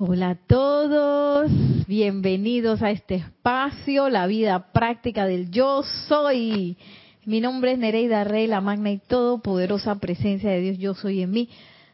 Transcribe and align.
Hola 0.00 0.30
a 0.30 0.34
todos, 0.36 1.50
bienvenidos 1.88 2.82
a 2.82 2.92
este 2.92 3.16
espacio, 3.16 4.08
la 4.08 4.28
vida 4.28 4.70
práctica 4.70 5.26
del 5.26 5.50
yo 5.50 5.82
soy. 6.06 6.76
Mi 7.24 7.40
nombre 7.40 7.72
es 7.72 7.80
Nereida 7.80 8.22
Rey, 8.22 8.46
la 8.46 8.60
magna 8.60 8.92
y 8.92 8.98
todopoderosa 8.98 9.96
presencia 9.96 10.50
de 10.50 10.60
Dios 10.60 10.78
yo 10.78 10.94
soy 10.94 11.22
en 11.22 11.32
mí. 11.32 11.48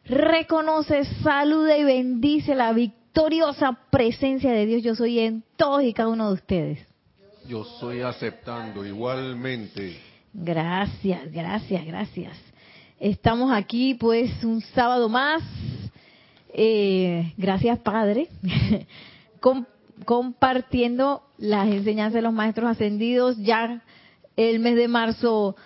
Reconoce, 0.05 1.07
saluda 1.23 1.79
y 1.79 1.85
bendice 1.85 2.55
la 2.55 2.75
victoriosa 2.75 3.79
presencia 3.89 4.53
de 4.53 4.67
Dios 4.67 4.83
yo 4.83 4.95
soy 4.95 5.21
en 5.21 5.43
todos 5.57 5.83
y 5.83 5.95
cada 5.95 6.11
uno 6.11 6.29
de 6.29 6.35
ustedes. 6.35 6.87
Yo 7.49 7.65
soy 7.65 8.03
aceptando 8.03 8.85
igualmente. 8.85 9.99
Gracias, 10.35 11.33
gracias, 11.33 11.87
gracias. 11.87 12.37
Estamos 13.01 13.51
aquí 13.51 13.95
pues 13.95 14.45
un 14.45 14.61
sábado 14.61 15.09
más 15.09 15.43
eh, 16.55 17.33
gracias 17.37 17.81
Padre, 17.81 18.29
compartiendo 20.05 21.23
las 21.37 21.69
enseñanzas 21.69 22.15
de 22.15 22.23
los 22.23 22.33
maestros 22.33 22.71
ascendidos. 22.71 23.37
Ya 23.39 23.83
el 24.37 24.61
mes 24.61 24.77
de 24.77 24.89
marzo 24.89 25.57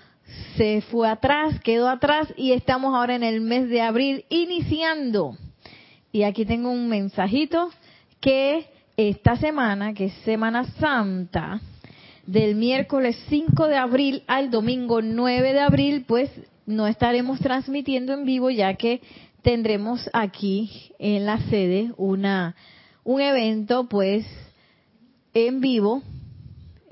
se 0.56 0.80
fue 0.82 1.08
atrás, 1.08 1.60
quedó 1.60 1.88
atrás 1.88 2.32
y 2.36 2.52
estamos 2.52 2.94
ahora 2.94 3.14
en 3.14 3.22
el 3.22 3.40
mes 3.40 3.68
de 3.68 3.82
abril 3.82 4.24
iniciando. 4.30 5.36
Y 6.10 6.22
aquí 6.22 6.44
tengo 6.46 6.70
un 6.70 6.88
mensajito 6.88 7.70
que 8.20 8.66
esta 8.96 9.36
semana, 9.36 9.92
que 9.94 10.06
es 10.06 10.14
Semana 10.24 10.64
Santa, 10.80 11.60
del 12.26 12.56
miércoles 12.56 13.16
5 13.28 13.68
de 13.68 13.76
abril 13.76 14.22
al 14.26 14.50
domingo 14.50 15.00
9 15.02 15.52
de 15.52 15.60
abril, 15.60 16.04
pues 16.06 16.30
no 16.66 16.86
estaremos 16.86 17.40
transmitiendo 17.40 18.12
en 18.12 18.24
vivo 18.24 18.50
ya 18.50 18.74
que 18.74 19.00
tendremos 19.48 20.10
aquí 20.12 20.92
en 20.98 21.24
la 21.24 21.40
sede 21.48 21.92
una 21.96 22.54
un 23.02 23.22
evento 23.22 23.88
pues 23.88 24.26
en 25.32 25.62
vivo, 25.62 26.02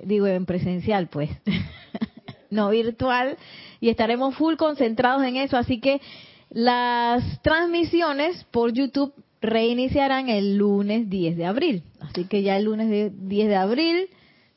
digo 0.02 0.26
en 0.26 0.46
presencial 0.46 1.08
pues, 1.08 1.28
no 2.50 2.70
virtual, 2.70 3.36
y 3.78 3.90
estaremos 3.90 4.36
full 4.36 4.54
concentrados 4.54 5.22
en 5.24 5.36
eso, 5.36 5.58
así 5.58 5.80
que 5.80 6.00
las 6.48 7.42
transmisiones 7.42 8.44
por 8.44 8.72
YouTube 8.72 9.12
reiniciarán 9.42 10.30
el 10.30 10.56
lunes 10.56 11.10
10 11.10 11.36
de 11.36 11.44
abril. 11.44 11.82
Así 12.00 12.24
que 12.24 12.40
ya 12.40 12.56
el 12.56 12.64
lunes 12.64 13.12
10 13.18 13.48
de 13.48 13.54
abril 13.54 14.08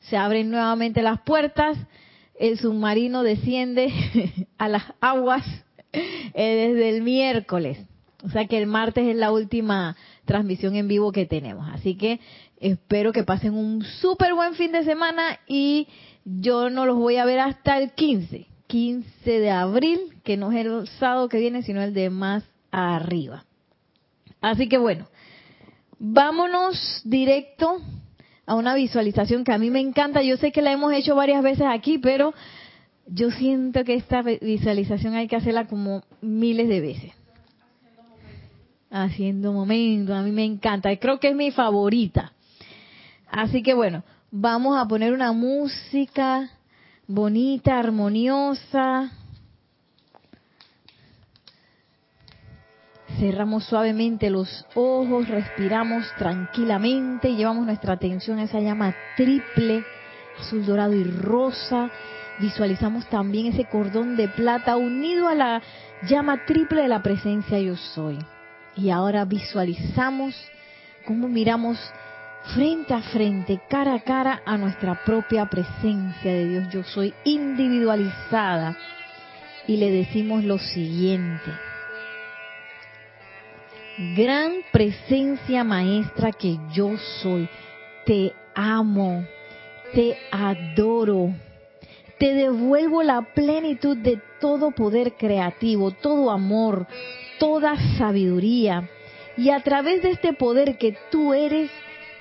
se 0.08 0.16
abren 0.16 0.48
nuevamente 0.48 1.02
las 1.02 1.20
puertas, 1.20 1.76
el 2.38 2.58
submarino 2.58 3.22
desciende 3.22 3.92
a 4.56 4.68
las 4.68 4.84
aguas 5.02 5.44
eh, 5.92 6.72
desde 6.72 6.88
el 6.88 7.02
miércoles. 7.02 7.89
O 8.24 8.28
sea 8.28 8.46
que 8.46 8.58
el 8.58 8.66
martes 8.66 9.06
es 9.06 9.16
la 9.16 9.32
última 9.32 9.96
transmisión 10.24 10.76
en 10.76 10.88
vivo 10.88 11.12
que 11.12 11.26
tenemos. 11.26 11.68
Así 11.72 11.96
que 11.96 12.20
espero 12.58 13.12
que 13.12 13.24
pasen 13.24 13.54
un 13.54 13.82
súper 13.82 14.34
buen 14.34 14.54
fin 14.54 14.72
de 14.72 14.84
semana 14.84 15.38
y 15.46 15.88
yo 16.24 16.70
no 16.70 16.86
los 16.86 16.96
voy 16.96 17.16
a 17.16 17.24
ver 17.24 17.40
hasta 17.40 17.78
el 17.78 17.92
15. 17.92 18.46
15 18.66 19.30
de 19.40 19.50
abril, 19.50 19.98
que 20.22 20.36
no 20.36 20.52
es 20.52 20.64
el 20.64 20.86
sábado 21.00 21.28
que 21.28 21.40
viene, 21.40 21.62
sino 21.62 21.82
el 21.82 21.92
de 21.92 22.08
más 22.08 22.44
arriba. 22.70 23.44
Así 24.40 24.68
que 24.68 24.78
bueno, 24.78 25.08
vámonos 25.98 27.02
directo 27.04 27.80
a 28.46 28.54
una 28.54 28.74
visualización 28.74 29.44
que 29.44 29.52
a 29.52 29.58
mí 29.58 29.70
me 29.70 29.80
encanta. 29.80 30.22
Yo 30.22 30.36
sé 30.36 30.52
que 30.52 30.62
la 30.62 30.72
hemos 30.72 30.92
hecho 30.92 31.16
varias 31.16 31.42
veces 31.42 31.66
aquí, 31.68 31.98
pero 31.98 32.32
yo 33.06 33.30
siento 33.32 33.82
que 33.84 33.94
esta 33.94 34.22
visualización 34.22 35.14
hay 35.14 35.26
que 35.26 35.36
hacerla 35.36 35.66
como 35.66 36.04
miles 36.20 36.68
de 36.68 36.80
veces. 36.80 37.19
Haciendo 38.90 39.52
momentos, 39.52 40.16
a 40.16 40.22
mí 40.22 40.32
me 40.32 40.44
encanta, 40.44 40.94
creo 40.96 41.20
que 41.20 41.28
es 41.28 41.36
mi 41.36 41.50
favorita. 41.50 42.32
Así 43.30 43.62
que 43.62 43.74
bueno, 43.74 44.02
vamos 44.30 44.76
a 44.76 44.86
poner 44.88 45.12
una 45.12 45.32
música 45.32 46.50
bonita, 47.06 47.78
armoniosa. 47.78 49.12
Cerramos 53.18 53.64
suavemente 53.64 54.30
los 54.30 54.66
ojos, 54.74 55.28
respiramos 55.28 56.06
tranquilamente 56.16 57.28
y 57.28 57.36
llevamos 57.36 57.66
nuestra 57.66 57.92
atención 57.92 58.38
a 58.38 58.44
esa 58.44 58.60
llama 58.60 58.94
triple, 59.16 59.84
azul, 60.40 60.64
dorado 60.66 60.94
y 60.94 61.04
rosa 61.04 61.90
visualizamos 62.40 63.06
también 63.06 63.46
ese 63.46 63.66
cordón 63.66 64.16
de 64.16 64.28
plata 64.28 64.76
unido 64.76 65.28
a 65.28 65.34
la 65.34 65.62
llama 66.08 66.44
triple 66.46 66.82
de 66.82 66.88
la 66.88 67.02
presencia 67.02 67.60
yo 67.60 67.76
soy. 67.76 68.18
Y 68.76 68.90
ahora 68.90 69.24
visualizamos 69.24 70.34
cómo 71.04 71.28
miramos 71.28 71.78
frente 72.54 72.94
a 72.94 73.02
frente, 73.02 73.60
cara 73.68 73.94
a 73.94 74.00
cara 74.00 74.42
a 74.44 74.56
nuestra 74.56 75.04
propia 75.04 75.46
presencia 75.46 76.32
de 76.32 76.48
Dios 76.48 76.68
yo 76.70 76.82
soy 76.84 77.14
individualizada. 77.24 78.76
Y 79.66 79.76
le 79.76 79.90
decimos 79.90 80.44
lo 80.44 80.58
siguiente. 80.58 81.50
Gran 84.16 84.62
presencia 84.72 85.62
maestra 85.62 86.32
que 86.32 86.58
yo 86.72 86.96
soy, 87.22 87.48
te 88.06 88.32
amo, 88.54 89.24
te 89.92 90.16
adoro 90.32 91.34
te 92.20 92.34
devuelvo 92.34 93.02
la 93.02 93.22
plenitud 93.22 93.96
de 93.96 94.20
todo 94.40 94.72
poder 94.72 95.14
creativo, 95.14 95.90
todo 95.90 96.30
amor, 96.30 96.86
toda 97.38 97.74
sabiduría. 97.96 98.90
Y 99.38 99.48
a 99.48 99.60
través 99.60 100.02
de 100.02 100.10
este 100.10 100.34
poder 100.34 100.76
que 100.76 100.98
tú 101.10 101.32
eres, 101.32 101.70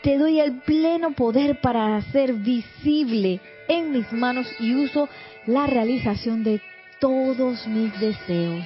te 0.02 0.18
doy 0.18 0.40
el 0.40 0.62
pleno 0.62 1.12
poder 1.12 1.60
para 1.60 1.98
hacer 1.98 2.32
visible 2.32 3.42
en 3.68 3.92
mis 3.92 4.10
manos 4.14 4.48
y 4.58 4.74
uso 4.74 5.10
la 5.46 5.68
realización 5.68 6.46
de 6.46 6.62
todos 7.00 7.68
mis 7.68 7.92
deseos. 8.00 8.66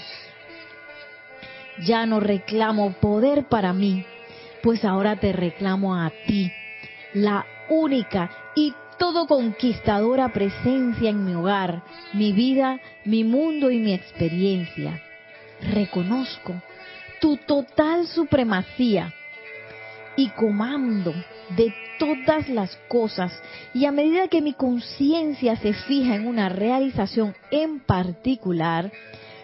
Ya 1.79 2.05
no 2.05 2.19
reclamo 2.19 2.93
poder 3.01 3.45
para 3.45 3.73
mí, 3.73 4.05
pues 4.61 4.85
ahora 4.85 5.15
te 5.15 5.33
reclamo 5.33 5.95
a 5.95 6.11
ti, 6.27 6.51
la 7.15 7.47
única 7.69 8.29
y 8.55 8.75
todo 8.97 9.27
conquistadora 9.27 10.29
presencia 10.29 11.09
en 11.09 11.25
mi 11.25 11.33
hogar, 11.33 11.83
mi 12.13 12.33
vida, 12.33 12.79
mi 13.05 13.23
mundo 13.23 13.71
y 13.71 13.79
mi 13.79 13.93
experiencia. 13.93 15.01
Reconozco 15.61 16.53
tu 17.19 17.37
total 17.37 18.07
supremacía 18.07 19.13
y 20.15 20.29
comando 20.29 21.13
de 21.55 21.73
todas 21.97 22.49
las 22.49 22.75
cosas 22.87 23.31
y 23.73 23.85
a 23.85 23.91
medida 23.91 24.27
que 24.27 24.41
mi 24.41 24.53
conciencia 24.53 25.55
se 25.55 25.73
fija 25.73 26.15
en 26.15 26.27
una 26.27 26.49
realización 26.49 27.35
en 27.51 27.79
particular, 27.79 28.91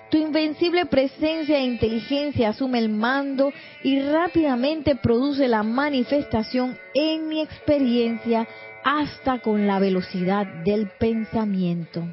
tu 0.10 0.18
invencible 0.18 0.86
presencia 0.88 1.58
e 1.58 1.64
inteligencia 1.64 2.50
asume 2.50 2.80
el 2.80 2.90
mando 2.90 3.54
y 3.84 4.02
rápidamente 4.02 4.96
produce 4.96 5.48
la 5.48 5.64
manifestación 5.64 6.78
en 6.94 7.28
mi 7.28 7.42
experiencia 7.42 8.48
hasta 8.84 9.40
con 9.40 9.68
la 9.68 9.80
velocidad 9.80 10.46
del 10.64 10.90
pensamiento. 11.00 12.08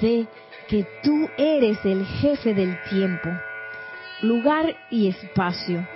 Sé 0.00 0.26
que 0.68 0.86
tú 1.02 1.28
eres 1.36 1.84
el 1.84 2.06
jefe 2.06 2.54
del 2.54 2.78
tiempo, 2.88 3.28
lugar 4.22 4.76
y 4.90 5.08
espacio. 5.08 5.86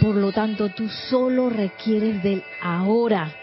Por 0.00 0.14
lo 0.14 0.32
tanto, 0.32 0.70
tú 0.70 0.88
solo 0.88 1.50
requieres 1.50 2.22
del 2.22 2.42
ahora 2.62 3.34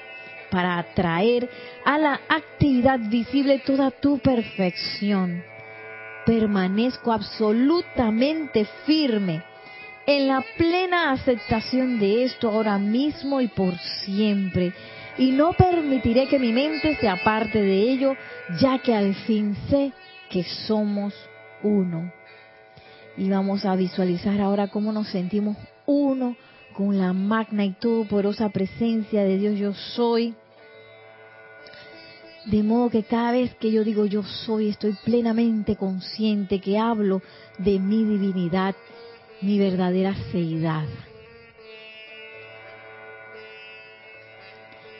para 0.50 0.80
atraer 0.80 1.48
a 1.86 1.98
la 1.98 2.22
actividad 2.30 3.00
visible 3.00 3.60
toda 3.60 3.92
tu 3.92 4.18
perfección. 4.20 5.44
Permanezco 6.28 7.14
absolutamente 7.14 8.66
firme 8.86 9.42
en 10.06 10.28
la 10.28 10.44
plena 10.58 11.14
aceptación 11.14 12.00
de 12.00 12.26
esto 12.26 12.50
ahora 12.50 12.78
mismo 12.78 13.40
y 13.40 13.48
por 13.48 13.78
siempre. 14.06 14.74
Y 15.18 15.32
no 15.32 15.54
permitiré 15.54 16.28
que 16.28 16.38
mi 16.38 16.52
mente 16.52 16.98
se 16.98 17.08
aparte 17.08 17.62
de 17.62 17.80
ello, 17.80 18.14
ya 18.60 18.78
que 18.80 18.94
al 18.94 19.16
fin 19.16 19.56
sé 19.70 19.94
que 20.30 20.44
somos 20.44 21.14
uno. 21.64 22.12
Y 23.16 23.30
vamos 23.30 23.64
a 23.64 23.78
visualizar 23.78 24.42
ahora 24.42 24.68
cómo 24.68 24.92
nos 24.92 25.08
sentimos 25.08 25.56
uno 25.86 26.36
con 26.74 26.98
la 26.98 27.14
magna 27.14 27.64
y 27.64 27.72
todopoderosa 27.72 28.50
presencia 28.50 29.24
de 29.24 29.38
Dios 29.38 29.58
yo 29.58 29.74
soy. 29.74 30.36
De 32.48 32.64
modo 32.64 32.90
que 32.90 33.04
cada 33.04 33.34
vez 33.34 33.54
que 33.56 33.72
yo 33.72 33.84
digo 33.84 34.06
yo 34.06 34.24
soy, 34.24 34.70
estoy 34.70 34.94
plenamente 35.04 35.76
consciente 35.76 36.60
que 36.62 36.78
hablo 36.78 37.22
de 37.58 37.78
mi 37.78 38.06
divinidad 38.06 38.74
mi 39.42 39.60
verdadera 39.60 40.16
seidad. 40.32 40.86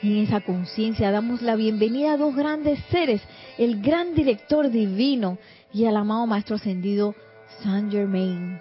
Y 0.02 0.18
en 0.18 0.24
esa 0.24 0.40
conciencia 0.40 1.10
damos 1.10 1.42
la 1.42 1.56
bienvenida 1.56 2.12
a 2.12 2.16
dos 2.16 2.36
grandes 2.36 2.78
seres, 2.90 3.20
el 3.56 3.82
gran 3.82 4.14
director 4.14 4.70
divino 4.70 5.38
y 5.72 5.86
al 5.86 5.96
amado 5.96 6.26
Maestro 6.26 6.56
Ascendido 6.56 7.14
Saint 7.62 7.90
Germain. 7.90 8.60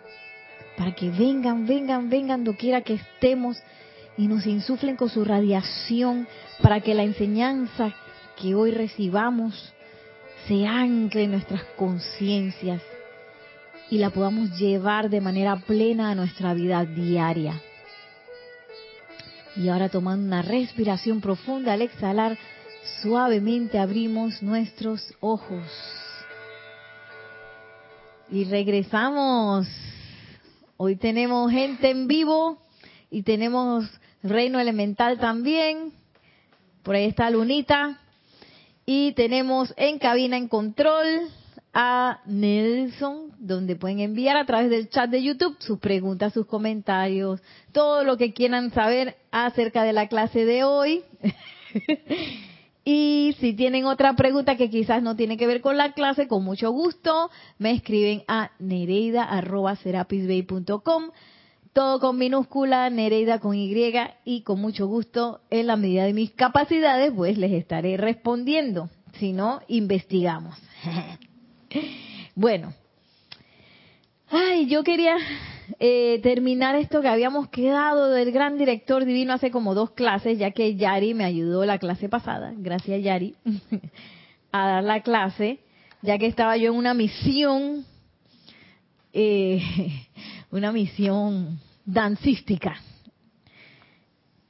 para 0.78 0.95
que 0.95 1.10
vengan, 1.10 1.66
vengan, 1.66 2.10
vengan 2.10 2.44
doquiera 2.44 2.81
que 2.81 2.94
estemos 2.94 3.57
y 4.18 4.28
nos 4.28 4.45
insuflen 4.48 4.95
con 4.95 5.10
su 5.10 5.25
radiación 5.25 6.28
para 6.62 6.81
que 6.81 6.95
la 6.95 7.04
enseñanza 7.04 7.94
que 8.39 8.56
hoy 8.56 8.72
recibamos 8.72 9.74
se 10.48 10.66
ancle 10.66 11.24
en 11.24 11.31
nuestras 11.31 11.63
conciencias 11.75 12.81
y 13.89 13.98
la 13.98 14.10
podamos 14.10 14.57
llevar 14.57 15.10
de 15.10 15.22
manera 15.22 15.56
plena 15.57 16.12
a 16.12 16.16
nuestra 16.16 16.54
vida 16.54 16.86
diaria. 16.86 17.62
Y 19.56 19.69
ahora 19.69 19.89
tomando 19.89 20.25
una 20.25 20.42
respiración 20.42 21.19
profunda 21.19 21.74
al 21.74 21.81
exhalar, 21.81 22.38
suavemente 23.01 23.80
abrimos 23.80 24.42
nuestros 24.44 25.13
ojos. 25.19 25.66
Y 28.30 28.44
regresamos. 28.45 29.68
Hoy 30.75 30.95
tenemos 30.95 31.51
gente 31.51 31.89
en 31.89 32.07
vivo 32.07 32.60
y 33.10 33.24
tenemos 33.24 33.89
reino 34.22 34.60
elemental 34.60 35.18
también. 35.18 35.92
Por 36.84 36.95
ahí 36.95 37.06
está 37.06 37.30
Lunita. 37.30 38.00
Y 38.89 39.12
tenemos 39.12 39.74
en 39.75 40.00
cabina 40.00 40.38
en 40.38 40.48
control 40.48 41.28
a 41.74 42.22
Nelson, 42.25 43.34
donde 43.38 43.75
pueden 43.75 44.00
enviar 44.00 44.38
a 44.38 44.45
través 44.45 44.69
del 44.69 44.88
chat 44.88 45.10
de 45.10 45.22
YouTube 45.22 45.57
sus 45.60 45.80
preguntas, 45.80 46.31
sus 46.31 46.45
comentarios, 46.45 47.42
todo 47.74 48.06
lo 48.06 48.16
que 48.16 48.31
quieran 48.31 48.72
saber 48.72 49.18
acerca 49.30 49.84
de 49.84 49.92
la 49.92 50.07
clase 50.07 50.45
de 50.45 50.63
hoy. 50.63 51.04
y 52.86 53.36
si 53.42 53.51
tienen 53.51 53.84
otra 53.84 54.16
pregunta 54.16 54.56
que 54.56 54.69
quizás 54.69 55.04
no 55.04 55.18
tiene 55.18 55.36
que 55.36 55.48
ver 55.48 55.60
con 55.60 55.75
la 55.75 55.92
clase, 55.92 56.30
con 56.30 56.45
mucho 56.45 56.72
gusto, 56.72 57.30
me 57.57 57.72
escriben 57.72 58.24
a 58.30 58.51
nereida.serapisbay.com 58.57 61.12
todo 61.77 62.00
con 62.00 62.18
minúscula, 62.18 62.89
Nereida 62.89 63.38
con 63.38 63.53
Y 63.53 63.71
y 64.25 64.41
con 64.41 64.59
mucho 64.59 64.88
gusto, 64.88 65.41
en 65.51 65.68
la 65.68 65.75
medida 65.75 66.06
de 66.06 66.13
mis 66.13 66.31
capacidades, 66.31 67.13
pues 67.15 67.38
les 67.38 67.51
estaré 67.51 67.97
respondiendo. 67.97 68.89
Si 69.19 69.31
no, 69.31 69.62
investigamos. 69.68 70.57
bueno. 72.35 72.74
Ay, 74.27 74.65
yo 74.65 74.83
quería 74.83 75.18
eh, 75.79 76.19
terminar 76.24 76.75
esto 76.75 77.00
que 77.03 77.09
habíamos 77.09 77.47
quedado 77.50 78.09
del 78.09 78.31
gran 78.31 78.57
director 78.57 79.06
divino 79.06 79.33
hace 79.33 79.51
como 79.51 79.75
dos 79.75 79.91
clases, 79.91 80.39
ya 80.39 80.50
que 80.50 80.77
Yari 80.77 81.13
me 81.13 81.25
ayudó 81.25 81.63
la 81.63 81.77
clase 81.77 82.09
pasada, 82.09 82.56
gracias 82.57 83.03
Yari, 83.03 83.35
a 84.51 84.68
dar 84.68 84.83
la 84.83 85.03
clase, 85.03 85.59
ya 86.01 86.18
que 86.18 86.25
estaba 86.25 86.57
yo 86.57 86.71
en 86.71 86.77
una 86.79 86.95
misión, 86.95 87.85
eh, 89.13 89.62
una 90.50 90.71
misión 90.71 91.59
dancística. 91.88 92.75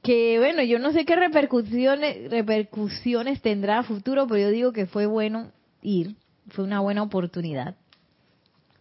Que 0.02 0.38
bueno, 0.38 0.62
yo 0.62 0.78
no 0.78 0.92
sé 0.92 1.04
qué 1.06 1.16
repercusiones, 1.16 2.30
repercusiones 2.30 3.40
tendrá 3.40 3.78
a 3.78 3.82
futuro, 3.84 4.26
pero 4.26 4.40
yo 4.40 4.50
digo 4.50 4.72
que 4.72 4.86
fue 4.86 5.06
bueno 5.06 5.52
ir, 5.80 6.16
fue 6.48 6.64
una 6.64 6.80
buena 6.80 7.02
oportunidad. 7.02 7.76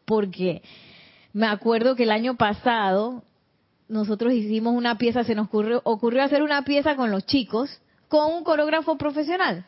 Porque 0.06 0.62
me 1.34 1.48
acuerdo 1.48 1.96
que 1.96 2.04
el 2.04 2.12
año 2.12 2.36
pasado 2.36 3.24
nosotros 3.88 4.34
hicimos 4.34 4.74
una 4.74 4.98
pieza, 4.98 5.24
se 5.24 5.36
nos 5.36 5.48
ocurrió, 5.48 5.82
ocurrió 5.84 6.24
hacer 6.24 6.44
una 6.44 6.64
pieza 6.64 6.96
con 6.96 7.12
los 7.12 7.26
chicos, 7.26 7.82
con 8.08 8.34
un 8.34 8.44
coreógrafo 8.44 8.98
profesional, 8.98 9.66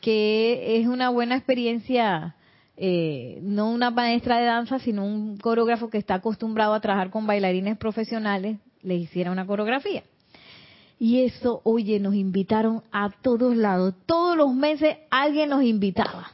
que 0.00 0.80
es 0.80 0.86
una 0.86 1.10
buena 1.10 1.36
experiencia 1.36 2.34
eh, 2.80 3.40
no 3.42 3.70
una 3.70 3.90
maestra 3.90 4.38
de 4.38 4.46
danza, 4.46 4.78
sino 4.78 5.04
un 5.04 5.36
coreógrafo 5.36 5.90
que 5.90 5.98
está 5.98 6.14
acostumbrado 6.14 6.74
a 6.74 6.80
trabajar 6.80 7.10
con 7.10 7.26
bailarines 7.26 7.76
profesionales, 7.76 8.58
le 8.82 8.94
hiciera 8.94 9.32
una 9.32 9.46
coreografía. 9.46 10.04
Y 11.00 11.24
eso, 11.24 11.60
oye, 11.64 11.98
nos 11.98 12.14
invitaron 12.14 12.82
a 12.92 13.10
todos 13.10 13.56
lados. 13.56 13.94
Todos 14.06 14.36
los 14.36 14.54
meses 14.54 14.96
alguien 15.10 15.50
nos 15.50 15.64
invitaba. 15.64 16.30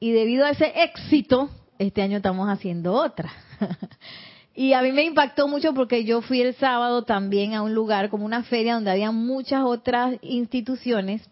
Y 0.00 0.12
debido 0.12 0.46
a 0.46 0.50
ese 0.50 0.72
éxito, 0.84 1.50
este 1.78 2.00
año 2.00 2.18
estamos 2.18 2.48
haciendo 2.48 2.94
otra. 2.94 3.30
y 4.54 4.72
a 4.72 4.80
mí 4.80 4.92
me 4.92 5.04
impactó 5.04 5.48
mucho 5.48 5.74
porque 5.74 6.04
yo 6.04 6.22
fui 6.22 6.40
el 6.40 6.54
sábado 6.54 7.02
también 7.02 7.52
a 7.52 7.62
un 7.62 7.74
lugar 7.74 8.08
como 8.08 8.24
una 8.24 8.42
feria 8.42 8.74
donde 8.74 8.90
había 8.90 9.10
muchas 9.10 9.64
otras 9.64 10.16
instituciones 10.22 11.28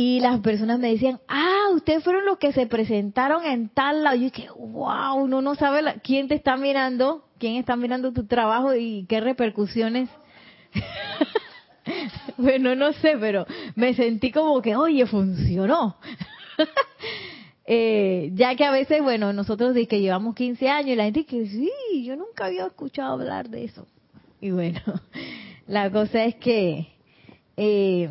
y 0.00 0.20
las 0.20 0.38
personas 0.38 0.78
me 0.78 0.92
decían, 0.92 1.18
ah, 1.26 1.70
ustedes 1.74 2.04
fueron 2.04 2.24
los 2.24 2.38
que 2.38 2.52
se 2.52 2.68
presentaron 2.68 3.44
en 3.44 3.68
tal 3.68 4.04
lado. 4.04 4.14
Yo 4.14 4.30
dije, 4.30 4.46
wow, 4.56 5.16
uno 5.16 5.42
no 5.42 5.56
sabe 5.56 5.82
quién 6.04 6.28
te 6.28 6.36
está 6.36 6.56
mirando, 6.56 7.24
quién 7.36 7.56
está 7.56 7.74
mirando 7.74 8.12
tu 8.12 8.24
trabajo 8.24 8.76
y 8.76 9.06
qué 9.08 9.20
repercusiones. 9.20 10.08
bueno, 12.36 12.76
no 12.76 12.92
sé, 12.92 13.16
pero 13.18 13.44
me 13.74 13.92
sentí 13.94 14.30
como 14.30 14.62
que, 14.62 14.76
oye, 14.76 15.04
funcionó. 15.04 15.96
eh, 17.66 18.30
ya 18.34 18.54
que 18.54 18.66
a 18.66 18.70
veces, 18.70 19.02
bueno, 19.02 19.32
nosotros 19.32 19.74
de 19.74 19.88
que 19.88 20.00
llevamos 20.00 20.36
15 20.36 20.68
años 20.68 20.90
y 20.90 20.94
la 20.94 21.06
gente 21.06 21.24
dice, 21.28 21.48
sí, 21.48 22.04
yo 22.04 22.14
nunca 22.14 22.46
había 22.46 22.66
escuchado 22.66 23.14
hablar 23.14 23.48
de 23.48 23.64
eso. 23.64 23.84
Y 24.40 24.52
bueno, 24.52 24.80
la 25.66 25.90
cosa 25.90 26.22
es 26.22 26.36
que... 26.36 26.86
Eh, 27.60 28.08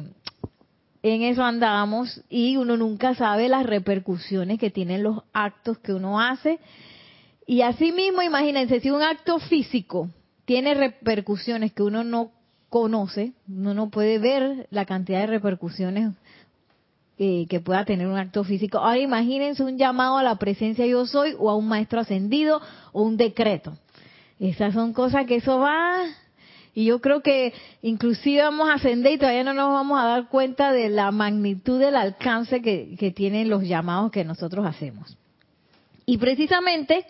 en 1.09 1.23
eso 1.23 1.43
andamos 1.43 2.23
y 2.29 2.57
uno 2.57 2.77
nunca 2.77 3.15
sabe 3.15 3.49
las 3.49 3.65
repercusiones 3.65 4.59
que 4.59 4.71
tienen 4.71 5.03
los 5.03 5.23
actos 5.33 5.77
que 5.79 5.93
uno 5.93 6.19
hace. 6.19 6.59
Y 7.45 7.61
asimismo, 7.61 8.21
imagínense, 8.21 8.79
si 8.79 8.89
un 8.89 9.01
acto 9.01 9.39
físico 9.39 10.09
tiene 10.45 10.73
repercusiones 10.73 11.73
que 11.73 11.83
uno 11.83 12.03
no 12.03 12.31
conoce, 12.69 13.33
uno 13.47 13.73
no 13.73 13.89
puede 13.89 14.19
ver 14.19 14.67
la 14.71 14.85
cantidad 14.85 15.21
de 15.21 15.27
repercusiones 15.27 16.13
eh, 17.17 17.47
que 17.49 17.59
pueda 17.59 17.85
tener 17.85 18.07
un 18.07 18.17
acto 18.17 18.43
físico. 18.43 18.77
Ahora 18.77 18.99
imagínense 18.99 19.63
un 19.63 19.77
llamado 19.77 20.17
a 20.17 20.23
la 20.23 20.35
presencia 20.35 20.85
yo 20.85 21.05
soy 21.05 21.35
o 21.39 21.49
a 21.49 21.55
un 21.55 21.67
maestro 21.67 21.99
ascendido 21.99 22.61
o 22.91 23.03
un 23.03 23.17
decreto. 23.17 23.77
Esas 24.39 24.73
son 24.73 24.93
cosas 24.93 25.25
que 25.25 25.37
eso 25.37 25.59
va 25.59 26.03
y 26.77 26.85
yo 26.85 27.01
creo 27.01 27.21
que 27.21 27.55
inclusive 27.81 28.43
vamos 28.43 28.69
a 28.69 28.75
ascender 28.75 29.13
y 29.13 29.17
todavía 29.17 29.43
no 29.43 29.55
nos 29.55 29.73
vamos 29.73 29.99
a 29.99 30.05
dar 30.05 30.29
cuenta 30.29 30.71
de 30.71 30.89
la 30.89 31.09
magnitud 31.09 31.79
del 31.79 31.95
alcance 31.95 32.61
que, 32.61 33.13
tienen 33.15 33.49
los 33.49 33.63
llamados 33.63 34.11
que 34.11 34.23
nosotros 34.23 34.63
hacemos. 34.63 35.17
Y 36.05 36.19
precisamente 36.19 37.03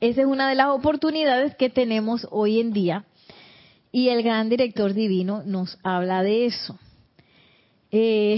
esa 0.00 0.20
es 0.20 0.26
una 0.26 0.50
de 0.50 0.54
las 0.54 0.66
oportunidades 0.68 1.56
que 1.56 1.70
tenemos 1.70 2.28
hoy 2.30 2.60
en 2.60 2.74
día 2.74 3.06
y 3.90 4.10
el 4.10 4.22
gran 4.22 4.50
director 4.50 4.92
divino 4.92 5.42
nos 5.46 5.78
habla 5.82 6.22
de 6.22 6.44
eso. 6.44 6.78
Eh, 7.90 8.36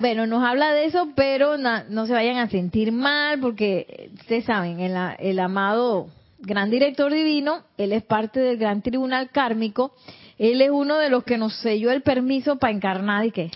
bueno, 0.00 0.26
nos 0.26 0.42
habla 0.42 0.74
de 0.74 0.86
eso, 0.86 1.12
pero 1.14 1.58
no, 1.58 2.06
se 2.08 2.12
vayan 2.12 2.38
a 2.38 2.50
sentir 2.50 2.90
mal 2.90 3.38
porque 3.38 4.10
ustedes 4.14 4.46
saben, 4.46 4.80
el, 4.80 4.96
el 5.20 5.38
amado 5.38 6.08
gran 6.42 6.70
director 6.70 7.12
divino, 7.12 7.62
él 7.78 7.92
es 7.92 8.02
parte 8.02 8.40
del 8.40 8.58
gran 8.58 8.82
tribunal 8.82 9.30
kármico, 9.30 9.94
él 10.38 10.60
es 10.60 10.70
uno 10.70 10.98
de 10.98 11.08
los 11.08 11.24
que 11.24 11.38
nos 11.38 11.54
selló 11.60 11.90
el 11.90 12.02
permiso 12.02 12.56
para 12.56 12.72
encarnar 12.72 13.24
y 13.24 13.30
qué. 13.30 13.50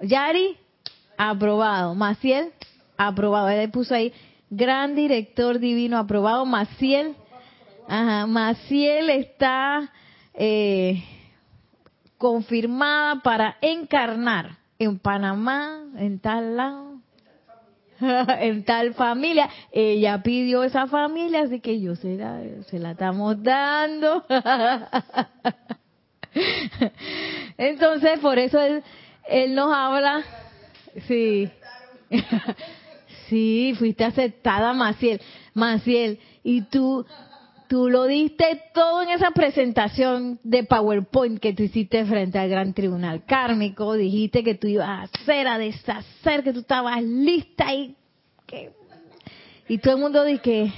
Yari, 0.00 0.56
aprobado. 1.16 1.94
Maciel, 1.94 2.52
aprobado. 2.96 3.48
Él 3.48 3.70
puso 3.70 3.94
ahí, 3.94 4.12
gran 4.50 4.94
director 4.94 5.58
divino, 5.58 5.98
aprobado. 5.98 6.44
Maciel, 6.44 7.16
ajá, 7.88 8.26
Maciel 8.26 9.10
está 9.10 9.90
eh, 10.34 11.02
confirmada 12.18 13.20
para 13.22 13.56
encarnar 13.62 14.58
en 14.78 14.98
Panamá, 14.98 15.82
en 15.96 16.18
tal 16.18 16.56
lado, 16.56 16.95
en 18.40 18.64
tal 18.64 18.94
familia. 18.94 19.48
Ella 19.72 20.22
pidió 20.22 20.62
esa 20.62 20.86
familia, 20.86 21.42
así 21.42 21.60
que 21.60 21.80
yo 21.80 21.96
se 21.96 22.16
la, 22.16 22.40
se 22.68 22.78
la 22.78 22.92
estamos 22.92 23.42
dando. 23.42 24.24
Entonces, 27.58 28.18
por 28.20 28.38
eso 28.38 28.60
él, 28.60 28.82
él 29.28 29.54
nos 29.54 29.72
habla. 29.72 30.22
Sí. 31.06 31.50
Sí, 33.28 33.74
fuiste 33.76 34.04
aceptada, 34.04 34.72
Maciel. 34.72 35.20
Maciel, 35.52 36.20
y 36.44 36.62
tú, 36.62 37.04
tú 37.68 37.88
lo 37.88 38.04
diste 38.04 38.62
todo 38.72 39.02
en 39.02 39.10
esa 39.10 39.30
presentación 39.30 40.38
de 40.42 40.64
PowerPoint 40.64 41.38
que 41.40 41.52
tú 41.52 41.62
hiciste 41.62 42.04
frente 42.04 42.38
al 42.38 42.48
Gran 42.48 42.74
Tribunal 42.74 43.24
Kármico. 43.24 43.94
Dijiste 43.94 44.42
que 44.42 44.54
tú 44.54 44.66
ibas 44.66 44.88
a 44.88 45.02
hacer, 45.02 45.48
a 45.48 45.58
deshacer, 45.58 46.42
que 46.42 46.52
tú 46.52 46.60
estabas 46.60 47.02
lista 47.02 47.74
y 47.74 47.94
que... 48.46 48.72
Y 49.68 49.78
todo 49.78 49.96
el 49.96 50.00
mundo 50.00 50.24
dice 50.24 50.72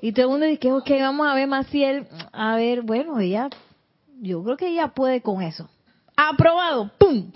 y 0.00 0.12
todo 0.12 0.26
el 0.26 0.30
mundo 0.30 0.46
dice, 0.46 0.72
ok, 0.72 0.88
vamos 1.00 1.26
a 1.26 1.34
ver 1.34 1.48
Maciel, 1.48 2.06
a 2.32 2.56
ver, 2.56 2.82
bueno, 2.82 3.18
ella, 3.18 3.48
yo 4.20 4.42
creo 4.44 4.56
que 4.56 4.68
ella 4.68 4.88
puede 4.88 5.22
con 5.22 5.42
eso. 5.42 5.68
Aprobado, 6.16 6.90
¡pum! 6.98 7.32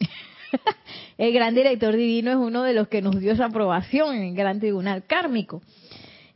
el 1.18 1.32
gran 1.32 1.54
director 1.54 1.94
divino 1.94 2.30
es 2.30 2.36
uno 2.36 2.62
de 2.62 2.72
los 2.72 2.88
que 2.88 3.02
nos 3.02 3.20
dio 3.20 3.32
esa 3.32 3.46
aprobación 3.46 4.16
en 4.16 4.22
el 4.22 4.34
gran 4.34 4.58
tribunal 4.58 5.04
kármico. 5.04 5.62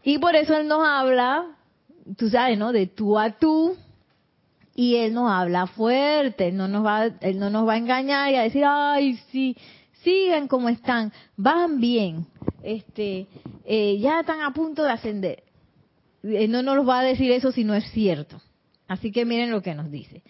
Y 0.02 0.18
por 0.18 0.34
eso 0.34 0.56
él 0.56 0.68
nos 0.68 0.86
habla, 0.86 1.56
tú 2.16 2.28
sabes, 2.30 2.58
¿no? 2.58 2.72
De 2.72 2.86
tú 2.86 3.18
a 3.18 3.30
tú. 3.30 3.76
Y 4.74 4.96
él 4.96 5.12
nos 5.12 5.30
habla 5.30 5.66
fuerte, 5.66 6.48
él 6.48 6.56
no 6.56 6.68
nos 6.68 6.86
va, 6.86 7.06
él 7.20 7.38
no 7.38 7.50
nos 7.50 7.68
va 7.68 7.74
a 7.74 7.78
engañar 7.78 8.30
y 8.30 8.36
a 8.36 8.42
decir, 8.42 8.64
ay, 8.64 9.18
sí, 9.30 9.56
sigan 10.02 10.48
como 10.48 10.68
están, 10.68 11.12
van 11.36 11.80
bien, 11.80 12.26
este, 12.62 13.26
eh, 13.64 13.98
ya 13.98 14.20
están 14.20 14.40
a 14.40 14.52
punto 14.52 14.82
de 14.84 14.90
ascender. 14.90 15.42
Él 16.22 16.50
no 16.50 16.62
nos 16.62 16.88
va 16.88 17.00
a 17.00 17.04
decir 17.04 17.30
eso 17.32 17.52
si 17.52 17.64
no 17.64 17.74
es 17.74 17.90
cierto. 17.90 18.40
Así 18.88 19.12
que 19.12 19.24
miren 19.24 19.50
lo 19.50 19.62
que 19.62 19.74
nos 19.74 19.90
dice. 19.90 20.22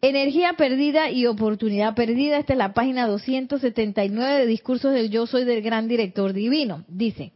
Energía 0.00 0.54
perdida 0.54 1.10
y 1.10 1.26
oportunidad 1.26 1.94
perdida. 1.94 2.38
Esta 2.38 2.54
es 2.54 2.58
la 2.58 2.74
página 2.74 3.06
279 3.06 4.40
de 4.40 4.46
Discursos 4.46 4.92
del 4.92 5.10
Yo 5.10 5.26
Soy 5.26 5.44
del 5.44 5.62
Gran 5.62 5.88
Director 5.88 6.32
Divino. 6.32 6.84
Dice, 6.88 7.32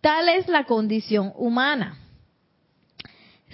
tal 0.00 0.28
es 0.28 0.48
la 0.48 0.64
condición 0.64 1.32
humana. 1.36 1.98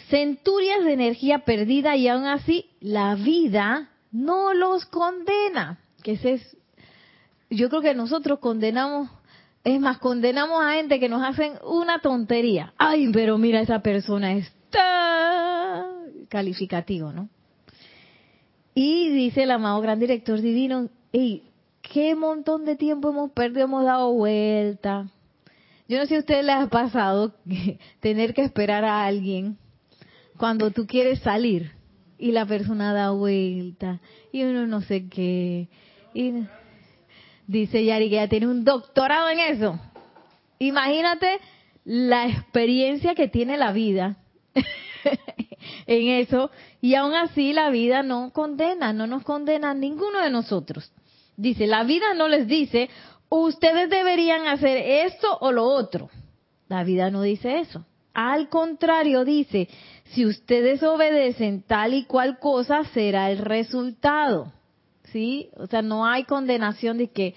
Centurias 0.09 0.85
de 0.85 0.93
energía 0.93 1.41
perdida 1.41 1.97
y 1.97 2.09
aún 2.09 2.26
así 2.26 2.71
la 2.81 3.15
vida 3.15 3.91
no 4.12 4.55
los 4.55 4.87
condena. 4.87 5.79
Que 6.03 6.12
ese 6.12 6.35
es, 6.35 6.57
yo 7.50 7.69
creo 7.69 7.83
que 7.83 7.95
nosotros 7.95 8.38
condenamos, 8.38 9.11
es 9.65 9.81
más, 9.81 9.99
condenamos 9.99 10.65
a 10.65 10.75
gente 10.75 11.00
que 11.00 11.09
nos 11.09 11.23
hacen 11.23 11.55
una 11.65 11.99
tontería. 12.00 12.73
Ay, 12.79 13.11
pero 13.12 13.37
mira, 13.38 13.61
esa 13.61 13.81
persona 13.81 14.33
está 14.35 15.87
calificativo, 16.29 17.12
¿no? 17.12 17.29
Y 18.75 19.09
dice 19.09 19.45
el 19.45 19.50
amado 19.50 19.81
gran 19.81 19.99
director 19.99 20.41
divino, 20.41 20.91
y 21.11 21.43
qué 21.81 22.15
montón 22.15 22.65
de 22.65 22.76
tiempo 22.76 23.09
hemos 23.09 23.31
perdido, 23.31 23.65
hemos 23.65 23.85
dado 23.85 24.12
vuelta. 24.12 25.09
Yo 25.88 25.99
no 25.99 26.05
sé 26.05 26.09
si 26.09 26.14
a 26.16 26.19
ustedes 26.21 26.45
les 26.45 26.57
ha 26.57 26.66
pasado 26.69 27.35
tener 28.00 28.35
que 28.35 28.43
esperar 28.43 28.85
a 28.85 29.07
alguien 29.07 29.59
cuando 30.37 30.71
tú 30.71 30.87
quieres 30.87 31.21
salir 31.21 31.73
y 32.19 32.33
la 32.33 32.47
persona 32.47 32.93
da 32.93 33.11
vuelta 33.11 34.00
y 34.33 34.43
uno 34.43 34.66
no 34.66 34.81
sé 34.83 35.09
qué. 35.09 35.69
Y 36.14 36.33
dice 37.47 37.85
Yari 37.85 38.09
que 38.09 38.16
ya 38.16 38.28
tiene 38.28 38.49
un 38.49 38.64
doctorado 38.64 39.28
en 39.31 39.40
eso. 39.40 39.78
Imagínate 40.59 41.38
la 41.85 42.26
experiencia 42.26 43.14
que 43.14 43.28
tiene 43.28 43.57
la 43.57 43.73
vida 43.73 44.16
en 45.87 46.09
eso 46.09 46.50
y 46.81 46.95
aún 46.95 47.14
así 47.14 47.52
la 47.52 47.71
vida 47.71 48.02
no 48.02 48.33
condena, 48.33 48.93
no 48.93 49.07
nos 49.07 49.23
condena 49.23 49.71
a 49.71 49.75
ninguno 49.75 50.21
de 50.21 50.31
nosotros. 50.31 50.90
Dice, 51.37 51.66
la 51.66 51.85
vida 51.85 52.14
no 52.14 52.28
les 52.28 52.47
dice, 52.47 52.88
ustedes 53.28 53.90
deberían 53.90 54.47
hacer 54.47 54.78
esto 55.06 55.38
o 55.40 55.52
lo 55.52 55.64
otro. 55.64 56.11
La 56.68 56.85
vida 56.85 57.11
no 57.11 57.23
dice 57.23 57.61
eso. 57.61 57.85
Al 58.14 58.49
contrario, 58.49 59.25
dice, 59.25 59.68
si 60.04 60.25
ustedes 60.25 60.83
obedecen 60.83 61.62
tal 61.62 61.95
y 61.95 62.04
cual 62.04 62.38
cosa, 62.38 62.85
será 62.95 63.30
el 63.30 63.38
resultado. 63.38 64.52
¿Sí? 65.04 65.50
O 65.56 65.66
sea, 65.66 65.83
no 65.83 66.06
hay 66.06 66.25
condenación 66.25 66.99
de 66.99 67.09
que, 67.09 67.35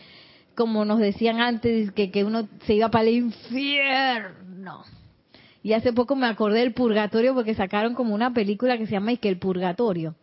como 0.56 0.86
nos 0.86 1.00
decían 1.00 1.42
antes, 1.42 1.92
que, 1.92 2.12
que 2.12 2.24
uno 2.24 2.48
se 2.66 2.76
iba 2.76 2.90
para 2.90 3.08
el 3.08 3.16
infierno. 3.16 4.84
Y 5.62 5.74
hace 5.74 5.92
poco 5.94 6.16
me 6.16 6.28
acordé 6.28 6.60
del 6.60 6.74
purgatorio 6.74 7.34
porque 7.34 7.54
sacaron 7.54 7.94
como 7.94 8.16
una 8.16 8.34
película 8.34 8.78
que 8.78 8.86
se 8.86 8.94
llama 8.94 9.16
que 9.18 9.30
el 9.30 9.38
purgatorio. 9.38 10.16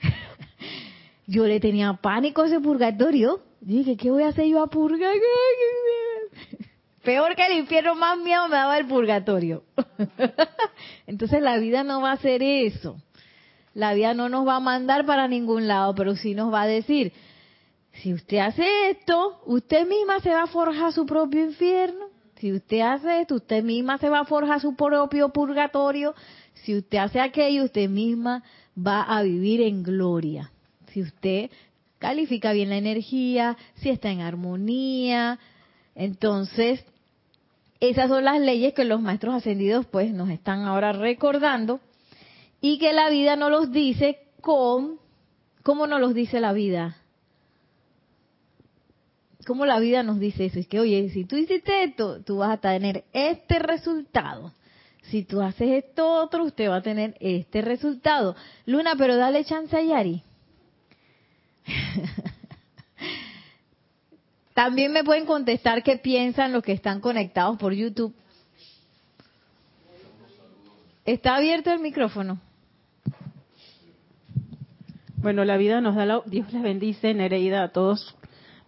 yo 1.26 1.46
le 1.46 1.60
tenía 1.60 1.92
pánico 1.94 2.42
a 2.42 2.46
ese 2.46 2.60
purgatorio. 2.60 3.40
Dije, 3.72 3.96
¿qué 3.96 4.10
voy 4.10 4.22
a 4.22 4.28
hacer 4.28 4.46
yo 4.46 4.62
a 4.62 4.66
purgar? 4.66 5.14
Peor 7.02 7.34
que 7.36 7.46
el 7.46 7.58
infierno, 7.58 7.94
más 7.94 8.18
miedo 8.18 8.48
me 8.48 8.56
daba 8.56 8.78
el 8.78 8.86
purgatorio. 8.86 9.64
Entonces 11.06 11.42
la 11.42 11.58
vida 11.58 11.84
no 11.84 12.00
va 12.00 12.10
a 12.10 12.14
hacer 12.14 12.42
eso. 12.42 12.96
La 13.74 13.92
vida 13.92 14.14
no 14.14 14.28
nos 14.28 14.46
va 14.46 14.56
a 14.56 14.60
mandar 14.60 15.04
para 15.04 15.28
ningún 15.28 15.66
lado, 15.66 15.94
pero 15.94 16.14
sí 16.16 16.34
nos 16.34 16.52
va 16.52 16.62
a 16.62 16.66
decir, 16.66 17.12
si 17.92 18.12
usted 18.14 18.38
hace 18.38 18.90
esto, 18.90 19.40
usted 19.46 19.86
misma 19.86 20.20
se 20.20 20.30
va 20.30 20.42
a 20.42 20.46
forjar 20.46 20.92
su 20.92 21.04
propio 21.06 21.44
infierno. 21.44 22.06
Si 22.36 22.52
usted 22.52 22.80
hace 22.80 23.22
esto, 23.22 23.36
usted 23.36 23.62
misma 23.62 23.98
se 23.98 24.08
va 24.08 24.20
a 24.20 24.24
forjar 24.24 24.60
su 24.60 24.74
propio 24.74 25.30
purgatorio. 25.30 26.14
Si 26.54 26.76
usted 26.76 26.98
hace 26.98 27.20
aquello, 27.20 27.64
usted 27.64 27.88
misma 27.88 28.42
va 28.76 29.02
a 29.02 29.22
vivir 29.22 29.62
en 29.62 29.82
gloria. 29.82 30.50
Si 30.92 31.02
usted 31.02 31.50
califica 32.04 32.52
bien 32.52 32.68
la 32.68 32.76
energía, 32.76 33.56
si 33.76 33.88
está 33.88 34.10
en 34.10 34.20
armonía, 34.20 35.38
entonces 35.94 36.84
esas 37.80 38.10
son 38.10 38.24
las 38.24 38.38
leyes 38.38 38.74
que 38.74 38.84
los 38.84 39.00
maestros 39.00 39.34
ascendidos 39.34 39.86
pues 39.86 40.12
nos 40.12 40.28
están 40.28 40.66
ahora 40.66 40.92
recordando 40.92 41.80
y 42.60 42.78
que 42.78 42.92
la 42.92 43.08
vida 43.08 43.36
no 43.36 43.48
los 43.48 43.72
dice 43.72 44.18
con 44.42 44.98
¿cómo 45.62 45.86
nos 45.86 45.98
los 45.98 46.12
dice 46.12 46.40
la 46.40 46.52
vida? 46.52 46.98
como 49.46 49.64
la 49.64 49.78
vida 49.78 50.02
nos 50.02 50.18
dice 50.18 50.46
eso, 50.46 50.58
es 50.58 50.66
que, 50.66 50.80
oye, 50.80 51.10
si 51.10 51.26
tú 51.26 51.36
hiciste 51.36 51.84
esto, 51.84 52.22
tú 52.22 52.38
vas 52.38 52.50
a 52.50 52.56
tener 52.56 53.04
este 53.12 53.58
resultado. 53.58 54.54
Si 55.02 55.22
tú 55.22 55.42
haces 55.42 55.84
esto 55.84 56.08
otro, 56.08 56.44
usted 56.44 56.70
va 56.70 56.76
a 56.76 56.82
tener 56.82 57.14
este 57.20 57.60
resultado. 57.60 58.36
Luna, 58.64 58.94
pero 58.96 59.18
dale 59.18 59.44
chance 59.44 59.76
a 59.76 59.82
Yari. 59.82 60.22
También 64.54 64.92
me 64.92 65.02
pueden 65.02 65.26
contestar 65.26 65.82
qué 65.82 65.96
piensan 65.96 66.52
los 66.52 66.62
que 66.62 66.72
están 66.72 67.00
conectados 67.00 67.58
por 67.58 67.72
YouTube. 67.72 68.14
¿Está 71.04 71.36
abierto 71.36 71.72
el 71.72 71.80
micrófono? 71.80 72.40
Bueno, 75.16 75.44
la 75.44 75.56
vida 75.56 75.80
nos 75.80 75.96
da 75.96 76.06
la... 76.06 76.22
Dios 76.26 76.52
les 76.52 76.62
bendice, 76.62 77.14
Nereida, 77.14 77.64
a 77.64 77.72
todos 77.72 78.14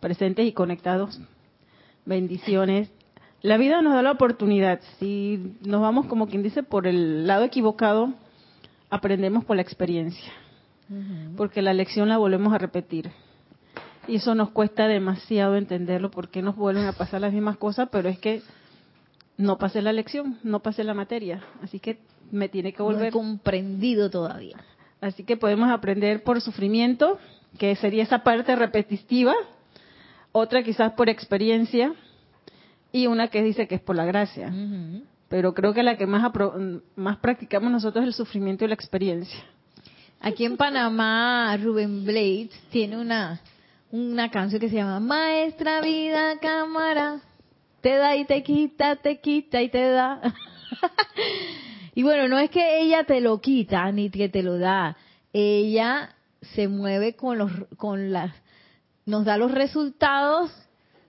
presentes 0.01 0.47
y 0.47 0.53
conectados. 0.53 1.21
Bendiciones. 2.05 2.91
La 3.43 3.57
vida 3.57 3.81
nos 3.81 3.95
da 3.95 4.03
la 4.03 4.13
oportunidad. 4.13 4.81
Si 4.99 5.57
nos 5.63 5.81
vamos, 5.81 6.07
como 6.07 6.29
quien 6.29 6.43
dice, 6.43 6.63
por 6.63 6.87
el 6.87 7.27
lado 7.27 7.45
equivocado, 7.45 8.13
aprendemos 8.91 9.45
por 9.45 9.57
la 9.57 9.63
experiencia. 9.63 10.33
Porque 11.37 11.63
la 11.63 11.75
lección 11.75 12.09
la 12.09 12.19
volvemos 12.19 12.53
a 12.53 12.59
repetir. 12.59 13.11
Y 14.09 14.17
eso 14.17 14.35
nos 14.35 14.51
cuesta 14.51 14.87
demasiado 14.87 15.57
entenderlo, 15.57 16.11
porque 16.11 16.43
nos 16.43 16.57
vuelven 16.57 16.87
a 16.87 16.93
pasar 16.93 17.21
las 17.21 17.33
mismas 17.33 17.57
cosas, 17.57 17.89
pero 17.91 18.09
es 18.09 18.19
que 18.19 18.43
no 19.37 19.59
pasé 19.59 19.83
la 19.83 19.93
lección, 19.93 20.39
no 20.45 20.61
pasé 20.61 20.85
la 20.85 20.95
materia. 20.95 21.43
Así 21.63 21.81
que 21.81 21.99
me 22.31 22.49
tiene 22.49 22.73
que 22.73 22.83
volver. 22.83 23.13
No 23.13 23.19
comprendido 23.19 24.11
todavía. 24.11 24.57
Así 25.01 25.25
que 25.25 25.37
podemos 25.37 25.71
aprender 25.71 26.23
por 26.23 26.41
sufrimiento, 26.41 27.19
que 27.59 27.75
sería 27.77 28.03
esa 28.03 28.23
parte 28.23 28.55
repetitiva, 28.57 29.35
otra 30.33 30.63
quizás 30.63 30.93
por 30.93 31.09
experiencia 31.09 31.93
y 32.93 33.07
una 33.07 33.29
que 33.29 33.43
dice 33.43 33.67
que 33.67 33.77
es 33.77 33.81
por 33.81 33.97
la 33.97 34.05
gracia. 34.05 34.53
Pero 35.29 35.55
creo 35.55 35.75
que 35.75 35.83
la 35.83 35.97
que 35.97 36.07
más, 36.07 36.31
más 36.95 37.17
practicamos 37.19 37.71
nosotros 37.71 38.05
es 38.05 38.09
el 38.09 38.15
sufrimiento 38.15 38.65
y 38.65 38.69
la 38.69 38.75
experiencia. 38.75 39.41
Aquí 40.27 40.45
en 40.45 40.57
Panamá, 40.57 41.57
Rubén 41.57 42.05
Blades 42.05 42.51
tiene 42.73 42.97
una, 42.99 43.41
una 43.93 44.29
canción 44.29 44.61
que 44.61 44.69
se 44.69 44.75
llama 44.75 44.99
Maestra 44.99 45.81
Vida 45.81 46.41
Cámara. 46.41 47.21
Te 47.81 47.95
da 47.95 48.17
y 48.17 48.25
te 48.25 48.43
quita, 48.43 48.97
te 48.97 49.21
quita 49.21 49.63
y 49.63 49.69
te 49.69 49.89
da. 49.89 50.21
y 51.95 52.03
bueno, 52.03 52.27
no 52.27 52.41
es 52.41 52.51
que 52.51 52.81
ella 52.81 53.05
te 53.05 53.21
lo 53.21 53.41
quita 53.41 53.93
ni 53.93 54.11
que 54.11 54.29
te 54.29 54.43
lo 54.43 54.59
da. 54.59 54.97
Ella 55.33 56.17
se 56.57 56.67
mueve 56.67 57.15
con 57.15 57.39
los 57.39 57.53
con 57.77 58.11
las 58.13 58.33
nos 59.05 59.25
da 59.25 59.39
los 59.39 59.53
resultados, 59.53 60.51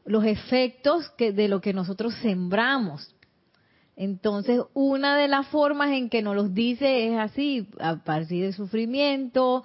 los 0.06 0.26
efectos 0.26 1.10
que, 1.18 1.32
de 1.32 1.48
lo 1.48 1.60
que 1.60 1.74
nosotros 1.74 2.14
sembramos. 2.22 3.16
Entonces, 3.98 4.62
una 4.76 5.18
de 5.18 5.28
las 5.28 5.48
formas 5.48 5.92
en 5.92 6.10
que 6.10 6.22
nos 6.22 6.36
los 6.36 6.54
dice 6.54 7.08
es 7.08 7.18
así, 7.18 7.68
a 7.80 7.98
partir 7.98 8.44
del 8.44 8.54
sufrimiento, 8.54 9.64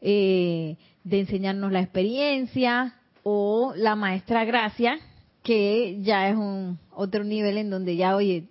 eh, 0.00 0.76
de 1.04 1.20
enseñarnos 1.20 1.70
la 1.70 1.80
experiencia, 1.80 2.94
o 3.24 3.72
la 3.74 3.96
maestra 3.96 4.44
gracia, 4.44 4.98
que 5.42 5.98
ya 6.02 6.28
es 6.28 6.36
un 6.36 6.78
otro 6.92 7.24
nivel 7.24 7.58
en 7.58 7.70
donde 7.70 7.96
ya, 7.96 8.14
oye, 8.14 8.48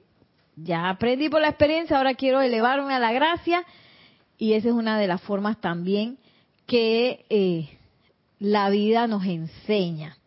ya 0.55 0.89
aprendí 0.89 1.29
por 1.29 1.41
la 1.41 1.49
experiencia, 1.49 1.97
ahora 1.97 2.15
quiero 2.15 2.41
elevarme 2.41 2.93
a 2.93 2.99
la 2.99 3.13
gracia, 3.13 3.63
y 4.37 4.53
esa 4.53 4.69
es 4.69 4.73
una 4.73 4.99
de 4.99 5.07
las 5.07 5.21
formas 5.21 5.61
también 5.61 6.17
que 6.65 7.25
eh, 7.29 7.77
la 8.39 8.69
vida 8.69 9.07
nos 9.07 9.25
enseña. 9.25 10.17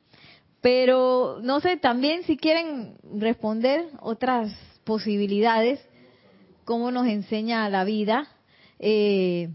Pero 0.60 1.38
no 1.42 1.60
sé, 1.60 1.76
también 1.76 2.22
si 2.22 2.36
quieren 2.36 2.94
responder 3.18 3.86
otras 4.00 4.52
posibilidades, 4.87 5.87
cómo 6.64 6.90
nos 6.90 7.07
enseña 7.07 7.69
la 7.69 7.85
vida. 7.85 8.28
Eh, 8.78 9.50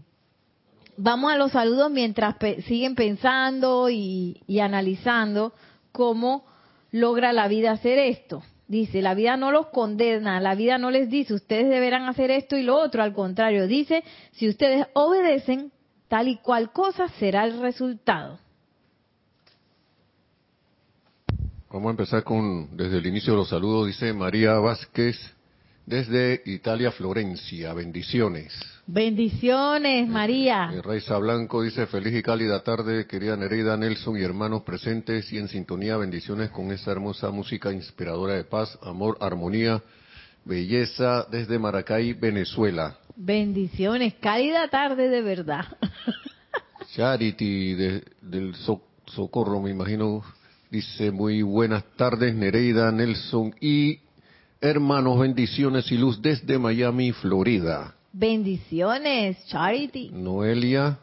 vamos 0.96 1.32
a 1.32 1.36
los 1.36 1.50
saludos 1.50 1.90
mientras 1.90 2.36
siguen 2.66 2.94
pensando 2.94 3.90
y 3.90 4.38
analizando 4.60 5.52
cómo 5.90 6.44
logra 6.92 7.32
la 7.32 7.48
vida 7.48 7.72
hacer 7.72 7.98
esto. 7.98 8.44
Dice, 8.68 9.02
la 9.02 9.14
vida 9.14 9.36
no 9.36 9.50
los 9.50 9.66
condena, 9.66 10.40
la 10.40 10.54
vida 10.54 10.78
no 10.78 10.90
les 10.90 11.10
dice, 11.10 11.34
ustedes 11.34 11.68
deberán 11.68 12.08
hacer 12.08 12.30
esto 12.30 12.56
y 12.56 12.62
lo 12.62 12.78
otro. 12.78 13.02
Al 13.02 13.12
contrario, 13.12 13.66
dice, 13.66 14.04
si 14.30 14.48
ustedes 14.48 14.86
obedecen, 14.94 15.72
tal 16.08 16.28
y 16.28 16.36
cual 16.36 16.72
cosa 16.72 17.08
será 17.18 17.44
el 17.44 17.60
resultado. 17.60 18.38
Vamos 21.72 21.86
a 21.86 21.90
empezar 21.90 22.22
con, 22.22 22.76
desde 22.76 22.98
el 22.98 23.06
inicio 23.06 23.32
de 23.32 23.38
los 23.38 23.48
saludos, 23.48 23.86
dice 23.86 24.12
María 24.12 24.54
Vázquez, 24.54 25.16
desde 25.86 26.42
Italia, 26.44 26.90
Florencia. 26.92 27.72
Bendiciones. 27.72 28.52
Bendiciones, 28.86 30.06
María. 30.08 30.70
Eh, 30.74 30.82
Raiza 30.82 31.16
Blanco 31.16 31.62
dice, 31.62 31.86
feliz 31.86 32.14
y 32.14 32.22
cálida 32.22 32.62
tarde, 32.62 33.06
querida 33.06 33.36
Nereida, 33.36 33.76
Nelson 33.76 34.18
y 34.18 34.22
hermanos 34.22 34.62
presentes 34.62 35.32
y 35.32 35.38
en 35.38 35.48
sintonía, 35.48 35.96
bendiciones 35.96 36.50
con 36.50 36.70
esta 36.72 36.90
hermosa 36.92 37.30
música 37.30 37.72
inspiradora 37.72 38.34
de 38.34 38.44
paz, 38.44 38.78
amor, 38.82 39.16
armonía, 39.20 39.82
belleza 40.44 41.26
desde 41.30 41.58
Maracay, 41.58 42.12
Venezuela. 42.12 42.98
Bendiciones, 43.16 44.14
cálida 44.20 44.68
tarde 44.68 45.08
de 45.08 45.22
verdad. 45.22 45.64
Charity 46.94 47.74
de- 47.74 48.04
del 48.20 48.54
So- 48.56 48.82
Socorro, 49.06 49.60
me 49.60 49.70
imagino, 49.70 50.22
dice, 50.72 51.10
muy 51.10 51.42
buenas 51.42 51.84
tardes, 51.96 52.34
Nereida, 52.34 52.90
Nelson 52.90 53.54
y 53.60 53.98
hermanos, 54.58 55.20
bendiciones 55.20 55.92
y 55.92 55.98
luz 55.98 56.22
desde 56.22 56.58
Miami, 56.58 57.12
Florida. 57.12 57.94
Bendiciones, 58.10 59.36
Charity. 59.48 60.10
Noelia, 60.14 60.98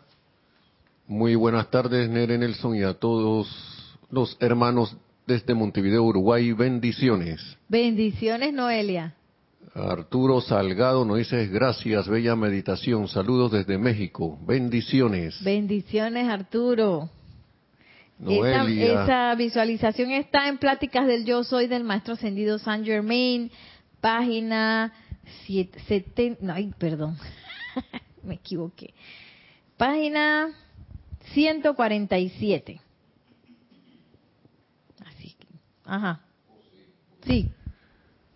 muy 1.07 1.35
buenas 1.35 1.69
tardes, 1.69 2.09
Nere 2.09 2.39
Nelson 2.39 2.77
y 2.77 2.81
a 2.81 2.95
todos 2.95 3.47
los 4.09 4.35
hermanos 4.39 4.97
desde 5.27 5.53
Montevideo, 5.53 6.03
Uruguay, 6.03 6.51
bendiciones. 6.51 7.39
Bendiciones, 7.67 8.51
Noelia. 8.51 9.13
Arturo 9.75 10.41
Salgado 10.41 11.05
nos 11.05 11.19
dice 11.19 11.45
gracias, 11.45 12.07
bella 12.07 12.35
meditación, 12.35 13.07
saludos 13.07 13.51
desde 13.51 13.77
México, 13.77 14.39
bendiciones. 14.47 15.43
Bendiciones, 15.43 16.27
Arturo. 16.27 17.11
Esa, 18.27 19.33
visualización 19.35 20.11
está 20.11 20.49
en 20.49 20.57
Pláticas 20.57 21.07
del 21.07 21.23
Yo 21.23 21.43
Soy 21.43 21.67
del 21.67 21.85
Maestro 21.85 22.15
Ascendido 22.15 22.59
Saint 22.59 22.85
Germain, 22.85 23.49
página 24.01 24.93
70, 25.47 26.45
no, 26.45 26.53
ay, 26.53 26.73
perdón, 26.77 27.17
me 28.23 28.35
equivoqué. 28.35 28.93
Página 29.77 30.49
147. 31.33 32.81
Así 35.05 35.35
que, 35.39 35.47
ajá. 35.85 36.19
Sí, 37.25 37.49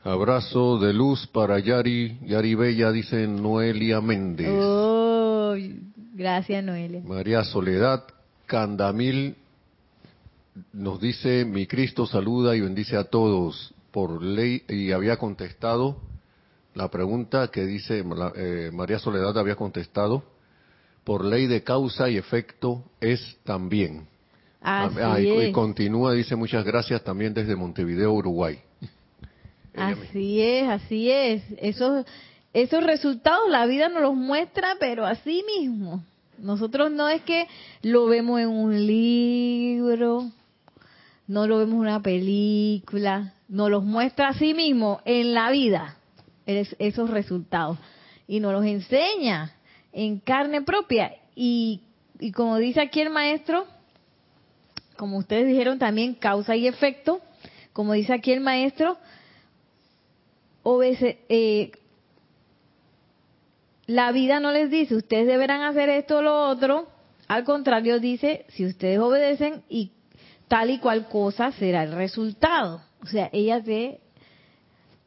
abrazo 0.02 0.80
de 0.80 0.94
luz 0.94 1.28
para 1.28 1.60
Yari, 1.60 2.20
Yari 2.26 2.56
Bella, 2.56 2.92
dice 2.92 3.28
Noelia 3.28 4.00
Méndez. 4.00 4.48
Oh, 4.50 5.56
gracias, 6.14 6.64
Noelia. 6.64 7.02
María 7.04 7.44
Soledad 7.44 8.06
Candamil 8.46 9.36
nos 10.72 11.00
dice, 11.00 11.46
mi 11.46 11.68
Cristo 11.68 12.06
saluda 12.06 12.56
y 12.56 12.62
bendice 12.62 12.96
a 12.96 13.06
todos 13.06 13.74
por 13.92 14.22
ley, 14.22 14.64
y 14.68 14.92
había 14.92 15.18
contestado 15.18 15.98
la 16.76 16.90
pregunta 16.90 17.50
que 17.50 17.66
dice, 17.66 18.04
eh, 18.36 18.72
María 18.74 19.00
Soledad 19.00 19.38
había 19.38 19.56
contestado, 19.56 20.24
por 21.04 21.24
ley 21.26 21.48
de 21.48 21.64
causa 21.64 22.10
y 22.10 22.18
efecto 22.18 22.84
es 23.00 23.38
también. 23.44 24.08
Así 24.62 24.96
Ah, 25.02 25.20
y, 25.20 25.30
y 25.30 25.52
continúa, 25.52 26.14
dice 26.14 26.36
muchas 26.36 26.64
gracias 26.64 27.04
también 27.04 27.34
desde 27.34 27.56
Montevideo, 27.56 28.14
Uruguay. 28.14 28.60
Así 29.76 30.40
es, 30.40 30.70
así 30.70 31.10
es. 31.10 31.42
Esos, 31.58 32.06
esos 32.54 32.84
resultados 32.84 33.50
la 33.50 33.66
vida 33.66 33.90
nos 33.90 34.04
los 34.04 34.14
muestra, 34.14 34.76
pero 34.80 35.04
así 35.04 35.44
mismo. 35.48 36.04
Nosotros 36.38 36.92
no 36.92 37.10
es 37.10 37.24
que 37.24 37.48
lo 37.82 38.06
vemos 38.06 38.40
en 38.40 38.50
un 38.50 38.86
libro, 38.86 40.30
no 41.34 41.48
lo 41.48 41.58
vemos 41.58 41.74
en 41.74 41.80
una 41.80 42.00
película, 42.00 43.34
nos 43.50 43.72
los 43.72 43.84
muestra 43.84 44.30
así 44.30 44.54
mismo 44.54 45.02
en 45.04 45.34
la 45.34 45.50
vida, 45.50 45.98
es- 46.46 46.76
esos 46.78 47.10
resultados. 47.10 47.80
Y 48.28 48.40
nos 48.40 48.54
los 48.54 48.64
enseña 48.66 49.52
en 49.92 50.20
carne 50.20 50.62
propia. 50.62 51.16
Y, 51.36 51.82
y 52.20 52.32
como 52.32 52.58
dice 52.58 52.82
aquí 52.82 53.02
el 53.02 53.10
maestro, 53.10 53.66
como 54.96 55.18
ustedes 55.18 55.48
dijeron 55.48 55.80
también, 55.80 56.14
causa 56.14 56.56
y 56.56 56.68
efecto, 56.68 57.20
como 57.74 57.94
dice 57.94 58.14
aquí 58.14 58.32
el 58.32 58.40
maestro, 58.42 58.98
obese- 60.62 61.18
eh, 61.30 61.72
la 63.88 64.12
vida 64.12 64.40
no 64.40 64.52
les 64.52 64.70
dice, 64.70 64.96
ustedes 64.96 65.26
deberán 65.26 65.62
hacer 65.62 65.90
esto 65.90 66.20
o 66.20 66.22
lo 66.22 66.48
otro, 66.48 66.88
al 67.28 67.44
contrario 67.44 68.00
dice, 68.00 68.46
si 68.50 68.66
ustedes 68.66 69.00
obedecen 69.00 69.64
y 69.68 69.92
tal 70.54 70.70
y 70.70 70.78
cual 70.78 71.08
cosa 71.08 71.52
será 71.54 71.82
el 71.82 71.94
resultado. 71.94 72.80
O 73.02 73.08
sea, 73.08 73.28
ella 73.34 73.60
te 73.60 74.00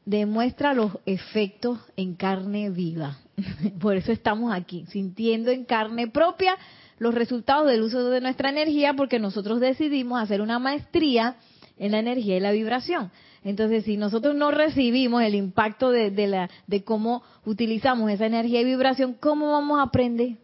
demuestra 0.04 0.74
los 0.74 0.98
efectos 1.06 1.78
en 1.96 2.16
carne 2.16 2.68
viva. 2.68 3.18
Por 3.80 3.96
eso 3.96 4.10
estamos 4.10 4.52
aquí, 4.52 4.86
sintiendo 4.88 5.52
en 5.52 5.64
carne 5.64 6.08
propia 6.08 6.56
los 6.98 7.14
resultados 7.14 7.68
del 7.68 7.82
uso 7.82 8.10
de 8.10 8.20
nuestra 8.20 8.48
energía, 8.48 8.94
porque 8.94 9.20
nosotros 9.20 9.60
decidimos 9.60 10.20
hacer 10.20 10.40
una 10.40 10.58
maestría 10.58 11.36
en 11.78 11.92
la 11.92 12.00
energía 12.00 12.38
y 12.38 12.40
la 12.40 12.50
vibración. 12.50 13.12
Entonces, 13.44 13.84
si 13.84 13.96
nosotros 13.96 14.34
no 14.34 14.50
recibimos 14.50 15.22
el 15.22 15.36
impacto 15.36 15.92
de, 15.92 16.10
la, 16.26 16.50
de 16.66 16.82
cómo 16.82 17.22
utilizamos 17.44 18.10
esa 18.10 18.26
energía 18.26 18.62
y 18.62 18.64
vibración, 18.64 19.14
¿cómo 19.14 19.52
vamos 19.52 19.78
a 19.78 19.82
aprender? 19.82 20.38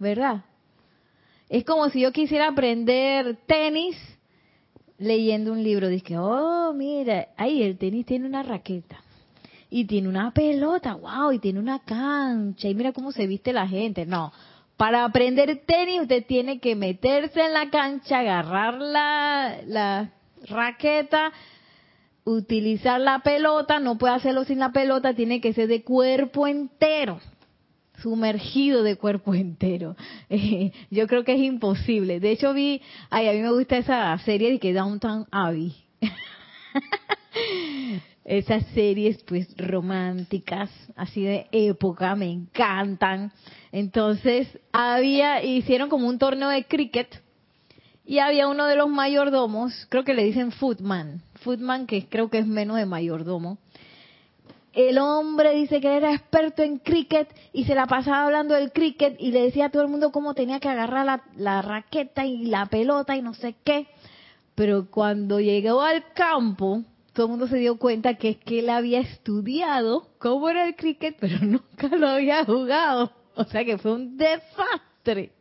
¿Verdad? 0.00 0.42
Es 1.48 1.62
como 1.64 1.90
si 1.90 2.00
yo 2.00 2.10
quisiera 2.10 2.48
aprender 2.48 3.36
tenis 3.46 3.96
leyendo 5.02 5.52
un 5.52 5.62
libro. 5.62 5.88
Dice, 5.88 6.16
oh, 6.18 6.72
mira, 6.72 7.28
ahí 7.36 7.62
el 7.62 7.76
tenis 7.78 8.06
tiene 8.06 8.26
una 8.26 8.42
raqueta. 8.42 9.02
Y 9.68 9.86
tiene 9.86 10.08
una 10.08 10.32
pelota, 10.32 10.94
wow, 10.94 11.32
y 11.32 11.38
tiene 11.38 11.58
una 11.58 11.80
cancha. 11.80 12.68
Y 12.68 12.74
mira 12.74 12.92
cómo 12.92 13.10
se 13.12 13.26
viste 13.26 13.52
la 13.52 13.66
gente. 13.66 14.04
No, 14.06 14.32
para 14.76 15.04
aprender 15.04 15.62
tenis 15.64 16.02
usted 16.02 16.26
tiene 16.26 16.58
que 16.58 16.74
meterse 16.74 17.40
en 17.40 17.52
la 17.52 17.70
cancha, 17.70 18.18
agarrar 18.18 18.80
la, 18.80 19.58
la 19.66 20.10
raqueta, 20.48 21.32
utilizar 22.24 23.00
la 23.00 23.20
pelota, 23.20 23.78
no 23.78 23.98
puede 23.98 24.14
hacerlo 24.14 24.44
sin 24.44 24.58
la 24.58 24.72
pelota, 24.72 25.14
tiene 25.14 25.40
que 25.40 25.52
ser 25.52 25.68
de 25.68 25.82
cuerpo 25.82 26.46
entero, 26.46 27.20
sumergido 28.02 28.82
de 28.82 28.96
cuerpo 28.96 29.34
entero. 29.34 29.96
Eh, 30.28 30.72
yo 30.90 31.06
creo 31.06 31.24
que 31.24 31.34
es 31.34 31.40
imposible. 31.40 32.20
De 32.20 32.32
hecho 32.32 32.52
vi, 32.52 32.82
ay, 33.10 33.28
a 33.28 33.32
mí 33.32 33.40
me 33.40 33.52
gusta 33.52 33.78
esa 33.78 34.16
serie 34.18 34.50
de 34.50 34.58
que 34.58 34.72
Downtown 34.72 35.26
Abbey. 35.30 35.74
Esas 38.24 38.64
series 38.68 39.20
pues 39.24 39.52
románticas, 39.56 40.70
así 40.94 41.22
de 41.22 41.48
época, 41.50 42.14
me 42.14 42.30
encantan. 42.30 43.32
Entonces, 43.72 44.46
había, 44.72 45.42
hicieron 45.42 45.88
como 45.88 46.06
un 46.06 46.18
torneo 46.18 46.48
de 46.48 46.64
cricket 46.64 47.20
y 48.04 48.18
había 48.18 48.48
uno 48.48 48.66
de 48.66 48.76
los 48.76 48.88
mayordomos, 48.88 49.86
creo 49.88 50.04
que 50.04 50.14
le 50.14 50.24
dicen 50.24 50.52
footman, 50.52 51.22
footman 51.42 51.86
que 51.86 52.06
creo 52.06 52.30
que 52.30 52.38
es 52.38 52.46
menos 52.46 52.76
de 52.76 52.86
mayordomo. 52.86 53.58
El 54.72 54.98
hombre 54.98 55.54
dice 55.54 55.80
que 55.80 55.96
era 55.96 56.14
experto 56.14 56.62
en 56.62 56.78
cricket 56.78 57.28
y 57.52 57.64
se 57.64 57.74
la 57.74 57.86
pasaba 57.86 58.24
hablando 58.24 58.54
del 58.54 58.72
cricket 58.72 59.16
y 59.18 59.30
le 59.30 59.42
decía 59.42 59.66
a 59.66 59.70
todo 59.70 59.82
el 59.82 59.88
mundo 59.88 60.12
cómo 60.12 60.34
tenía 60.34 60.60
que 60.60 60.68
agarrar 60.68 61.22
la, 61.36 61.62
raqueta 61.62 62.24
y 62.24 62.46
la 62.46 62.66
pelota 62.66 63.14
y 63.14 63.22
no 63.22 63.34
sé 63.34 63.54
qué. 63.64 63.86
Pero 64.54 64.90
cuando 64.90 65.40
llegó 65.40 65.82
al 65.82 66.12
campo, 66.14 66.82
todo 67.12 67.26
el 67.26 67.30
mundo 67.30 67.48
se 67.48 67.58
dio 67.58 67.76
cuenta 67.76 68.14
que 68.14 68.30
es 68.30 68.36
que 68.38 68.60
él 68.60 68.70
había 68.70 69.00
estudiado 69.00 70.08
cómo 70.18 70.48
era 70.48 70.66
el 70.66 70.74
cricket, 70.74 71.16
pero 71.20 71.38
nunca 71.42 71.88
lo 71.88 72.08
había 72.08 72.44
jugado. 72.44 73.12
O 73.34 73.44
sea 73.44 73.64
que 73.64 73.76
fue 73.76 73.92
un 73.92 74.16
desastre. 74.16 75.32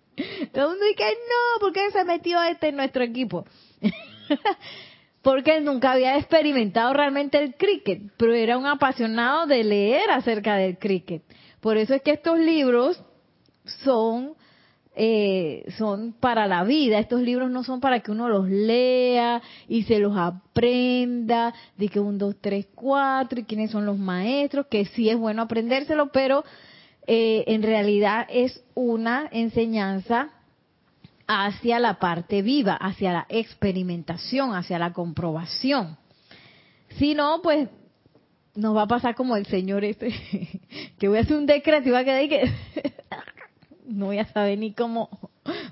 Todo 0.54 0.66
el 0.66 0.70
mundo 0.72 0.86
dice, 0.86 1.04
no, 1.04 1.60
¿por 1.62 1.72
qué 1.72 1.90
se 1.92 2.04
metió 2.04 2.42
este 2.44 2.68
en 2.68 2.76
nuestro 2.76 3.04
equipo? 3.04 3.46
Porque 5.22 5.58
él 5.58 5.66
nunca 5.66 5.92
había 5.92 6.18
experimentado 6.18 6.94
realmente 6.94 7.38
el 7.38 7.56
cricket, 7.56 8.12
pero 8.18 8.34
era 8.34 8.58
un 8.58 8.66
apasionado 8.66 9.46
de 9.46 9.64
leer 9.64 10.10
acerca 10.10 10.56
del 10.56 10.78
cricket. 10.78 11.24
Por 11.60 11.78
eso 11.78 11.94
es 11.94 12.02
que 12.02 12.12
estos 12.12 12.40
libros 12.40 13.04
son 13.84 14.36
eh, 14.94 15.64
son 15.78 16.14
para 16.20 16.48
la 16.48 16.64
vida. 16.64 17.00
Estos 17.00 17.22
libros 17.22 17.50
no 17.50 17.64
son 17.64 17.80
para 17.80 18.02
que 18.02 18.12
uno 18.12 18.28
los 18.28 18.50
lea 18.50 19.42
y 19.68 19.84
se 19.84 20.00
los 20.00 20.18
aprenda, 20.18 21.54
de 21.78 21.88
que 21.88 22.00
un, 22.00 22.18
dos, 22.18 22.36
tres, 22.42 22.68
cuatro, 22.76 23.40
y 23.40 23.44
quiénes 23.44 23.72
son 23.72 23.86
los 23.86 23.98
maestros, 23.98 24.68
que 24.68 24.86
sí 24.86 25.10
es 25.10 25.18
bueno 25.18 25.44
aprendérselo, 25.44 26.12
pero 26.12 26.44
eh, 27.08 27.46
en 27.48 27.64
realidad 27.64 28.28
es 28.30 28.64
una 28.76 29.30
enseñanza 29.32 30.30
hacia 31.34 31.80
la 31.80 31.94
parte 31.94 32.42
viva, 32.42 32.76
hacia 32.76 33.14
la 33.14 33.26
experimentación, 33.30 34.54
hacia 34.54 34.78
la 34.78 34.92
comprobación. 34.92 35.98
Si 36.98 37.16
no, 37.16 37.42
pues 37.42 37.70
nos 38.54 38.76
va 38.76 38.82
a 38.82 38.88
pasar 38.88 39.16
como 39.16 39.38
el 39.38 39.46
señor 39.46 39.86
este, 39.86 40.10
que 41.00 41.08
voy 41.08 41.20
a 41.20 41.22
hacer 41.22 41.38
un 41.38 41.46
decreto 41.46 41.88
y 41.88 41.92
va 41.92 42.00
a 42.00 42.04
quedar 42.04 42.18
ahí 42.18 42.28
que 42.28 42.52
no 43.86 44.08
voy 44.08 44.18
a 44.18 44.26
saber 44.26 44.58
ni 44.58 44.74
cómo, 44.74 45.10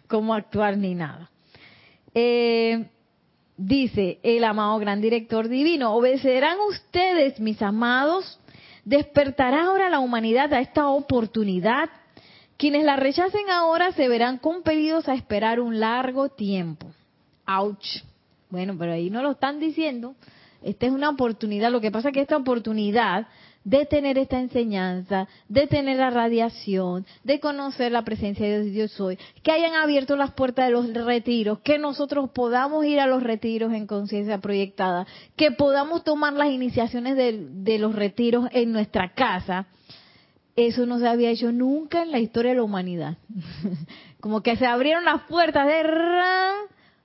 cómo 0.08 0.34
actuar 0.34 0.78
ni 0.78 0.96
nada. 0.96 1.30
Eh, 2.14 2.86
dice 3.58 4.20
el 4.24 4.46
amado 4.46 4.80
gran 4.80 5.02
director 5.02 5.50
divino, 5.50 5.94
obedecerán 5.94 6.58
ustedes, 6.70 7.38
mis 7.42 7.62
amados, 7.62 8.40
despertará 8.86 9.66
ahora 9.66 9.90
la 9.90 10.00
humanidad 10.00 10.54
a 10.54 10.62
esta 10.62 10.88
oportunidad. 10.88 11.90
Quienes 12.60 12.84
la 12.84 12.98
rechacen 12.98 13.50
ahora 13.50 13.94
se 13.94 14.10
verán 14.10 14.38
compelidos 14.38 15.08
a 15.08 15.14
esperar 15.14 15.62
un 15.62 15.80
largo 15.80 16.28
tiempo. 16.28 16.92
Ouch. 17.48 18.04
Bueno, 18.50 18.76
pero 18.78 18.92
ahí 18.92 19.10
no 19.10 19.24
lo 19.24 19.32
están 19.32 19.62
diciendo. 19.62 20.16
Esta 20.62 20.88
es 20.88 20.92
una 20.92 21.10
oportunidad. 21.10 21.72
Lo 21.72 21.80
que 21.80 21.90
pasa 21.90 22.10
es 22.10 22.14
que 22.14 22.20
esta 22.20 22.36
oportunidad 22.36 23.28
de 23.64 23.86
tener 23.86 24.18
esta 24.18 24.42
enseñanza, 24.42 25.30
de 25.48 25.68
tener 25.68 26.00
la 26.00 26.10
radiación, 26.10 27.06
de 27.24 27.40
conocer 27.40 27.94
la 27.94 28.04
presencia 28.04 28.46
de 28.46 28.64
Dios, 28.64 28.74
Dios 28.74 28.92
soy, 28.92 29.18
que 29.42 29.54
hayan 29.54 29.76
abierto 29.76 30.18
las 30.18 30.32
puertas 30.32 30.66
de 30.66 30.74
los 30.74 30.94
retiros, 30.94 31.60
que 31.60 31.80
nosotros 31.80 32.30
podamos 32.32 32.86
ir 32.86 33.00
a 33.00 33.08
los 33.08 33.24
retiros 33.24 33.72
en 33.72 33.88
conciencia 33.88 34.40
proyectada, 34.40 35.08
que 35.38 35.52
podamos 35.52 36.04
tomar 36.04 36.34
las 36.34 36.50
iniciaciones 36.50 37.16
de, 37.16 37.80
los 37.80 37.96
retiros 37.96 38.50
en 38.52 38.74
nuestra 38.74 39.14
casa. 39.14 39.68
Eso 40.68 40.86
no 40.86 41.00
se 41.00 41.08
había 41.08 41.30
hecho 41.30 41.54
nunca 41.54 42.04
en 42.04 42.12
la 42.12 42.20
historia 42.20 42.52
de 42.52 42.58
la 42.58 42.64
humanidad. 42.64 43.18
Como 44.20 44.42
que 44.42 44.58
se 44.58 44.66
abrieron 44.66 45.06
las 45.06 45.22
puertas 45.24 45.66
de... 45.66 45.84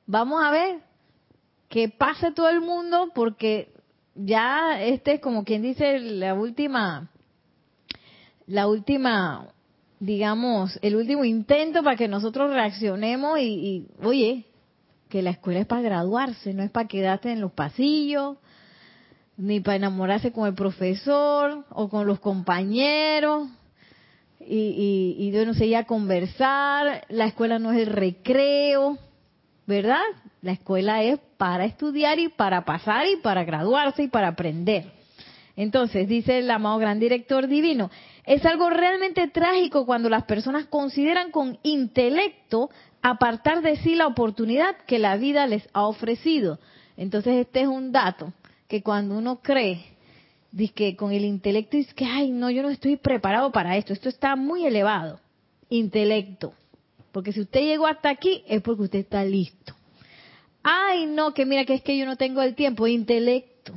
Vamos 0.06 0.42
a 0.44 0.50
ver, 0.50 0.80
que 1.68 1.88
pase 1.88 2.32
todo 2.32 2.48
el 2.48 2.60
mundo 2.60 3.12
porque 3.14 3.72
ya 4.16 4.82
este 4.82 5.14
es 5.14 5.20
como 5.20 5.44
quien 5.44 5.62
dice 5.62 5.98
la 5.98 6.34
última, 6.34 7.08
la 8.46 8.66
última, 8.66 9.48
digamos, 9.98 10.78
el 10.82 10.96
último 10.96 11.24
intento 11.24 11.82
para 11.82 11.96
que 11.96 12.06
nosotros 12.06 12.52
reaccionemos 12.52 13.38
y, 13.38 13.42
y 13.44 13.86
oye, 14.02 14.44
que 15.08 15.22
la 15.22 15.30
escuela 15.30 15.60
es 15.60 15.66
para 15.66 15.80
graduarse, 15.80 16.52
no 16.52 16.62
es 16.62 16.70
para 16.70 16.88
quedarte 16.88 17.32
en 17.32 17.40
los 17.40 17.52
pasillos, 17.52 18.36
ni 19.36 19.60
para 19.60 19.76
enamorarse 19.76 20.32
con 20.32 20.46
el 20.46 20.54
profesor 20.54 21.64
o 21.70 21.88
con 21.88 22.06
los 22.06 22.20
compañeros 22.20 23.48
y, 24.46 25.16
y, 25.18 25.30
yo 25.30 25.46
no 25.46 25.54
sé, 25.54 25.68
ya 25.68 25.84
conversar, 25.84 27.06
la 27.08 27.24
escuela 27.26 27.58
no 27.58 27.72
es 27.72 27.78
el 27.78 27.86
recreo, 27.86 28.98
¿verdad? 29.66 30.02
La 30.42 30.52
escuela 30.52 31.02
es 31.02 31.18
para 31.38 31.64
estudiar 31.64 32.18
y 32.18 32.28
para 32.28 32.64
pasar 32.66 33.06
y 33.06 33.16
para 33.16 33.44
graduarse 33.44 34.02
y 34.02 34.08
para 34.08 34.28
aprender. 34.28 34.92
Entonces, 35.56 36.08
dice 36.08 36.40
el 36.40 36.50
amado 36.50 36.78
gran 36.78 37.00
director 37.00 37.46
divino, 37.46 37.90
es 38.26 38.44
algo 38.44 38.68
realmente 38.68 39.28
trágico 39.28 39.86
cuando 39.86 40.10
las 40.10 40.24
personas 40.24 40.66
consideran 40.66 41.30
con 41.30 41.58
intelecto 41.62 42.68
apartar 43.00 43.62
de 43.62 43.76
sí 43.76 43.94
la 43.94 44.06
oportunidad 44.06 44.76
que 44.86 44.98
la 44.98 45.16
vida 45.16 45.46
les 45.46 45.66
ha 45.72 45.86
ofrecido. 45.86 46.58
Entonces, 46.96 47.36
este 47.36 47.62
es 47.62 47.68
un 47.68 47.92
dato 47.92 48.32
que 48.68 48.82
cuando 48.82 49.16
uno 49.16 49.40
cree 49.40 49.94
dice 50.54 50.72
que 50.72 50.96
con 50.96 51.12
el 51.12 51.24
intelecto 51.24 51.76
dice 51.76 51.94
que, 51.94 52.04
ay, 52.04 52.30
no, 52.30 52.50
yo 52.50 52.62
no 52.62 52.70
estoy 52.70 52.96
preparado 52.96 53.50
para 53.50 53.76
esto, 53.76 53.92
esto 53.92 54.08
está 54.08 54.36
muy 54.36 54.64
elevado. 54.64 55.20
Intelecto. 55.68 56.54
Porque 57.10 57.32
si 57.32 57.40
usted 57.40 57.60
llegó 57.60 57.86
hasta 57.86 58.10
aquí 58.10 58.44
es 58.46 58.62
porque 58.62 58.82
usted 58.82 59.00
está 59.00 59.24
listo. 59.24 59.74
Ay, 60.62 61.06
no, 61.06 61.34
que 61.34 61.44
mira 61.44 61.64
que 61.64 61.74
es 61.74 61.82
que 61.82 61.98
yo 61.98 62.06
no 62.06 62.16
tengo 62.16 62.40
el 62.40 62.54
tiempo, 62.54 62.86
intelecto. 62.86 63.72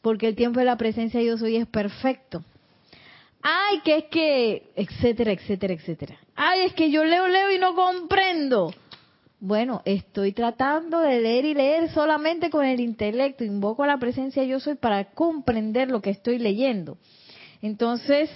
Porque 0.00 0.28
el 0.28 0.36
tiempo 0.36 0.60
de 0.60 0.66
la 0.66 0.76
presencia 0.76 1.20
de 1.20 1.26
yo 1.26 1.36
soy 1.36 1.56
es 1.56 1.66
perfecto. 1.66 2.44
Ay, 3.42 3.80
que 3.84 3.96
es 3.96 4.04
que, 4.04 4.72
etcétera, 4.76 5.32
etcétera, 5.32 5.74
etcétera. 5.74 6.16
Ay, 6.36 6.60
es 6.66 6.74
que 6.74 6.90
yo 6.90 7.04
leo, 7.04 7.26
leo 7.26 7.50
y 7.50 7.58
no 7.58 7.74
comprendo. 7.74 8.72
Bueno, 9.44 9.82
estoy 9.84 10.30
tratando 10.30 11.00
de 11.00 11.20
leer 11.20 11.44
y 11.44 11.54
leer 11.54 11.90
solamente 11.90 12.48
con 12.48 12.64
el 12.64 12.78
intelecto. 12.78 13.42
Invoco 13.42 13.82
a 13.82 13.88
la 13.88 13.98
presencia 13.98 14.44
yo 14.44 14.60
soy 14.60 14.76
para 14.76 15.06
comprender 15.06 15.90
lo 15.90 16.00
que 16.00 16.10
estoy 16.10 16.38
leyendo. 16.38 16.96
Entonces, 17.60 18.30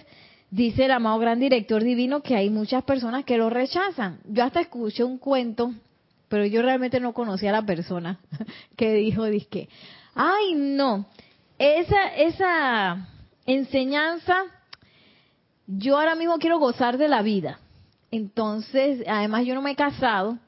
dice 0.50 0.86
el 0.86 0.90
amado 0.90 1.20
gran 1.20 1.38
director 1.38 1.84
divino 1.84 2.22
que 2.24 2.34
hay 2.34 2.50
muchas 2.50 2.82
personas 2.82 3.24
que 3.24 3.38
lo 3.38 3.50
rechazan. 3.50 4.18
Yo 4.24 4.42
hasta 4.42 4.58
escuché 4.58 5.04
un 5.04 5.18
cuento, 5.18 5.72
pero 6.26 6.44
yo 6.44 6.60
realmente 6.60 6.98
no 6.98 7.14
conocía 7.14 7.50
a 7.50 7.60
la 7.60 7.66
persona 7.66 8.18
que 8.76 8.92
dijo, 8.94 9.26
que, 9.48 9.68
ay 10.12 10.56
no, 10.56 11.06
esa, 11.56 12.16
esa 12.16 13.08
enseñanza, 13.46 14.42
yo 15.68 16.00
ahora 16.00 16.16
mismo 16.16 16.38
quiero 16.38 16.58
gozar 16.58 16.98
de 16.98 17.06
la 17.06 17.22
vida. 17.22 17.60
Entonces, 18.10 19.04
además 19.06 19.44
yo 19.44 19.54
no 19.54 19.62
me 19.62 19.72
he 19.72 19.76
casado. 19.76 20.38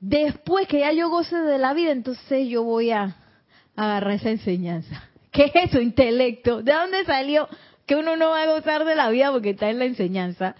Después 0.00 0.68
que 0.68 0.80
ya 0.80 0.92
yo 0.92 1.08
goce 1.08 1.36
de 1.36 1.58
la 1.58 1.74
vida, 1.74 1.92
entonces 1.92 2.48
yo 2.48 2.62
voy 2.62 2.90
a 2.90 3.16
agarrar 3.76 4.14
esa 4.14 4.30
enseñanza. 4.30 5.08
¿Qué 5.30 5.44
es 5.52 5.70
eso, 5.70 5.80
intelecto? 5.80 6.62
¿De 6.62 6.72
dónde 6.72 7.04
salió? 7.04 7.48
que 7.88 7.96
uno 7.96 8.16
no 8.16 8.28
va 8.28 8.42
a 8.42 8.46
gozar 8.46 8.84
de 8.84 8.94
la 8.94 9.08
vida 9.08 9.32
porque 9.32 9.50
está 9.50 9.70
en 9.70 9.78
la 9.78 9.86
enseñanza. 9.86 10.54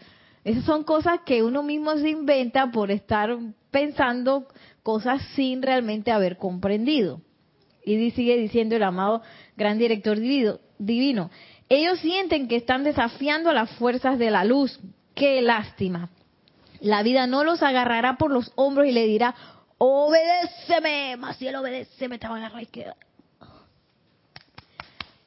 Esas 0.45 0.65
son 0.65 0.83
cosas 0.83 1.21
que 1.27 1.43
uno 1.43 1.63
mismo 1.63 1.95
se 1.99 2.09
inventa 2.09 2.71
por 2.73 2.91
estar 2.91 3.37
pensando 3.71 4.49
cosas 4.83 5.23
sin 5.35 5.61
realmente 5.61 6.11
haber 6.11 6.39
comprendido. 6.39 7.21
Y 7.85 8.11
sigue 8.13 8.39
diciendo 8.39 8.77
el 8.77 8.83
amado 8.83 9.21
gran 9.59 9.79
director 9.79 10.19
divino, 10.19 11.31
ellos 11.69 11.99
sienten 12.01 12.49
que 12.49 12.57
están 12.57 12.83
desafiando 12.83 13.51
a 13.51 13.55
las 13.55 13.71
fuerzas 13.73 14.19
de 14.19 14.31
la 14.31 14.45
luz. 14.45 14.81
Qué 15.15 15.43
lástima. 15.43 16.09
La 16.81 17.03
vida 17.03 17.27
no 17.27 17.45
los 17.45 17.63
agarrará 17.63 18.17
por 18.17 18.31
los 18.31 18.53
hombros 18.55 18.87
y 18.87 18.93
le 18.93 19.07
dirá, 19.07 19.35
obedéceme, 19.79 21.17
bien 21.39 21.57
obedéceme, 21.57 22.19
te 22.19 22.29
va 22.29 22.35
a 22.35 22.39
agarrar 22.39 22.63
y 22.63 22.67
queda. 22.67 22.97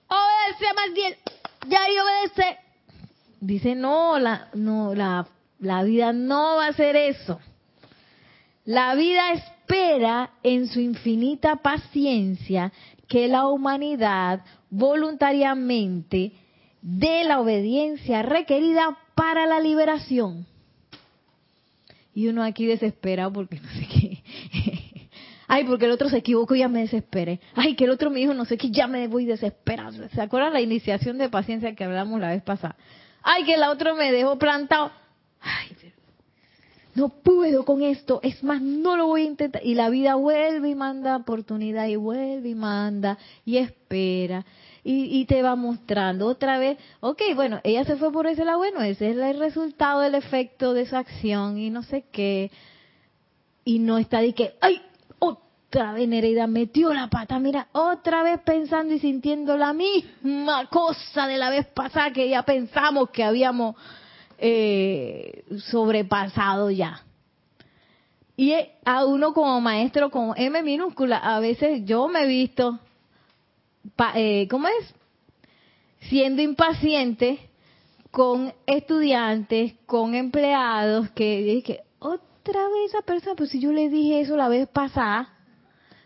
Obedéceme 0.07 0.73
más 0.75 0.93
bien 0.93 1.15
ya 1.67 1.79
y 1.89 1.99
obedece. 1.99 2.57
Dice, 3.39 3.75
no, 3.75 4.19
la, 4.19 4.49
no, 4.53 4.93
la, 4.93 5.27
la 5.59 5.83
vida 5.83 6.13
no 6.13 6.57
va 6.57 6.67
a 6.67 6.73
ser 6.73 6.95
eso. 6.95 7.39
La 8.65 8.93
vida 8.95 9.31
espera 9.31 10.31
en 10.43 10.67
su 10.67 10.79
infinita 10.79 11.57
paciencia 11.57 12.71
que 13.07 13.27
la 13.27 13.47
humanidad 13.47 14.41
voluntariamente 14.69 16.33
dé 16.81 17.23
la 17.23 17.39
obediencia 17.39 18.21
requerida 18.21 18.97
para 19.15 19.45
la 19.47 19.59
liberación. 19.59 20.45
Y 22.13 22.27
uno 22.27 22.43
aquí 22.43 22.65
desesperado 22.65 23.31
porque 23.31 23.59
no 23.61 23.69
sé 23.69 23.87
qué. 23.87 24.23
Ay, 25.47 25.65
porque 25.65 25.85
el 25.85 25.91
otro 25.91 26.07
se 26.07 26.17
equivocó 26.17 26.55
y 26.55 26.59
ya 26.59 26.69
me 26.69 26.79
desesperé. 26.79 27.41
Ay, 27.55 27.75
que 27.75 27.83
el 27.83 27.89
otro 27.89 28.09
me 28.09 28.19
dijo 28.19 28.33
no 28.33 28.45
sé 28.45 28.57
qué, 28.57 28.71
ya 28.71 28.87
me 28.87 29.07
voy 29.07 29.25
desesperando. 29.25 30.07
¿Se 30.09 30.21
acuerdan 30.21 30.53
la 30.53 30.61
iniciación 30.61 31.17
de 31.17 31.27
paciencia 31.27 31.75
que 31.75 31.83
hablamos 31.83 32.21
la 32.21 32.29
vez 32.29 32.41
pasada? 32.41 32.77
Ay, 33.21 33.43
que 33.43 33.55
el 33.55 33.63
otro 33.63 33.95
me 33.95 34.11
dejó 34.11 34.37
plantado. 34.37 34.91
Ay, 35.41 35.75
no 36.93 37.09
puedo 37.09 37.65
con 37.65 37.81
esto. 37.81 38.19
Es 38.23 38.43
más, 38.43 38.61
no 38.61 38.97
lo 38.97 39.07
voy 39.07 39.21
a 39.21 39.25
intentar. 39.25 39.61
Y 39.65 39.75
la 39.75 39.89
vida 39.89 40.15
vuelve 40.15 40.69
y 40.69 40.75
manda 40.75 41.17
oportunidad 41.17 41.87
y 41.87 41.95
vuelve 41.95 42.49
y 42.49 42.55
manda 42.55 43.17
y 43.45 43.57
espera. 43.57 44.45
Y, 44.83 45.25
te 45.25 45.43
va 45.43 45.55
mostrando 45.55 46.25
otra 46.25 46.57
vez, 46.57 46.79
ok, 47.01 47.21
bueno, 47.35 47.59
ella 47.63 47.83
se 47.85 47.97
fue 47.97 48.11
por 48.11 48.25
ese 48.25 48.43
lado, 48.43 48.57
bueno, 48.57 48.81
ese 48.81 49.11
es 49.11 49.17
el 49.17 49.37
resultado 49.37 49.99
del 49.99 50.15
efecto 50.15 50.73
de 50.73 50.81
esa 50.81 50.97
acción 50.97 51.59
y 51.59 51.69
no 51.69 51.83
sé 51.83 52.05
qué. 52.11 52.49
Y 53.63 53.77
no 53.77 53.99
está 53.99 54.21
de 54.21 54.33
que, 54.33 54.55
ay, 54.59 54.81
otra 55.19 55.93
vez 55.93 56.09
Nereida 56.09 56.47
metió 56.47 56.95
la 56.95 57.11
pata, 57.11 57.37
mira, 57.37 57.67
otra 57.73 58.23
vez 58.23 58.39
pensando 58.41 58.95
y 58.95 58.99
sintiendo 58.99 59.55
la 59.55 59.71
misma 59.71 60.65
cosa 60.65 61.27
de 61.27 61.37
la 61.37 61.51
vez 61.51 61.67
pasada 61.67 62.11
que 62.11 62.27
ya 62.27 62.41
pensamos 62.41 63.11
que 63.11 63.23
habíamos 63.23 63.75
eh, 64.41 65.45
sobrepasado 65.69 66.69
ya. 66.69 67.05
Y 68.35 68.53
a 68.85 69.05
uno 69.05 69.33
como 69.33 69.61
maestro 69.61 70.09
con 70.09 70.33
M 70.35 70.61
minúscula, 70.63 71.17
a 71.17 71.39
veces 71.39 71.85
yo 71.85 72.07
me 72.07 72.23
he 72.23 72.27
visto, 72.27 72.79
eh, 74.15 74.47
¿cómo 74.49 74.67
es? 74.67 74.93
Siendo 76.09 76.41
impaciente 76.41 77.39
con 78.09 78.53
estudiantes, 78.65 79.75
con 79.85 80.15
empleados, 80.15 81.09
que, 81.11 81.61
que 81.65 81.81
otra 81.99 82.67
vez 82.67 82.89
esa 82.89 83.03
persona, 83.03 83.35
pues 83.35 83.51
si 83.51 83.59
yo 83.59 83.71
le 83.71 83.89
dije 83.89 84.21
eso 84.21 84.35
la 84.35 84.49
vez 84.49 84.67
pasada, 84.67 85.29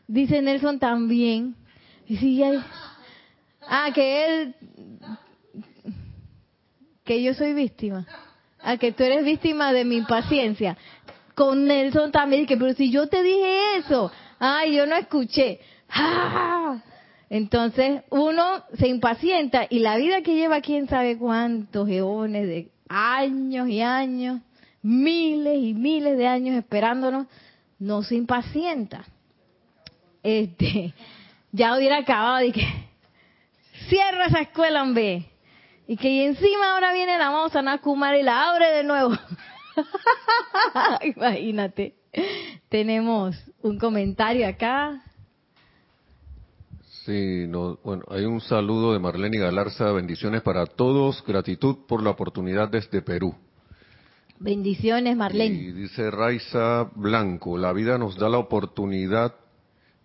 Dice 0.08 0.42
Nelson 0.42 0.80
también. 0.80 1.56
ah, 3.68 3.90
que 3.94 4.26
él, 4.26 4.56
que 7.06 7.22
yo 7.22 7.34
soy 7.34 7.54
víctima. 7.54 8.06
Ah, 8.62 8.78
que 8.78 8.92
tú 8.92 9.04
eres 9.04 9.24
víctima 9.24 9.72
de 9.72 9.86
mi 9.86 9.96
impaciencia. 9.96 10.76
Con 11.36 11.66
Nelson 11.66 12.12
también, 12.12 12.46
que 12.46 12.58
pero 12.58 12.74
si 12.74 12.92
yo 12.92 13.08
te 13.08 13.22
dije 13.22 13.78
eso, 13.78 14.12
ay, 14.40 14.76
yo 14.76 14.86
no 14.86 14.96
escuché. 14.96 15.60
¡Ah! 15.90 16.82
Entonces 17.30 18.02
uno 18.10 18.64
se 18.78 18.88
impacienta 18.88 19.68
y 19.70 19.80
la 19.80 19.98
vida 19.98 20.22
que 20.22 20.36
lleva 20.36 20.62
quién 20.62 20.88
sabe 20.88 21.18
cuántos 21.18 21.88
eones 21.90 22.48
de 22.48 22.72
años 22.88 23.68
y 23.68 23.82
años, 23.82 24.42
miles 24.82 25.58
y 25.60 25.74
miles 25.74 26.18
de 26.18 26.28
años 26.28 26.56
esperándonos, 26.56 27.28
no 27.80 28.04
se 28.04 28.16
impacienta. 28.16 29.06
Este, 30.24 30.94
ya 31.52 31.78
hubiera 31.78 31.98
acabado 31.98 32.46
y 32.46 32.52
que 32.52 32.66
cierra 33.90 34.26
esa 34.26 34.42
escuela, 34.42 34.82
hombre. 34.82 35.26
Y 35.88 35.98
que 35.98 36.26
encima 36.26 36.74
ahora 36.74 36.94
viene 36.94 37.18
la 37.18 37.32
moza 37.32 37.62
Nakumar 37.62 38.16
y 38.16 38.24
la 38.24 38.50
abre 38.50 38.72
de 38.72 38.84
nuevo. 38.84 39.12
Imagínate. 41.16 41.96
Tenemos 42.70 43.36
un 43.62 43.78
comentario 43.78 44.48
acá. 44.48 45.02
Sí, 47.06 47.46
no, 47.48 47.78
bueno, 47.84 48.04
hay 48.10 48.26
un 48.26 48.42
saludo 48.42 48.94
de 48.94 49.00
Marlene 49.00 49.38
Galarza, 49.38 49.92
bendiciones 49.92 50.42
para 50.42 50.66
todos, 50.66 51.24
gratitud 51.24 51.86
por 51.88 52.02
la 52.02 52.10
oportunidad 52.10 52.68
desde 52.70 53.04
Perú. 53.04 53.36
Bendiciones, 54.40 55.16
Marlene. 55.16 55.56
Y 55.56 55.72
dice 55.72 56.10
Raiza 56.10 56.90
Blanco, 56.96 57.60
la 57.60 57.74
vida 57.74 58.00
nos 58.00 58.18
da 58.18 58.28
la 58.28 58.40
oportunidad 58.40 59.36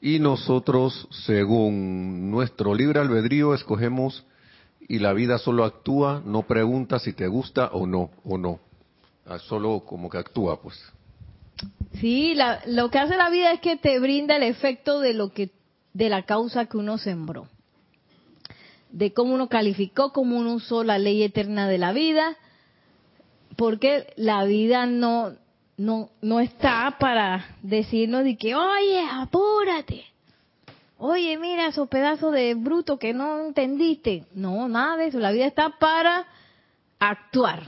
y 0.03 0.19
nosotros, 0.19 1.09
según 1.27 2.31
nuestro 2.31 2.75
libre 2.75 3.01
albedrío, 3.01 3.55
escogemos 3.55 4.27
y 4.91 4.99
la 4.99 5.13
vida 5.13 5.39
solo 5.39 5.63
actúa, 5.63 6.21
no 6.27 6.43
pregunta 6.43 6.99
si 6.99 7.13
te 7.13 7.29
gusta 7.29 7.69
o 7.75 7.87
no, 7.87 8.11
o 8.25 8.37
no. 8.37 8.59
Ah, 9.25 9.39
solo 9.39 9.85
como 9.87 10.11
que 10.11 10.19
actúa, 10.19 10.61
pues. 10.61 10.77
Sí, 12.01 12.37
lo 12.67 12.91
que 12.91 12.99
hace 12.99 13.17
la 13.17 13.31
vida 13.31 13.53
es 13.53 13.61
que 13.61 13.77
te 13.77 14.01
brinda 14.01 14.35
el 14.35 14.43
efecto 14.43 14.99
de 14.99 15.15
lo 15.15 15.33
que 15.33 15.53
de 15.95 16.09
la 16.09 16.25
causa 16.25 16.67
que 16.67 16.77
uno 16.77 16.99
sembró, 16.99 17.47
de 18.91 19.13
cómo 19.13 19.33
uno 19.33 19.49
calificó, 19.49 20.13
cómo 20.13 20.37
uno 20.37 20.55
usó 20.55 20.83
la 20.83 20.99
ley 20.99 21.23
eterna 21.23 21.69
de 21.69 21.79
la 21.79 21.93
vida, 21.93 22.37
porque 23.55 24.13
la 24.17 24.43
vida 24.43 24.87
no 24.87 25.35
no 25.77 26.11
no 26.21 26.41
está 26.41 26.97
para 26.99 27.57
decirnos 27.63 28.25
de 28.25 28.37
que, 28.37 28.57
oye, 28.57 29.07
apúrate, 29.09 30.10
oye, 31.01 31.37
mira 31.39 31.67
esos 31.67 31.89
pedazos 31.89 32.33
de 32.33 32.55
bruto 32.55 32.99
que 32.99 33.15
no 33.15 33.47
entendiste. 33.47 34.27
No, 34.35 34.69
nada 34.69 34.99
de 34.99 35.07
eso. 35.07 35.19
La 35.19 35.33
vida 35.33 35.47
está 35.47 35.79
para 35.79 36.27
actuar 36.99 37.63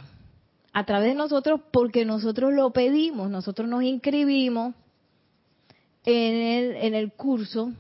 a 0.73 0.85
través 0.85 1.09
de 1.09 1.15
nosotros 1.15 1.61
porque 1.73 2.05
nosotros 2.05 2.53
lo 2.53 2.71
pedimos, 2.71 3.31
nosotros 3.31 3.69
nos 3.69 3.83
inscribimos 3.83 4.75
en 6.05 6.35
el, 6.35 6.77
en 6.77 6.95
el 6.95 7.13
curso 7.13 7.73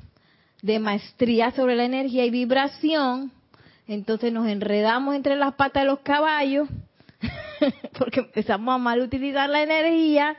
de 0.63 0.79
maestría 0.79 1.51
sobre 1.53 1.75
la 1.75 1.85
energía 1.85 2.25
y 2.25 2.31
vibración, 2.31 3.33
entonces 3.89 4.33
nos 4.33 4.47
enredamos 4.47 5.15
entre 5.15 5.37
las 5.37 5.55
patas 5.55 5.83
de 5.83 5.89
los 5.89 6.01
caballos, 6.01 6.69
porque 7.99 8.21
empezamos 8.21 8.75
a 8.75 8.79
mal 8.79 9.01
utilizar 9.01 9.49
la 9.51 9.63
energía 9.63 10.37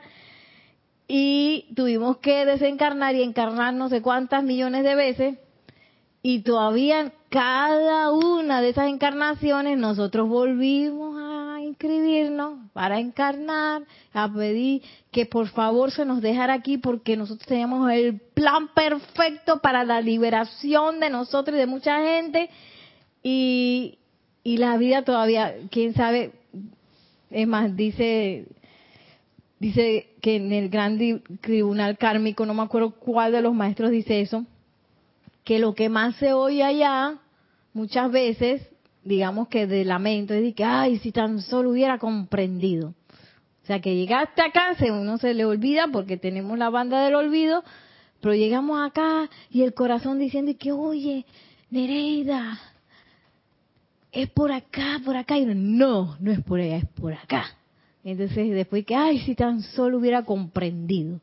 y 1.06 1.66
tuvimos 1.74 2.18
que 2.18 2.46
desencarnar 2.46 3.14
y 3.14 3.22
encarnar 3.22 3.74
no 3.74 3.88
sé 3.88 4.00
cuántas 4.00 4.42
millones 4.42 4.84
de 4.84 4.94
veces. 4.94 5.38
Y 6.22 6.40
todavía 6.40 7.12
cada 7.28 8.10
una 8.10 8.62
de 8.62 8.70
esas 8.70 8.88
encarnaciones 8.88 9.76
nosotros 9.76 10.28
volvimos 10.28 11.18
a 11.20 11.60
inscribirnos 11.60 12.70
para 12.72 12.98
encarnar, 12.98 13.82
a 14.14 14.32
pedir 14.32 14.82
que 15.10 15.26
por 15.26 15.48
favor 15.48 15.90
se 15.90 16.06
nos 16.06 16.22
dejara 16.22 16.54
aquí 16.54 16.78
porque 16.78 17.16
nosotros 17.16 17.46
teníamos 17.46 17.90
el 17.92 18.20
plan 18.20 18.68
perfecto 18.74 19.60
para 19.60 19.84
la 19.84 20.00
liberación 20.00 21.00
de 21.00 21.10
nosotros 21.10 21.56
y 21.56 21.60
de 21.60 21.66
mucha 21.66 22.00
gente. 22.02 22.48
Y, 23.22 23.98
y 24.42 24.56
la 24.56 24.78
vida 24.78 25.02
todavía, 25.02 25.54
quién 25.70 25.92
sabe, 25.92 26.32
es 27.30 27.46
más, 27.46 27.76
dice 27.76 28.46
dice 29.64 30.08
que 30.24 30.36
en 30.36 30.52
el 30.52 30.70
gran 30.70 30.98
tribunal 31.42 31.98
kármico, 31.98 32.46
no 32.46 32.54
me 32.54 32.62
acuerdo 32.62 32.92
cuál 32.92 33.32
de 33.32 33.42
los 33.42 33.52
maestros 33.52 33.90
dice 33.90 34.22
eso, 34.22 34.46
que 35.44 35.58
lo 35.58 35.74
que 35.74 35.90
más 35.90 36.16
se 36.16 36.32
oye 36.32 36.64
allá, 36.64 37.18
muchas 37.74 38.10
veces, 38.10 38.66
digamos 39.02 39.48
que 39.48 39.66
de 39.66 39.84
lamento, 39.84 40.32
es 40.32 40.40
de 40.40 40.54
que, 40.54 40.64
ay, 40.64 40.98
si 41.00 41.12
tan 41.12 41.42
solo 41.42 41.72
hubiera 41.72 41.98
comprendido. 41.98 42.94
O 43.62 43.66
sea, 43.66 43.82
que 43.82 43.96
llegaste 43.96 44.40
acá, 44.40 44.74
se, 44.78 44.90
uno 44.90 45.18
se 45.18 45.34
le 45.34 45.44
olvida 45.44 45.88
porque 45.92 46.16
tenemos 46.16 46.56
la 46.56 46.70
banda 46.70 47.04
del 47.04 47.16
olvido, 47.16 47.62
pero 48.22 48.34
llegamos 48.34 48.80
acá 48.80 49.28
y 49.50 49.60
el 49.60 49.74
corazón 49.74 50.18
diciendo 50.18 50.52
que, 50.58 50.72
oye, 50.72 51.26
Nereida, 51.68 52.58
es 54.10 54.30
por 54.30 54.52
acá, 54.52 55.02
por 55.04 55.18
acá. 55.18 55.36
Y 55.36 55.44
no, 55.44 56.16
no 56.18 56.32
es 56.32 56.42
por 56.42 56.60
allá, 56.60 56.78
es 56.78 56.88
por 56.88 57.12
acá. 57.12 57.44
Entonces 58.04 58.50
después 58.50 58.84
que, 58.84 58.94
ay, 58.94 59.20
si 59.20 59.34
tan 59.34 59.62
solo 59.62 59.98
hubiera 59.98 60.24
comprendido. 60.24 61.20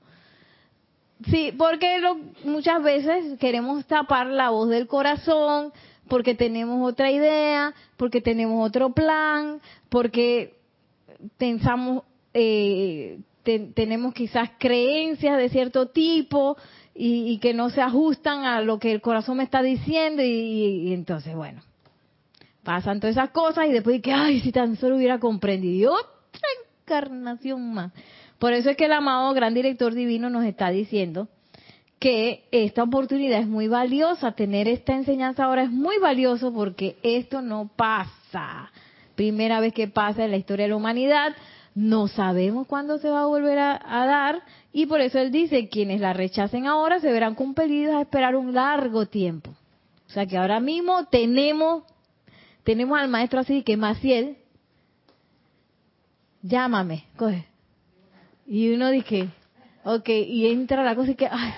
Sí, 1.29 1.53
porque 1.55 2.01
muchas 2.43 2.81
veces 2.81 3.37
queremos 3.39 3.85
tapar 3.85 4.27
la 4.27 4.49
voz 4.49 4.69
del 4.69 4.87
corazón, 4.87 5.71
porque 6.07 6.33
tenemos 6.33 6.89
otra 6.89 7.11
idea, 7.11 7.75
porque 7.97 8.21
tenemos 8.21 8.67
otro 8.67 8.91
plan, 8.93 9.61
porque 9.89 10.55
pensamos, 11.37 12.03
eh, 12.33 13.19
tenemos 13.43 14.15
quizás 14.15 14.49
creencias 14.57 15.37
de 15.37 15.49
cierto 15.49 15.89
tipo 15.89 16.57
y, 16.95 17.37
que 17.37 17.53
no 17.53 17.69
se 17.69 17.81
ajustan 17.81 18.43
a 18.45 18.61
lo 18.61 18.79
que 18.79 18.91
el 18.91 19.01
corazón 19.01 19.37
me 19.37 19.43
está 19.43 19.61
diciendo 19.61 20.23
y, 20.23 20.91
entonces, 20.91 21.35
bueno, 21.35 21.61
pasan 22.63 22.99
todas 22.99 23.15
esas 23.15 23.29
cosas 23.29 23.67
y 23.67 23.71
después 23.71 24.01
que, 24.01 24.11
ay, 24.11 24.41
si 24.41 24.51
tan 24.51 24.75
solo 24.77 24.95
hubiera 24.95 25.19
comprendido 25.19 25.95
encarnación 26.91 27.73
más. 27.73 27.91
Por 28.39 28.53
eso 28.53 28.69
es 28.69 28.77
que 28.77 28.85
el 28.85 28.93
amado 28.93 29.33
gran 29.33 29.53
director 29.53 29.93
divino 29.93 30.29
nos 30.29 30.45
está 30.45 30.69
diciendo 30.69 31.27
que 31.99 32.45
esta 32.51 32.83
oportunidad 32.83 33.39
es 33.39 33.47
muy 33.47 33.67
valiosa, 33.67 34.31
tener 34.31 34.67
esta 34.67 34.93
enseñanza 34.93 35.45
ahora 35.45 35.63
es 35.63 35.69
muy 35.69 35.99
valioso 35.99 36.51
porque 36.51 36.97
esto 37.03 37.41
no 37.41 37.69
pasa. 37.75 38.71
Primera 39.15 39.59
vez 39.59 39.73
que 39.73 39.87
pasa 39.87 40.25
en 40.25 40.31
la 40.31 40.37
historia 40.37 40.65
de 40.65 40.69
la 40.69 40.77
humanidad, 40.77 41.35
no 41.75 42.07
sabemos 42.07 42.65
cuándo 42.65 42.97
se 42.97 43.09
va 43.09 43.21
a 43.21 43.27
volver 43.27 43.59
a, 43.59 43.79
dar 43.85 44.41
y 44.73 44.87
por 44.87 44.99
eso 44.99 45.19
él 45.19 45.31
dice, 45.31 45.69
quienes 45.69 46.01
la 46.01 46.13
rechacen 46.13 46.65
ahora 46.65 46.99
se 46.99 47.11
verán 47.11 47.35
compelidos 47.35 47.95
a 47.95 48.01
esperar 48.01 48.35
un 48.35 48.53
largo 48.53 49.05
tiempo. 49.05 49.51
O 50.07 50.09
sea 50.09 50.25
que 50.25 50.37
ahora 50.37 50.59
mismo 50.59 51.05
tenemos 51.05 51.83
tenemos 52.63 52.99
al 52.99 53.07
maestro 53.07 53.39
así 53.39 53.63
que 53.63 53.77
Maciel, 53.77 54.37
llámame, 56.41 57.05
coge, 57.17 57.45
y 58.47 58.69
uno 58.73 58.89
dice, 58.89 59.29
ok, 59.85 60.09
y 60.09 60.47
entra 60.47 60.83
la 60.83 60.95
cosa 60.95 61.11
y 61.11 61.15
que, 61.15 61.27
ay, 61.29 61.53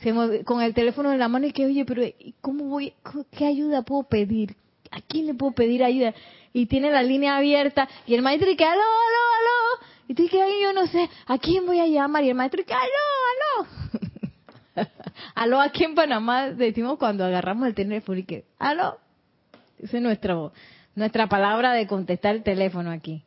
se 0.00 0.12
mueve 0.12 0.44
con 0.44 0.60
el 0.60 0.74
teléfono 0.74 1.12
en 1.12 1.18
la 1.18 1.28
mano 1.28 1.46
y 1.46 1.52
que, 1.52 1.66
oye, 1.66 1.84
pero 1.84 2.02
¿cómo 2.40 2.64
voy? 2.64 2.94
¿Qué 3.30 3.46
ayuda 3.46 3.82
puedo 3.82 4.02
pedir? 4.02 4.56
¿A 4.90 5.00
quién 5.00 5.26
le 5.26 5.34
puedo 5.34 5.52
pedir 5.52 5.84
ayuda? 5.84 6.14
Y 6.52 6.66
tiene 6.66 6.90
la 6.90 7.02
línea 7.02 7.36
abierta 7.36 7.88
y 8.06 8.14
el 8.14 8.22
maestro 8.22 8.50
dice, 8.50 8.64
aló, 8.64 8.72
aló, 8.72 8.80
aló. 8.80 9.86
Y 10.08 10.14
tú 10.14 10.24
dices, 10.24 10.40
yo 10.60 10.72
no 10.72 10.86
sé, 10.88 11.08
¿a 11.26 11.38
quién 11.38 11.64
voy 11.64 11.78
a 11.78 11.86
llamar? 11.86 12.24
Y 12.24 12.30
el 12.30 12.34
maestro 12.34 12.60
dice, 12.60 12.74
aló, 12.74 13.68
aló. 14.74 14.88
aló, 15.36 15.60
aquí 15.60 15.84
en 15.84 15.94
Panamá 15.94 16.50
decimos 16.50 16.98
cuando 16.98 17.24
agarramos 17.24 17.68
el 17.68 17.74
teléfono 17.74 18.18
y 18.18 18.24
que, 18.24 18.44
aló. 18.58 18.98
Esa 19.78 19.96
es 19.96 20.02
nuestra, 20.02 20.36
nuestra 20.94 21.28
palabra 21.28 21.72
de 21.72 21.86
contestar 21.86 22.34
el 22.34 22.42
teléfono 22.42 22.90
aquí. 22.90 23.22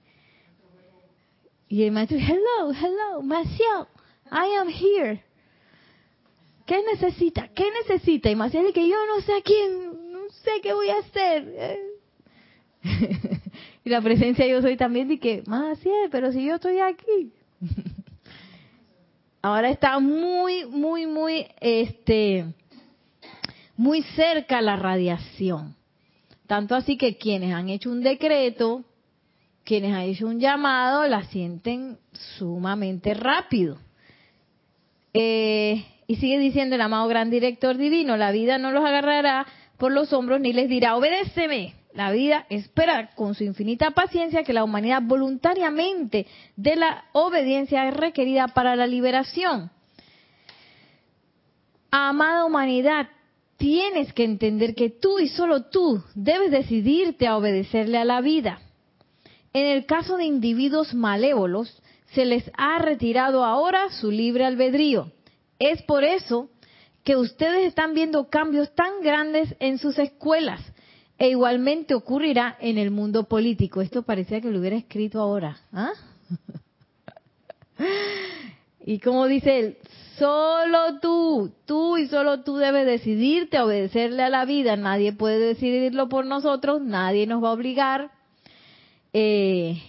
Y 1.67 1.83
el 1.83 1.91
maestro, 1.91 2.17
hello, 2.17 2.71
hello, 2.71 3.21
Maciel, 3.23 3.87
I 4.31 4.55
am 4.59 4.69
here. 4.69 5.23
¿Qué 6.65 6.81
necesita? 6.91 7.47
¿Qué 7.49 7.65
necesita? 7.83 8.29
Y 8.29 8.35
Maciel 8.35 8.73
que 8.73 8.87
yo 8.87 8.95
no 9.07 9.21
sé 9.21 9.33
a 9.33 9.41
quién, 9.41 10.11
no 10.11 10.29
sé 10.29 10.61
qué 10.61 10.73
voy 10.73 10.89
a 10.89 10.99
hacer. 10.99 11.79
y 13.83 13.89
la 13.89 14.01
presencia 14.01 14.45
yo 14.47 14.61
soy 14.61 14.77
también 14.77 15.07
de 15.07 15.19
que, 15.19 15.43
Maciel, 15.47 16.09
pero 16.11 16.31
si 16.31 16.45
yo 16.45 16.55
estoy 16.55 16.79
aquí. 16.79 17.31
Ahora 19.41 19.69
está 19.69 19.99
muy, 19.99 20.65
muy, 20.65 21.05
muy, 21.05 21.47
este, 21.61 22.45
muy 23.77 24.01
cerca 24.01 24.61
la 24.61 24.75
radiación. 24.75 25.75
Tanto 26.47 26.75
así 26.75 26.97
que 26.97 27.17
quienes 27.17 27.53
han 27.53 27.69
hecho 27.69 27.91
un 27.91 28.01
decreto 28.01 28.83
quienes 29.65 29.93
han 29.93 30.01
hecho 30.01 30.27
un 30.27 30.39
llamado 30.39 31.07
la 31.07 31.23
sienten 31.25 31.97
sumamente 32.37 33.13
rápido. 33.13 33.77
Eh, 35.13 35.83
y 36.07 36.15
sigue 36.17 36.37
diciendo 36.39 36.75
el 36.75 36.81
amado 36.81 37.07
gran 37.07 37.29
director 37.29 37.75
divino, 37.75 38.15
la 38.15 38.31
vida 38.31 38.57
no 38.57 38.71
los 38.71 38.85
agarrará 38.85 39.47
por 39.77 39.91
los 39.91 40.13
hombros 40.13 40.39
ni 40.39 40.53
les 40.53 40.69
dirá, 40.69 40.95
obedéceme. 40.95 41.73
La 41.93 42.11
vida 42.11 42.45
espera 42.49 43.11
con 43.15 43.35
su 43.35 43.45
infinita 43.45 43.91
paciencia 43.91 44.43
que 44.43 44.51
la 44.51 44.65
humanidad 44.65 45.01
voluntariamente 45.01 46.27
de 46.57 46.75
la 46.75 47.05
obediencia 47.13 47.87
es 47.87 47.93
requerida 47.93 48.49
para 48.49 48.75
la 48.75 48.85
liberación. 48.85 49.71
Amada 51.89 52.43
humanidad, 52.43 53.07
tienes 53.55 54.11
que 54.11 54.25
entender 54.25 54.75
que 54.75 54.89
tú 54.89 55.19
y 55.19 55.29
solo 55.29 55.69
tú 55.69 56.03
debes 56.13 56.51
decidirte 56.51 57.27
a 57.27 57.37
obedecerle 57.37 57.97
a 57.97 58.03
la 58.03 58.19
vida. 58.19 58.59
En 59.55 59.65
el 59.65 59.85
caso 59.85 60.17
de 60.17 60.25
individuos 60.25 60.93
malévolos, 60.93 61.81
se 62.13 62.25
les 62.25 62.43
ha 62.57 62.77
retirado 62.77 63.45
ahora 63.45 63.89
su 63.89 64.11
libre 64.11 64.43
albedrío. 64.43 65.13
Es 65.59 65.81
por 65.83 66.03
eso 66.03 66.49
que 67.05 67.15
ustedes 67.15 67.65
están 67.65 67.93
viendo 67.93 68.29
cambios 68.29 68.75
tan 68.75 69.01
grandes 69.01 69.55
en 69.61 69.77
sus 69.77 69.97
escuelas 69.97 70.59
e 71.17 71.29
igualmente 71.29 71.93
ocurrirá 71.93 72.57
en 72.59 72.77
el 72.77 72.91
mundo 72.91 73.29
político. 73.29 73.79
Esto 73.79 74.03
parecía 74.03 74.41
que 74.41 74.51
lo 74.51 74.59
hubiera 74.59 74.75
escrito 74.75 75.21
ahora. 75.21 75.57
¿ah? 75.71 75.93
y 78.85 78.99
como 78.99 79.25
dice 79.25 79.57
él, 79.57 79.77
solo 80.19 80.99
tú, 80.99 81.53
tú 81.63 81.95
y 81.95 82.09
solo 82.09 82.43
tú 82.43 82.57
debes 82.57 82.85
decidirte 82.85 83.55
a 83.55 83.63
obedecerle 83.63 84.21
a 84.21 84.29
la 84.29 84.43
vida. 84.43 84.75
Nadie 84.75 85.13
puede 85.13 85.39
decidirlo 85.39 86.09
por 86.09 86.25
nosotros, 86.25 86.81
nadie 86.81 87.25
nos 87.25 87.41
va 87.41 87.51
a 87.51 87.53
obligar. 87.53 88.14
Eh, 89.17 89.81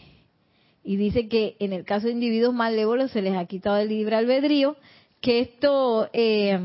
y 0.85 0.97
dice 0.97 1.27
que 1.27 1.57
en 1.59 1.73
el 1.73 1.85
caso 1.85 2.07
de 2.07 2.13
individuos 2.13 2.55
malévolos 2.55 3.11
se 3.11 3.23
les 3.23 3.37
ha 3.37 3.45
quitado 3.47 3.77
el 3.79 3.89
libre 3.89 4.15
albedrío, 4.15 4.77
que 5.21 5.41
esto 5.41 6.09
eh, 6.13 6.61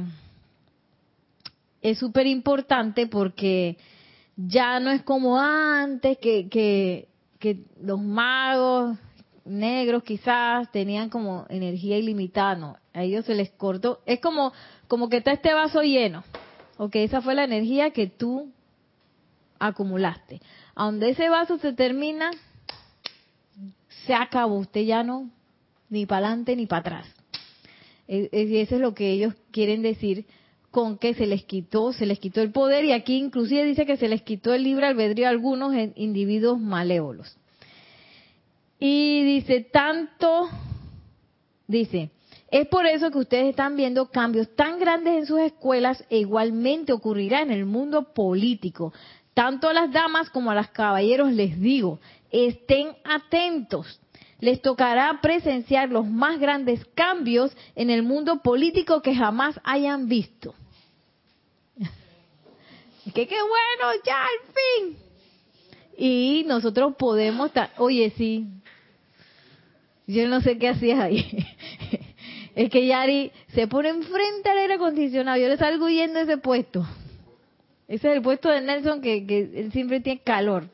es 1.82 1.98
súper 1.98 2.28
importante 2.28 3.08
porque 3.08 3.78
ya 4.36 4.80
no 4.80 4.92
es 4.92 5.02
como 5.02 5.40
antes 5.40 6.20
que, 6.20 6.50
que, 6.50 7.08
los 7.82 8.00
magos 8.00 8.96
negros 9.44 10.04
quizás 10.04 10.72
tenían 10.72 11.10
como 11.10 11.48
energía 11.50 11.98
ilimitada, 11.98 12.54
no, 12.54 12.78
a 12.94 13.02
ellos 13.02 13.26
se 13.26 13.34
les 13.34 13.50
cortó, 13.50 14.02
es 14.06 14.20
como, 14.20 14.54
como 14.88 15.10
que 15.10 15.18
está 15.18 15.32
este 15.32 15.52
vaso 15.56 15.82
lleno, 15.82 16.24
ok, 16.78 16.98
esa 16.98 17.24
fue 17.24 17.34
la 17.34 17.46
energía 17.46 17.90
que 17.90 18.06
tú 18.06 18.52
acumulaste. 19.58 20.42
A 20.76 20.86
donde 20.86 21.10
ese 21.10 21.28
vaso 21.28 21.58
se 21.58 21.74
termina, 21.74 22.30
se 24.06 24.14
acabó, 24.14 24.58
usted 24.58 24.82
ya 24.82 25.04
no, 25.04 25.30
ni 25.90 26.06
para 26.06 26.28
adelante 26.28 26.56
ni 26.56 26.66
para 26.66 26.80
atrás. 26.80 27.08
Y 28.08 28.58
eso 28.58 28.76
es 28.76 28.82
lo 28.82 28.94
que 28.94 29.12
ellos 29.12 29.34
quieren 29.52 29.82
decir 29.82 30.26
con 30.70 30.98
que 30.98 31.14
se 31.14 31.28
les 31.28 31.44
quitó, 31.44 31.92
se 31.94 32.06
les 32.06 32.20
quitó 32.20 32.42
el 32.42 32.52
poder 32.52 32.86
y 32.86 32.94
aquí 32.94 33.18
inclusive 33.18 33.66
dice 33.66 33.86
que 33.86 33.98
se 33.98 34.08
les 34.08 34.22
quitó 34.22 34.54
el 34.54 34.64
libre 34.64 34.88
albedrío 34.88 35.28
a 35.28 35.30
algunos 35.30 35.74
individuos 35.96 36.60
malévolos. 36.60 37.38
Y 38.80 39.24
dice, 39.24 39.62
tanto, 39.62 40.50
dice, 41.68 42.10
es 42.50 42.68
por 42.68 42.86
eso 42.86 43.12
que 43.12 43.20
ustedes 43.20 43.50
están 43.50 43.76
viendo 43.76 44.10
cambios 44.10 44.56
tan 44.56 44.80
grandes 44.80 45.18
en 45.18 45.26
sus 45.26 45.40
escuelas 45.40 46.04
e 46.10 46.18
igualmente 46.20 46.92
ocurrirá 46.92 47.42
en 47.42 47.52
el 47.52 47.66
mundo 47.66 48.14
político. 48.14 48.94
Tanto 49.34 49.70
a 49.70 49.74
las 49.74 49.92
damas 49.92 50.30
como 50.30 50.52
a 50.52 50.56
los 50.56 50.70
caballeros 50.70 51.32
les 51.32 51.60
digo, 51.60 52.00
estén 52.32 52.96
atentos. 53.04 54.00
Les 54.40 54.62
tocará 54.62 55.20
presenciar 55.22 55.90
los 55.90 56.08
más 56.08 56.40
grandes 56.40 56.84
cambios 56.96 57.56
en 57.76 57.90
el 57.90 58.02
mundo 58.02 58.42
político 58.42 59.02
que 59.02 59.16
jamás 59.16 59.60
hayan 59.64 60.08
visto. 60.08 60.56
que 63.14 63.28
qué 63.28 63.36
bueno, 63.36 64.02
ya 64.06 64.24
al 64.24 64.54
fin. 64.54 64.98
Y 65.98 66.44
nosotros 66.48 66.96
podemos, 66.98 67.52
oye, 67.78 68.12
sí, 68.18 68.48
yo 70.08 70.28
no 70.28 70.42
sé 70.42 70.58
qué 70.58 70.70
hacías 70.70 71.00
ahí. 71.00 71.46
es 72.56 72.70
que 72.70 72.88
Yari 72.88 73.32
se 73.54 73.68
pone 73.68 73.90
enfrente 73.90 74.50
al 74.50 74.58
aire 74.58 74.74
acondicionado, 74.76 75.38
yo 75.38 75.48
le 75.48 75.58
salgo 75.58 75.86
huyendo 75.86 76.20
ese 76.20 76.38
puesto. 76.38 76.86
Ese 77.88 78.10
es 78.10 78.16
el 78.16 78.22
puesto 78.22 78.50
de 78.50 78.62
Nelson 78.62 79.02
que, 79.02 79.28
que 79.28 79.52
él 79.54 79.72
siempre 79.72 80.00
tiene 80.00 80.22
calor. 80.22 80.68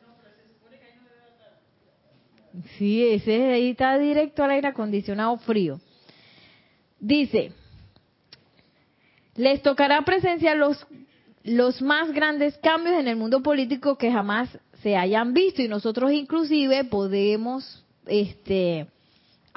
Sí, 2.78 3.04
ese 3.08 3.52
ahí 3.52 3.70
está 3.72 3.98
directo 3.98 4.44
al 4.44 4.52
aire 4.52 4.70
acondicionado 4.70 5.38
frío. 5.38 5.80
Dice, 7.00 7.52
les 9.36 9.62
tocará 9.62 10.02
presenciar 10.02 10.58
los, 10.58 10.86
los 11.44 11.82
más 11.82 12.12
grandes 12.12 12.58
cambios 12.58 13.00
en 13.00 13.08
el 13.08 13.16
mundo 13.16 13.44
político 13.44 13.98
que 13.98 14.12
jamás 14.12 14.50
se 14.82 14.96
hayan 14.96 15.34
visto 15.34 15.62
y 15.62 15.68
nosotros 15.68 16.12
inclusive 16.12 16.84
podemos 16.86 17.86
este 18.06 18.88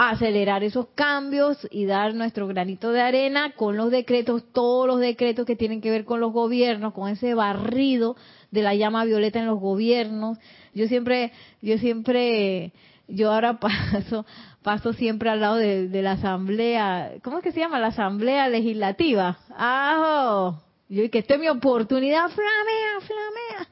acelerar 0.02 0.64
esos 0.64 0.86
cambios 0.94 1.68
y 1.70 1.84
dar 1.84 2.14
nuestro 2.14 2.46
granito 2.46 2.90
de 2.90 3.02
arena 3.02 3.52
con 3.52 3.76
los 3.76 3.90
decretos, 3.90 4.44
todos 4.50 4.86
los 4.86 4.98
decretos 4.98 5.44
que 5.44 5.56
tienen 5.56 5.82
que 5.82 5.90
ver 5.90 6.06
con 6.06 6.20
los 6.20 6.32
gobiernos, 6.32 6.94
con 6.94 7.10
ese 7.10 7.34
barrido 7.34 8.16
de 8.50 8.62
la 8.62 8.74
llama 8.74 9.04
violeta 9.04 9.40
en 9.40 9.46
los 9.46 9.60
gobiernos. 9.60 10.38
Yo 10.72 10.88
siempre, 10.88 11.32
yo 11.60 11.76
siempre, 11.76 12.72
yo 13.10 13.32
ahora 13.32 13.58
paso, 13.60 14.24
paso 14.62 14.92
siempre 14.92 15.30
al 15.30 15.40
lado 15.40 15.56
de, 15.56 16.02
la 16.02 16.12
asamblea, 16.12 17.12
¿cómo 17.22 17.38
es 17.38 17.44
que 17.44 17.52
se 17.52 17.60
llama? 17.60 17.78
La 17.78 17.88
asamblea 17.88 18.48
legislativa. 18.48 19.38
¡Ah! 19.50 20.60
Yo 20.88 21.08
que 21.08 21.18
esta 21.18 21.34
es 21.34 21.40
mi 21.40 21.48
oportunidad, 21.48 22.28
flamea, 22.30 23.00
flamea. 23.00 23.68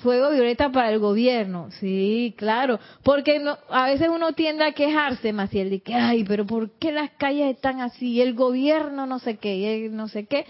Fuego 0.00 0.30
violeta 0.30 0.70
para 0.70 0.90
el 0.90 1.00
gobierno, 1.00 1.68
sí, 1.78 2.34
claro, 2.38 2.78
porque 3.02 3.40
no, 3.40 3.58
a 3.68 3.86
veces 3.86 4.08
uno 4.08 4.32
tiende 4.32 4.64
a 4.64 4.72
quejarse, 4.72 5.32
Maciel, 5.32 5.70
de 5.70 5.80
que, 5.80 5.94
ay, 5.94 6.24
pero 6.24 6.46
¿por 6.46 6.70
qué 6.78 6.92
las 6.92 7.10
calles 7.10 7.54
están 7.54 7.80
así? 7.80 8.22
El 8.22 8.34
gobierno 8.34 9.06
no 9.06 9.18
sé 9.18 9.36
qué, 9.36 9.88
no 9.92 10.08
sé 10.08 10.26
qué. 10.26 10.46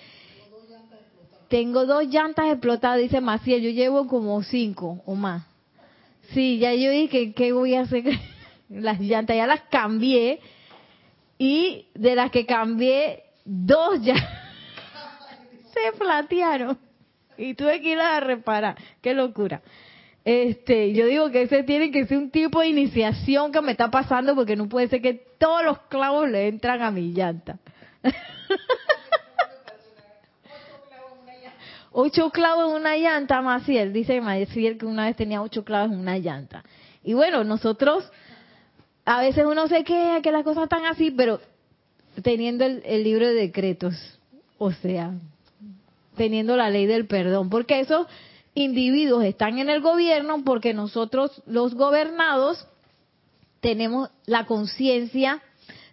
Tengo 1.53 1.85
dos 1.85 2.07
llantas 2.07 2.47
explotadas, 2.47 2.99
dice 2.99 3.21
Maciel, 3.21 3.61
yo 3.61 3.69
llevo 3.69 4.07
como 4.07 4.43
cinco 4.43 5.03
o 5.05 5.15
más. 5.15 5.45
Sí, 6.31 6.57
ya 6.57 6.73
yo 6.73 6.91
dije, 6.91 7.35
¿qué 7.35 7.53
voy 7.53 7.75
a 7.75 7.83
hacer? 7.83 8.05
las 8.71 8.99
llantas 8.99 9.37
ya 9.37 9.47
las 9.47 9.61
cambié 9.65 10.41
y 11.37 11.89
de 11.93 12.15
las 12.15 12.31
que 12.31 12.47
cambié, 12.47 13.25
dos 13.45 14.01
ya 14.01 14.15
se 15.75 15.99
platearon 15.99 16.79
y 17.37 17.53
tuve 17.53 17.83
que 17.83 17.91
ir 17.91 18.01
a 18.01 18.19
reparar. 18.21 18.79
Qué 19.03 19.13
locura. 19.13 19.61
Este, 20.25 20.95
yo 20.95 21.05
digo 21.05 21.31
que 21.31 21.43
ese 21.43 21.65
tiene 21.65 21.91
que 21.91 22.07
ser 22.07 22.17
un 22.17 22.31
tipo 22.31 22.61
de 22.61 22.69
iniciación 22.69 23.53
que 23.53 23.61
me 23.61 23.73
está 23.73 23.91
pasando 23.91 24.35
porque 24.35 24.57
no 24.57 24.71
puede 24.71 24.89
ser 24.89 25.03
que 25.03 25.23
todos 25.37 25.63
los 25.63 25.81
clavos 25.91 26.31
le 26.31 26.49
entran 26.49 26.81
a 26.81 26.91
mi 26.91 27.13
llanta. 27.13 27.59
ocho 31.93 32.31
clavos 32.31 32.71
en 32.71 32.81
una 32.81 32.97
llanta, 32.97 33.41
Maciel. 33.43 33.93
Dice 33.93 34.21
Maciel 34.21 34.79
que 34.79 34.87
una 34.87 35.07
vez 35.07 35.17
tenía 35.17 35.43
ocho 35.43 35.65
clavos 35.65 35.93
en 35.93 35.99
una 35.99 36.19
llanta. 36.19 36.65
Y 37.05 37.15
bueno, 37.15 37.45
nosotros, 37.45 38.11
a 39.05 39.21
veces 39.21 39.45
uno 39.45 39.69
se 39.69 39.85
queja 39.85 40.23
que 40.23 40.33
las 40.33 40.45
cosas 40.45 40.65
están 40.65 40.87
así, 40.87 41.11
pero 41.11 41.41
teniendo 42.23 42.65
el, 42.65 42.83
el 42.85 43.05
libro 43.05 43.27
de 43.27 43.35
decretos, 43.35 43.95
o 44.59 44.73
sea, 44.73 45.13
teniendo 46.17 46.57
la 46.57 46.71
ley 46.71 46.87
del 46.87 47.07
perdón, 47.07 47.51
porque 47.51 47.81
esos 47.81 48.07
individuos 48.55 49.25
están 49.25 49.59
en 49.59 49.71
el 49.71 49.81
gobierno 49.81 50.45
porque 50.45 50.75
nosotros 50.75 51.43
los 51.47 51.75
gobernados 51.75 52.67
tenemos 53.61 54.11
la 54.27 54.45
conciencia 54.45 55.43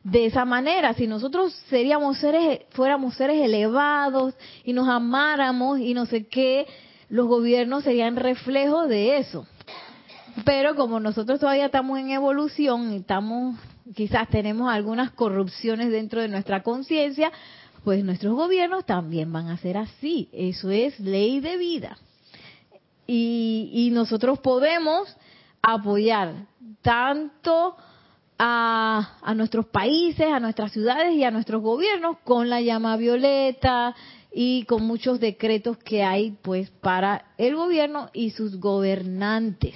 de 0.03 0.25
esa 0.25 0.45
manera. 0.45 0.93
Si 0.93 1.07
nosotros 1.07 1.53
seríamos 1.69 2.17
seres, 2.17 2.61
fuéramos 2.71 3.15
seres 3.15 3.41
elevados 3.41 4.33
y 4.63 4.73
nos 4.73 4.87
amáramos 4.87 5.79
y 5.79 5.93
no 5.93 6.05
sé 6.05 6.27
qué, 6.27 6.67
los 7.09 7.27
gobiernos 7.27 7.83
serían 7.83 8.15
reflejos 8.15 8.87
de 8.87 9.17
eso. 9.17 9.45
Pero 10.45 10.75
como 10.75 10.99
nosotros 10.99 11.39
todavía 11.39 11.65
estamos 11.65 11.99
en 11.99 12.11
evolución 12.11 12.93
y 12.93 12.97
estamos, 12.97 13.57
quizás 13.95 14.29
tenemos 14.29 14.71
algunas 14.71 15.11
corrupciones 15.11 15.91
dentro 15.91 16.21
de 16.21 16.27
nuestra 16.27 16.63
conciencia, 16.63 17.31
pues 17.83 18.03
nuestros 18.03 18.35
gobiernos 18.35 18.85
también 18.85 19.31
van 19.31 19.47
a 19.47 19.57
ser 19.57 19.77
así. 19.77 20.29
Eso 20.31 20.69
es 20.69 20.99
ley 20.99 21.39
de 21.39 21.57
vida. 21.57 21.97
Y, 23.11 23.89
nosotros 23.91 24.37
podemos 24.39 25.15
apoyar 25.63 26.45
tanto 26.83 27.75
a, 28.39 29.17
a, 29.21 29.35
nuestros 29.35 29.65
países, 29.67 30.25
a 30.25 30.39
nuestras 30.39 30.71
ciudades 30.71 31.13
y 31.13 31.25
a 31.25 31.31
nuestros 31.31 31.61
gobiernos 31.61 32.17
con 32.23 32.49
la 32.49 32.61
llama 32.61 32.95
violeta 32.95 33.93
y 34.33 34.63
con 34.63 34.85
muchos 34.85 35.19
decretos 35.19 35.77
que 35.77 36.03
hay 36.03 36.37
pues 36.41 36.69
para 36.69 37.25
el 37.37 37.55
gobierno 37.55 38.09
y 38.13 38.31
sus 38.31 38.59
gobernantes. 38.59 39.75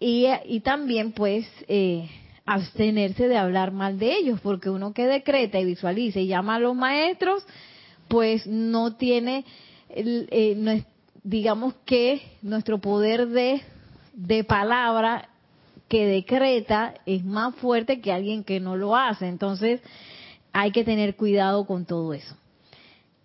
Y, 0.00 0.60
también 0.60 1.12
pues 1.12 1.46
eh, 1.68 2.10
abstenerse 2.44 3.28
de 3.28 3.38
hablar 3.38 3.72
mal 3.72 3.98
de 3.98 4.16
ellos, 4.16 4.40
porque 4.42 4.68
uno 4.68 4.92
que 4.92 5.06
decreta 5.06 5.58
y 5.58 5.64
visualiza 5.64 6.20
y 6.20 6.26
llama 6.26 6.56
a 6.56 6.58
los 6.58 6.74
maestros, 6.74 7.46
pues 8.08 8.46
no 8.46 8.96
tiene, 8.96 9.46
eh, 9.88 10.84
digamos 11.22 11.74
que 11.86 12.20
nuestro 12.42 12.80
poder 12.80 13.28
de, 13.28 13.62
de 14.12 14.44
palabra 14.44 15.30
que 15.94 16.06
decreta 16.06 16.94
es 17.06 17.24
más 17.24 17.54
fuerte 17.54 18.00
que 18.00 18.10
alguien 18.10 18.42
que 18.42 18.58
no 18.58 18.74
lo 18.74 18.96
hace. 18.96 19.28
Entonces, 19.28 19.80
hay 20.52 20.72
que 20.72 20.82
tener 20.82 21.14
cuidado 21.14 21.66
con 21.66 21.86
todo 21.86 22.12
eso. 22.12 22.34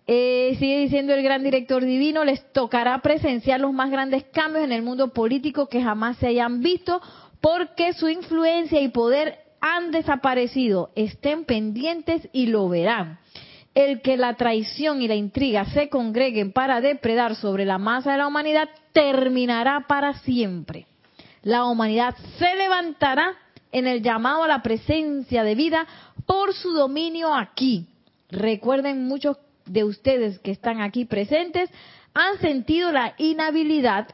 Eh, 0.06 0.54
sigue 0.56 0.78
diciendo 0.78 1.12
el 1.12 1.24
gran 1.24 1.42
director 1.42 1.84
divino, 1.84 2.22
les 2.24 2.52
tocará 2.52 2.96
presenciar 3.00 3.60
los 3.60 3.72
más 3.72 3.90
grandes 3.90 4.22
cambios 4.22 4.62
en 4.62 4.70
el 4.70 4.82
mundo 4.82 5.08
político 5.08 5.66
que 5.66 5.82
jamás 5.82 6.18
se 6.18 6.28
hayan 6.28 6.60
visto 6.60 7.02
porque 7.40 7.92
su 7.92 8.08
influencia 8.08 8.80
y 8.80 8.86
poder 8.86 9.40
han 9.60 9.90
desaparecido. 9.90 10.90
Estén 10.94 11.46
pendientes 11.46 12.28
y 12.32 12.46
lo 12.46 12.68
verán. 12.68 13.18
El 13.74 14.00
que 14.00 14.16
la 14.16 14.34
traición 14.34 15.02
y 15.02 15.08
la 15.08 15.16
intriga 15.16 15.64
se 15.64 15.88
congreguen 15.88 16.52
para 16.52 16.80
depredar 16.80 17.34
sobre 17.34 17.64
la 17.64 17.78
masa 17.78 18.12
de 18.12 18.18
la 18.18 18.28
humanidad 18.28 18.68
terminará 18.92 19.86
para 19.88 20.14
siempre. 20.20 20.86
La 21.42 21.64
humanidad 21.64 22.14
se 22.38 22.54
levantará 22.54 23.34
en 23.72 23.86
el 23.86 24.02
llamado 24.02 24.42
a 24.42 24.48
la 24.48 24.62
presencia 24.62 25.42
de 25.42 25.54
vida 25.54 25.86
por 26.26 26.52
su 26.54 26.72
dominio 26.72 27.34
aquí. 27.34 27.86
Recuerden 28.28 29.06
muchos 29.06 29.38
de 29.64 29.84
ustedes 29.84 30.38
que 30.40 30.50
están 30.50 30.80
aquí 30.80 31.04
presentes 31.04 31.70
han 32.12 32.38
sentido 32.40 32.92
la 32.92 33.14
inhabilidad, 33.18 34.08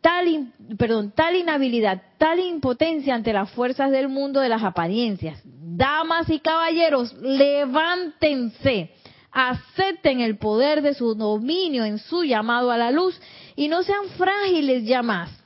tal, 0.00 0.52
perdón, 0.76 1.12
tal 1.14 1.36
inhabilidad, 1.36 2.02
tal 2.18 2.40
impotencia 2.40 3.14
ante 3.14 3.32
las 3.32 3.50
fuerzas 3.50 3.90
del 3.90 4.08
mundo 4.08 4.40
de 4.40 4.48
las 4.48 4.62
apariencias. 4.64 5.40
Damas 5.44 6.28
y 6.30 6.40
caballeros, 6.40 7.12
levántense, 7.20 8.90
acepten 9.30 10.20
el 10.20 10.38
poder 10.38 10.82
de 10.82 10.94
su 10.94 11.14
dominio 11.14 11.84
en 11.84 11.98
su 11.98 12.24
llamado 12.24 12.70
a 12.70 12.78
la 12.78 12.90
luz 12.90 13.20
y 13.54 13.68
no 13.68 13.82
sean 13.82 14.08
frágiles 14.16 14.84
ya 14.84 15.02
más 15.02 15.43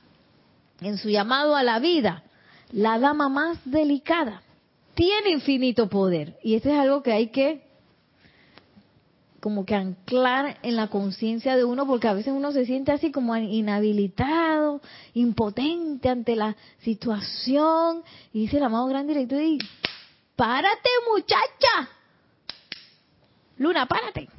en 0.81 0.97
su 0.97 1.09
llamado 1.09 1.55
a 1.55 1.63
la 1.63 1.79
vida. 1.79 2.23
La 2.71 2.99
dama 2.99 3.29
más 3.29 3.57
delicada 3.65 4.41
tiene 4.93 5.31
infinito 5.31 5.89
poder 5.89 6.37
y 6.43 6.55
eso 6.55 6.69
es 6.69 6.77
algo 6.77 7.01
que 7.03 7.11
hay 7.11 7.27
que 7.27 7.69
como 9.39 9.65
que 9.65 9.75
anclar 9.75 10.57
en 10.63 10.75
la 10.75 10.87
conciencia 10.87 11.55
de 11.55 11.63
uno, 11.63 11.87
porque 11.87 12.07
a 12.07 12.13
veces 12.13 12.33
uno 12.35 12.51
se 12.51 12.65
siente 12.65 12.91
así 12.91 13.11
como 13.11 13.35
inhabilitado, 13.37 14.81
impotente 15.13 16.09
ante 16.09 16.35
la 16.35 16.55
situación, 16.79 18.03
y 18.33 18.41
dice 18.41 18.57
el 18.57 18.63
amado 18.63 18.87
gran 18.87 19.07
director, 19.07 19.41
y 19.41 19.57
párate 20.35 20.89
muchacha, 21.11 21.89
Luna, 23.57 23.85
párate, 23.87 24.29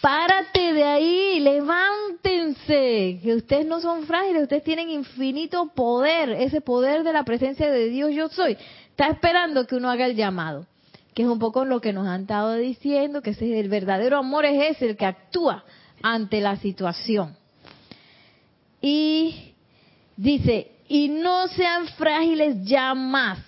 párate 0.00 0.72
de 0.72 0.84
ahí, 0.84 1.40
levántense, 1.40 3.20
que 3.22 3.34
ustedes 3.36 3.66
no 3.66 3.80
son 3.80 4.04
frágiles, 4.04 4.42
ustedes 4.42 4.64
tienen 4.64 4.90
infinito 4.90 5.72
poder, 5.74 6.30
ese 6.30 6.60
poder 6.60 7.02
de 7.02 7.12
la 7.12 7.24
presencia 7.24 7.70
de 7.70 7.88
Dios 7.88 8.12
yo 8.12 8.28
soy, 8.28 8.56
está 8.90 9.08
esperando 9.08 9.66
que 9.66 9.76
uno 9.76 9.90
haga 9.90 10.06
el 10.06 10.16
llamado 10.16 10.66
que 11.14 11.22
es 11.22 11.28
un 11.28 11.38
poco 11.38 11.64
lo 11.64 11.80
que 11.80 11.92
nos 11.92 12.06
han 12.06 12.22
estado 12.22 12.54
diciendo, 12.54 13.22
que 13.22 13.30
ese, 13.30 13.58
el 13.58 13.68
verdadero 13.68 14.18
amor 14.18 14.44
es 14.44 14.76
ese, 14.76 14.90
el 14.90 14.96
que 14.96 15.06
actúa 15.06 15.64
ante 16.02 16.40
la 16.40 16.56
situación. 16.56 17.36
Y 18.80 19.54
dice, 20.16 20.70
y 20.88 21.08
no 21.08 21.48
sean 21.48 21.88
frágiles 21.88 22.64
ya 22.64 22.94
más. 22.94 23.38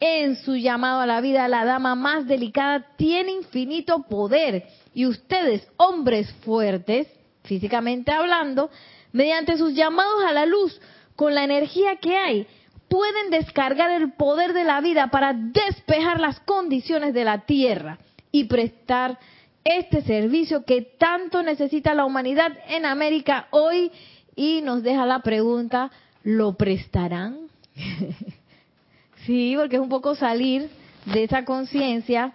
En 0.00 0.36
su 0.36 0.54
llamado 0.54 1.00
a 1.00 1.06
la 1.06 1.20
vida, 1.20 1.48
la 1.48 1.64
dama 1.64 1.96
más 1.96 2.26
delicada 2.28 2.86
tiene 2.96 3.32
infinito 3.32 4.04
poder. 4.08 4.64
Y 4.94 5.06
ustedes, 5.06 5.66
hombres 5.76 6.32
fuertes, 6.44 7.08
físicamente 7.44 8.12
hablando, 8.12 8.70
mediante 9.12 9.56
sus 9.56 9.74
llamados 9.74 10.24
a 10.24 10.32
la 10.32 10.46
luz, 10.46 10.80
con 11.16 11.34
la 11.34 11.44
energía 11.44 11.96
que 11.96 12.16
hay, 12.16 12.46
pueden 12.88 13.30
descargar 13.30 13.90
el 13.90 14.12
poder 14.12 14.52
de 14.52 14.64
la 14.64 14.80
vida 14.80 15.08
para 15.08 15.32
despejar 15.32 16.20
las 16.20 16.40
condiciones 16.40 17.12
de 17.14 17.24
la 17.24 17.40
tierra 17.40 17.98
y 18.32 18.44
prestar 18.44 19.18
este 19.64 20.02
servicio 20.02 20.64
que 20.64 20.82
tanto 20.82 21.42
necesita 21.42 21.94
la 21.94 22.04
humanidad 22.04 22.52
en 22.68 22.86
América 22.86 23.48
hoy 23.50 23.90
y 24.34 24.62
nos 24.62 24.82
deja 24.82 25.04
la 25.04 25.20
pregunta, 25.20 25.90
¿lo 26.22 26.56
prestarán? 26.56 27.48
sí, 29.26 29.54
porque 29.56 29.76
es 29.76 29.82
un 29.82 29.88
poco 29.88 30.14
salir 30.14 30.70
de 31.06 31.24
esa 31.24 31.44
conciencia 31.44 32.32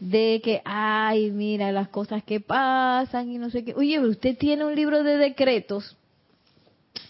de 0.00 0.40
que, 0.42 0.62
ay, 0.64 1.30
mira 1.30 1.70
las 1.72 1.88
cosas 1.88 2.24
que 2.24 2.40
pasan 2.40 3.30
y 3.30 3.38
no 3.38 3.50
sé 3.50 3.64
qué. 3.64 3.74
Oye, 3.74 4.00
usted 4.00 4.36
tiene 4.36 4.64
un 4.64 4.74
libro 4.74 5.02
de 5.04 5.18
decretos, 5.18 5.96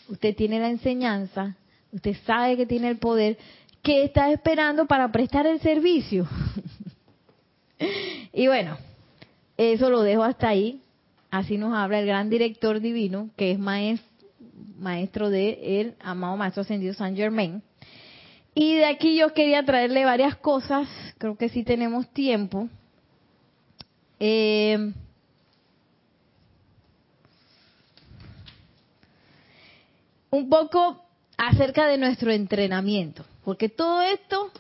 usted 0.09 0.34
tiene 0.34 0.59
la 0.59 0.68
enseñanza, 0.68 1.57
usted 1.93 2.16
sabe 2.26 2.57
que 2.57 2.66
tiene 2.66 2.88
el 2.88 2.99
poder, 2.99 3.38
¿qué 3.82 4.05
está 4.05 4.30
esperando 4.32 4.86
para 4.86 5.11
prestar 5.12 5.47
el 5.47 5.61
servicio? 5.61 6.28
y 8.32 8.49
bueno, 8.49 8.76
eso 9.57 9.88
lo 9.88 10.03
dejo 10.03 10.24
hasta 10.24 10.49
ahí. 10.49 10.82
Así 11.30 11.59
nos 11.59 11.72
habla 11.74 12.01
el 12.01 12.07
gran 12.07 12.28
director 12.28 12.80
divino, 12.80 13.30
que 13.36 13.53
es 13.53 13.59
maestro, 13.59 15.30
de 15.30 15.80
el 15.80 15.95
amado 16.01 16.36
Maestro 16.36 16.62
Ascendido 16.62 16.93
San 16.93 17.14
Germain. 17.14 17.62
Y 18.53 18.74
de 18.74 18.86
aquí 18.86 19.16
yo 19.16 19.32
quería 19.32 19.64
traerle 19.64 20.05
varias 20.05 20.34
cosas, 20.34 20.88
creo 21.18 21.36
que 21.36 21.49
sí 21.49 21.62
tenemos 21.62 22.09
tiempo. 22.09 22.68
Eh, 24.21 24.93
un 30.31 30.49
poco 30.49 31.03
acerca 31.37 31.87
de 31.87 31.99
nuestro 31.99 32.31
entrenamiento, 32.31 33.25
porque 33.45 33.68
todo 33.68 34.03
esto 34.03 34.51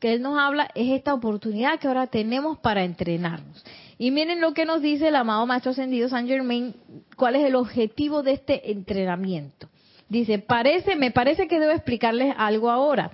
que 0.00 0.14
Él 0.14 0.22
nos 0.22 0.38
habla 0.38 0.70
es 0.74 0.90
esta 0.90 1.12
oportunidad 1.12 1.78
que 1.78 1.86
ahora 1.86 2.06
tenemos 2.06 2.58
para 2.58 2.84
entrenarnos. 2.84 3.62
Y 3.98 4.10
miren 4.10 4.40
lo 4.40 4.54
que 4.54 4.64
nos 4.64 4.80
dice 4.80 5.08
el 5.08 5.16
amado 5.16 5.46
Maestro 5.46 5.72
Ascendido 5.72 6.08
San 6.08 6.26
Germain, 6.26 6.74
cuál 7.16 7.36
es 7.36 7.44
el 7.44 7.54
objetivo 7.54 8.22
de 8.22 8.32
este 8.32 8.72
entrenamiento. 8.72 9.68
Dice, 10.08 10.38
parece, 10.38 10.96
me 10.96 11.10
parece 11.10 11.46
que 11.46 11.60
debo 11.60 11.72
explicarles 11.72 12.34
algo 12.36 12.70
ahora. 12.70 13.10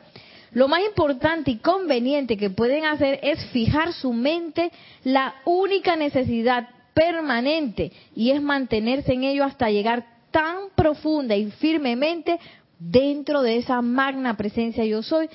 Lo 0.53 0.69
más 0.69 0.81
importante 0.85 1.51
y 1.51 1.57
conveniente 1.57 2.37
que 2.37 2.51
pueden 2.51 2.85
hacer 2.85 3.19
es 3.23 3.45
fijar 3.47 3.93
su 3.93 4.13
mente 4.13 4.71
la 5.05 5.35
única 5.45 5.97
necesidad 5.97 6.69
permanente 6.95 7.93
y 8.15 8.31
es 8.31 8.41
mantenerse 8.41 9.13
en 9.13 9.25
ello 9.25 9.45
hasta 9.45 9.71
llegar 9.71 10.07
tan 10.31 10.71
profunda 10.75 11.37
y 11.37 11.51
firmemente 11.51 12.39
dentro 12.79 13.43
de 13.43 13.57
esa 13.57 13.83
magna 13.83 14.37
presencia 14.37 14.85
yo 14.85 15.03
soy, 15.03 15.29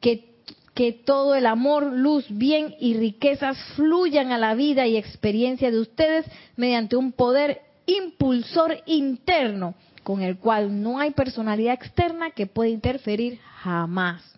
que, 0.00 0.34
que 0.74 0.92
todo 0.92 1.34
el 1.34 1.46
amor, 1.46 1.84
luz, 1.84 2.26
bien 2.28 2.74
y 2.80 2.94
riquezas 2.94 3.56
fluyan 3.76 4.32
a 4.32 4.38
la 4.38 4.54
vida 4.54 4.86
y 4.86 4.96
experiencia 4.96 5.70
de 5.70 5.80
ustedes 5.80 6.26
mediante 6.56 6.96
un 6.96 7.12
poder 7.12 7.62
impulsor 7.86 8.82
interno 8.86 9.74
con 10.02 10.22
el 10.22 10.38
cual 10.38 10.82
no 10.82 10.98
hay 10.98 11.10
personalidad 11.12 11.74
externa 11.74 12.30
que 12.30 12.46
pueda 12.46 12.70
interferir 12.70 13.38
jamás. 13.62 14.35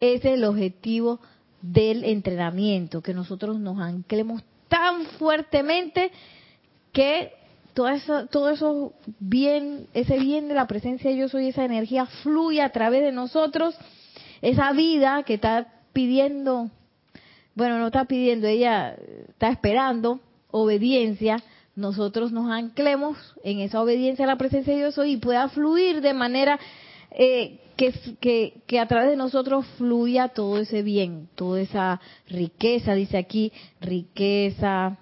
Es 0.00 0.24
el 0.24 0.44
objetivo 0.44 1.20
del 1.62 2.04
entrenamiento, 2.04 3.02
que 3.02 3.14
nosotros 3.14 3.60
nos 3.60 3.78
anclemos 3.80 4.42
tan 4.68 5.04
fuertemente 5.18 6.10
que 6.92 7.32
todo 7.74 7.88
eso, 7.88 8.26
todo 8.26 8.50
eso 8.50 8.92
bien, 9.18 9.86
ese 9.94 10.18
bien 10.18 10.48
de 10.48 10.54
la 10.54 10.66
presencia 10.66 11.10
de 11.10 11.16
yo 11.16 11.28
soy, 11.28 11.48
esa 11.48 11.64
energía 11.64 12.06
fluye 12.06 12.62
a 12.62 12.72
través 12.72 13.02
de 13.02 13.12
nosotros, 13.12 13.76
esa 14.42 14.72
vida 14.72 15.22
que 15.24 15.34
está 15.34 15.68
pidiendo, 15.92 16.70
bueno, 17.54 17.78
no 17.78 17.86
está 17.86 18.06
pidiendo, 18.06 18.46
ella 18.46 18.96
está 19.28 19.50
esperando 19.50 20.20
obediencia, 20.50 21.42
nosotros 21.76 22.32
nos 22.32 22.50
anclemos 22.50 23.16
en 23.44 23.60
esa 23.60 23.80
obediencia 23.80 24.24
a 24.24 24.28
la 24.28 24.38
presencia 24.38 24.74
de 24.74 24.80
yo 24.80 24.92
soy 24.92 25.12
y 25.12 25.16
pueda 25.16 25.48
fluir 25.48 26.00
de 26.00 26.14
manera 26.14 26.58
eh, 27.12 27.60
que, 27.80 27.94
que, 28.20 28.60
que, 28.66 28.78
a 28.78 28.86
través 28.86 29.08
de 29.08 29.16
nosotros 29.16 29.64
fluya 29.78 30.28
todo 30.28 30.58
ese 30.58 30.82
bien, 30.82 31.30
toda 31.34 31.62
esa 31.62 31.98
riqueza, 32.28 32.92
dice 32.92 33.16
aquí, 33.16 33.52
riqueza, 33.80 34.98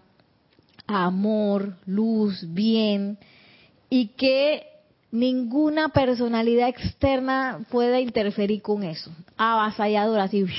amor, 0.86 1.74
luz, 1.86 2.46
bien, 2.54 3.18
y 3.90 4.10
que 4.10 4.64
ninguna 5.10 5.88
personalidad 5.88 6.68
externa 6.68 7.66
pueda 7.68 7.98
interferir 7.98 8.62
con 8.62 8.84
eso. 8.84 9.10
Avasalladora, 9.36 10.24
así. 10.24 10.44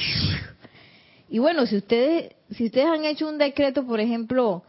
Y 1.31 1.37
bueno, 1.37 1.67
si 1.67 1.77
ustedes, 1.77 2.33
si 2.49 2.65
ustedes 2.65 2.87
han 2.87 3.05
hecho 3.05 3.29
un 3.29 3.37
decreto, 3.37 3.85
por 3.85 3.99
ejemplo, 3.99 4.63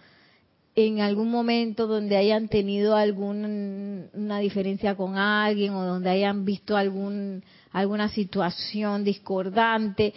en 0.86 1.00
algún 1.00 1.30
momento 1.30 1.86
donde 1.86 2.16
hayan 2.16 2.48
tenido 2.48 2.96
alguna 2.96 4.38
diferencia 4.40 4.96
con 4.96 5.16
alguien 5.16 5.74
o 5.74 5.84
donde 5.84 6.10
hayan 6.10 6.44
visto 6.44 6.76
algún, 6.76 7.42
alguna 7.72 8.08
situación 8.08 9.04
discordante, 9.04 10.14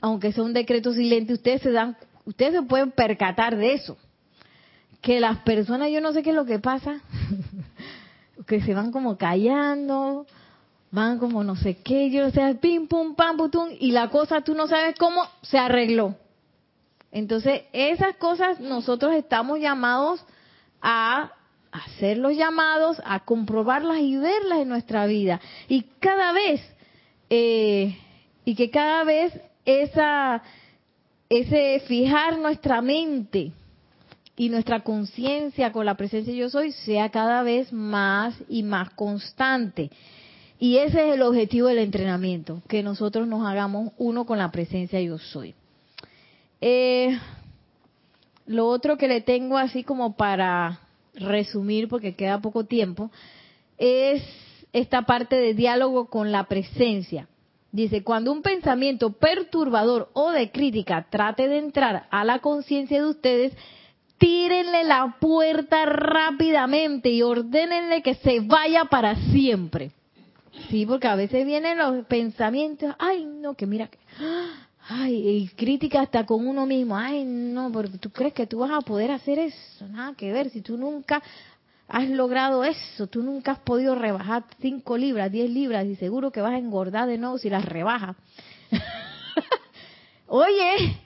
aunque 0.00 0.32
sea 0.32 0.44
un 0.44 0.52
decreto 0.52 0.92
silente, 0.92 1.32
ustedes 1.32 1.62
se 1.62 1.72
dan, 1.72 1.96
ustedes 2.24 2.54
se 2.54 2.62
pueden 2.62 2.90
percatar 2.90 3.56
de 3.56 3.74
eso 3.74 3.96
que 5.04 5.20
las 5.20 5.40
personas, 5.40 5.90
yo 5.90 6.00
no 6.00 6.14
sé 6.14 6.22
qué 6.22 6.30
es 6.30 6.36
lo 6.36 6.46
que 6.46 6.58
pasa, 6.58 7.00
que 8.46 8.62
se 8.62 8.72
van 8.72 8.90
como 8.90 9.18
callando, 9.18 10.26
van 10.90 11.18
como 11.18 11.44
no 11.44 11.56
sé 11.56 11.76
qué, 11.76 12.10
yo 12.10 12.22
no 12.22 12.30
sé, 12.30 12.54
pim, 12.54 12.88
pum, 12.88 13.14
pam, 13.14 13.36
putum, 13.36 13.68
y 13.78 13.92
la 13.92 14.08
cosa 14.08 14.40
tú 14.40 14.54
no 14.54 14.66
sabes 14.66 14.94
cómo 14.98 15.22
se 15.42 15.58
arregló. 15.58 16.16
Entonces, 17.14 17.62
esas 17.72 18.16
cosas 18.16 18.58
nosotros 18.58 19.14
estamos 19.14 19.60
llamados 19.60 20.20
a 20.82 21.30
hacer 21.70 22.18
los 22.18 22.36
llamados, 22.36 23.00
a 23.04 23.20
comprobarlas 23.20 24.00
y 24.00 24.16
verlas 24.16 24.58
en 24.58 24.68
nuestra 24.68 25.06
vida. 25.06 25.40
Y 25.68 25.82
cada 26.00 26.32
vez, 26.32 26.60
eh, 27.30 27.96
y 28.44 28.56
que 28.56 28.68
cada 28.68 29.04
vez 29.04 29.32
esa, 29.64 30.42
ese 31.28 31.84
fijar 31.86 32.36
nuestra 32.38 32.82
mente 32.82 33.52
y 34.36 34.48
nuestra 34.48 34.80
conciencia 34.80 35.70
con 35.70 35.86
la 35.86 35.96
presencia 35.96 36.32
de 36.32 36.40
yo 36.40 36.50
soy 36.50 36.72
sea 36.72 37.10
cada 37.10 37.44
vez 37.44 37.72
más 37.72 38.34
y 38.48 38.64
más 38.64 38.90
constante. 38.90 39.88
Y 40.58 40.78
ese 40.78 41.10
es 41.10 41.14
el 41.14 41.22
objetivo 41.22 41.68
del 41.68 41.78
entrenamiento, 41.78 42.60
que 42.68 42.82
nosotros 42.82 43.28
nos 43.28 43.46
hagamos 43.46 43.92
uno 43.98 44.26
con 44.26 44.38
la 44.38 44.50
presencia 44.50 45.00
yo 45.00 45.18
soy. 45.18 45.54
Eh, 46.60 47.18
lo 48.46 48.66
otro 48.68 48.96
que 48.98 49.08
le 49.08 49.20
tengo 49.20 49.56
así 49.58 49.84
como 49.84 50.16
para 50.16 50.80
resumir, 51.14 51.88
porque 51.88 52.14
queda 52.14 52.40
poco 52.40 52.64
tiempo, 52.64 53.10
es 53.78 54.22
esta 54.72 55.02
parte 55.02 55.36
de 55.36 55.54
diálogo 55.54 56.06
con 56.06 56.32
la 56.32 56.44
presencia. 56.44 57.28
Dice, 57.72 58.04
cuando 58.04 58.30
un 58.32 58.42
pensamiento 58.42 59.12
perturbador 59.12 60.10
o 60.12 60.30
de 60.30 60.50
crítica 60.50 61.06
trate 61.10 61.48
de 61.48 61.58
entrar 61.58 62.06
a 62.10 62.24
la 62.24 62.38
conciencia 62.38 63.02
de 63.02 63.08
ustedes, 63.08 63.52
tírenle 64.18 64.84
la 64.84 65.16
puerta 65.20 65.84
rápidamente 65.86 67.10
y 67.10 67.22
ordénenle 67.22 68.02
que 68.02 68.14
se 68.14 68.40
vaya 68.40 68.84
para 68.84 69.16
siempre. 69.32 69.90
Sí, 70.70 70.86
porque 70.86 71.08
a 71.08 71.16
veces 71.16 71.44
vienen 71.44 71.78
los 71.78 72.06
pensamientos, 72.06 72.94
ay, 72.98 73.24
no, 73.24 73.54
que 73.54 73.66
mira, 73.66 73.90
ay, 74.88 75.28
y 75.28 75.48
crítica 75.48 76.02
hasta 76.02 76.26
con 76.26 76.46
uno 76.46 76.66
mismo, 76.66 76.96
ay, 76.96 77.24
no, 77.24 77.70
porque 77.72 77.98
tú 77.98 78.10
crees 78.10 78.34
que 78.34 78.46
tú 78.46 78.58
vas 78.58 78.70
a 78.70 78.80
poder 78.80 79.10
hacer 79.10 79.38
eso, 79.38 79.88
nada 79.88 80.14
que 80.14 80.32
ver, 80.32 80.50
si 80.50 80.60
tú 80.60 80.76
nunca 80.76 81.22
has 81.88 82.08
logrado 82.08 82.64
eso, 82.64 83.06
tú 83.06 83.22
nunca 83.22 83.52
has 83.52 83.58
podido 83.60 83.94
rebajar 83.94 84.44
5 84.60 84.96
libras, 84.96 85.30
10 85.30 85.50
libras 85.50 85.86
y 85.86 85.96
seguro 85.96 86.30
que 86.30 86.40
vas 86.40 86.52
a 86.52 86.58
engordar 86.58 87.08
de 87.08 87.18
nuevo 87.18 87.38
si 87.38 87.50
las 87.50 87.64
rebajas. 87.64 88.16
Oye, 90.26 90.98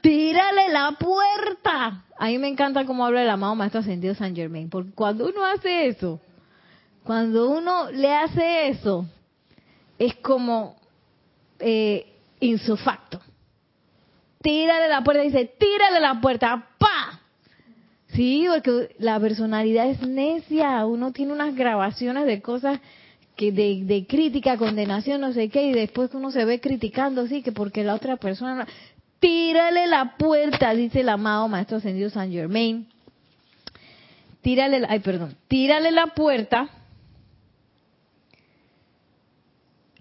tírale 0.00 0.68
la 0.70 0.92
puerta. 0.98 2.04
A 2.18 2.26
mí 2.26 2.38
me 2.38 2.48
encanta 2.48 2.84
cómo 2.84 3.06
habla 3.06 3.22
el 3.22 3.30
amado 3.30 3.54
Maestro 3.54 3.80
Ascendido 3.80 4.14
San 4.14 4.34
Germain, 4.34 4.68
porque 4.68 4.92
cuando 4.92 5.28
uno 5.28 5.44
hace 5.44 5.86
eso, 5.86 6.20
cuando 7.04 7.50
uno 7.50 7.90
le 7.90 8.12
hace 8.12 8.68
eso, 8.68 9.06
es 9.98 10.14
como 10.16 10.76
eh, 11.58 12.11
insufacto. 12.42 13.20
Tírale 14.42 14.88
la 14.88 15.02
puerta, 15.02 15.22
dice, 15.22 15.50
tírale 15.58 16.00
la 16.00 16.20
puerta, 16.20 16.66
¡pa! 16.78 17.20
Sí, 18.08 18.46
porque 18.52 18.94
la 18.98 19.18
personalidad 19.20 19.88
es 19.88 20.02
necia, 20.06 20.84
uno 20.84 21.12
tiene 21.12 21.32
unas 21.32 21.54
grabaciones 21.54 22.26
de 22.26 22.42
cosas 22.42 22.80
que 23.36 23.52
de, 23.52 24.06
crítica, 24.06 24.58
condenación, 24.58 25.20
no 25.20 25.32
sé 25.32 25.48
qué, 25.48 25.62
y 25.62 25.72
después 25.72 26.10
uno 26.12 26.30
se 26.30 26.44
ve 26.44 26.60
criticando, 26.60 27.26
sí, 27.26 27.42
que 27.42 27.52
porque 27.52 27.84
la 27.84 27.94
otra 27.94 28.16
persona 28.16 28.66
tírale 29.20 29.86
la 29.86 30.16
puerta, 30.18 30.74
dice 30.74 31.00
el 31.00 31.08
amado 31.08 31.48
Maestro 31.48 31.78
Ascendido 31.78 32.10
San 32.10 32.30
Germain. 32.30 32.86
Tírale, 34.42 34.84
ay, 34.88 34.98
perdón, 34.98 35.36
tírale 35.46 35.92
la 35.92 36.08
puerta 36.08 36.68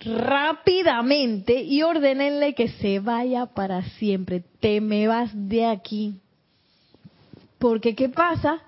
rápidamente 0.04 1.62
y 1.62 1.84
ordenenle 1.84 2.54
que 2.54 2.70
se 2.70 3.00
vaya 3.00 3.46
para 3.48 3.84
siempre. 3.84 4.44
Te 4.60 4.82
me 4.82 5.08
vas 5.08 5.32
de 5.34 5.66
aquí. 5.66 6.20
Porque 7.60 7.96
¿qué 7.96 8.10
pasa? 8.10 8.60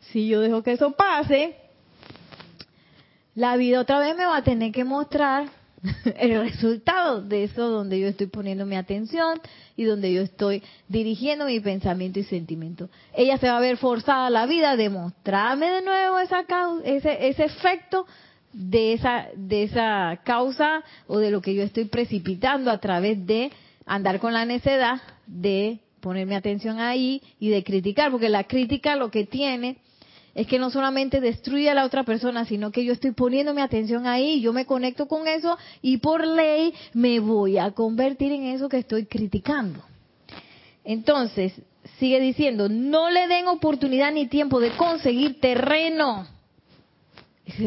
Si 0.00 0.26
yo 0.28 0.40
dejo 0.40 0.62
que 0.62 0.72
eso 0.72 0.92
pase, 0.92 1.56
la 3.34 3.56
vida 3.56 3.80
otra 3.80 3.98
vez 3.98 4.16
me 4.16 4.26
va 4.26 4.38
a 4.38 4.44
tener 4.44 4.72
que 4.72 4.84
mostrar 4.84 5.48
el 6.16 6.40
resultado 6.40 7.22
de 7.22 7.44
eso 7.44 7.68
donde 7.68 8.00
yo 8.00 8.08
estoy 8.08 8.26
poniendo 8.26 8.66
mi 8.66 8.76
atención 8.76 9.40
y 9.76 9.84
donde 9.84 10.12
yo 10.12 10.22
estoy 10.22 10.62
dirigiendo 10.88 11.46
mi 11.46 11.60
pensamiento 11.60 12.18
y 12.18 12.24
sentimiento. 12.24 12.88
Ella 13.14 13.38
se 13.38 13.48
va 13.48 13.58
a 13.58 13.60
ver 13.60 13.76
forzada 13.76 14.26
a 14.26 14.30
la 14.30 14.46
vida 14.46 14.76
de 14.76 14.90
mostrarme 14.90 15.70
de 15.70 15.82
nuevo 15.82 16.18
esa 16.18 16.44
ese, 16.84 17.28
ese 17.28 17.44
efecto 17.44 18.06
de 18.52 18.94
esa, 18.94 19.28
de 19.36 19.64
esa 19.64 20.20
causa 20.24 20.82
o 21.06 21.18
de 21.18 21.30
lo 21.30 21.40
que 21.40 21.54
yo 21.54 21.62
estoy 21.62 21.84
precipitando 21.84 22.70
a 22.70 22.78
través 22.78 23.26
de 23.26 23.50
andar 23.86 24.20
con 24.20 24.32
la 24.32 24.44
necedad 24.44 25.00
de 25.26 25.78
ponerme 26.00 26.36
atención 26.36 26.80
ahí 26.80 27.22
y 27.38 27.50
de 27.50 27.62
criticar, 27.62 28.10
porque 28.10 28.28
la 28.28 28.44
crítica 28.44 28.96
lo 28.96 29.10
que 29.10 29.24
tiene 29.24 29.76
es 30.34 30.46
que 30.46 30.58
no 30.58 30.70
solamente 30.70 31.20
destruye 31.20 31.68
a 31.70 31.74
la 31.74 31.84
otra 31.84 32.04
persona, 32.04 32.44
sino 32.44 32.70
que 32.70 32.84
yo 32.84 32.92
estoy 32.92 33.12
poniendo 33.12 33.52
mi 33.52 33.60
atención 33.60 34.06
ahí, 34.06 34.40
yo 34.40 34.52
me 34.52 34.64
conecto 34.64 35.06
con 35.06 35.26
eso 35.26 35.58
y 35.82 35.98
por 35.98 36.26
ley 36.26 36.72
me 36.92 37.20
voy 37.20 37.58
a 37.58 37.72
convertir 37.72 38.32
en 38.32 38.44
eso 38.44 38.68
que 38.68 38.78
estoy 38.78 39.06
criticando. 39.06 39.82
Entonces, 40.84 41.52
sigue 41.98 42.20
diciendo, 42.20 42.68
no 42.68 43.10
le 43.10 43.26
den 43.26 43.48
oportunidad 43.48 44.12
ni 44.12 44.26
tiempo 44.28 44.60
de 44.60 44.70
conseguir 44.76 45.40
terreno. 45.40 46.26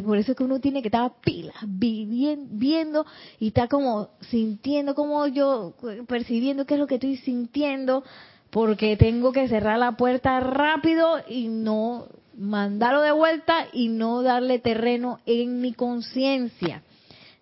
Por 0.05 0.17
eso 0.17 0.31
es 0.31 0.37
que 0.37 0.43
uno 0.43 0.59
tiene 0.59 0.81
que 0.81 0.87
estar 0.87 1.11
pila, 1.21 1.53
viendo 1.63 3.05
y 3.39 3.47
está 3.47 3.67
como 3.67 4.09
sintiendo, 4.29 4.95
como 4.95 5.27
yo 5.27 5.73
percibiendo 6.07 6.65
qué 6.65 6.75
es 6.75 6.79
lo 6.79 6.87
que 6.87 6.95
estoy 6.95 7.17
sintiendo, 7.17 8.03
porque 8.49 8.97
tengo 8.97 9.31
que 9.31 9.47
cerrar 9.47 9.79
la 9.79 9.93
puerta 9.93 10.39
rápido 10.39 11.17
y 11.27 11.47
no 11.47 12.07
mandarlo 12.37 13.01
de 13.01 13.11
vuelta 13.11 13.67
y 13.73 13.89
no 13.89 14.21
darle 14.21 14.59
terreno 14.59 15.19
en 15.25 15.61
mi 15.61 15.73
conciencia. 15.73 16.83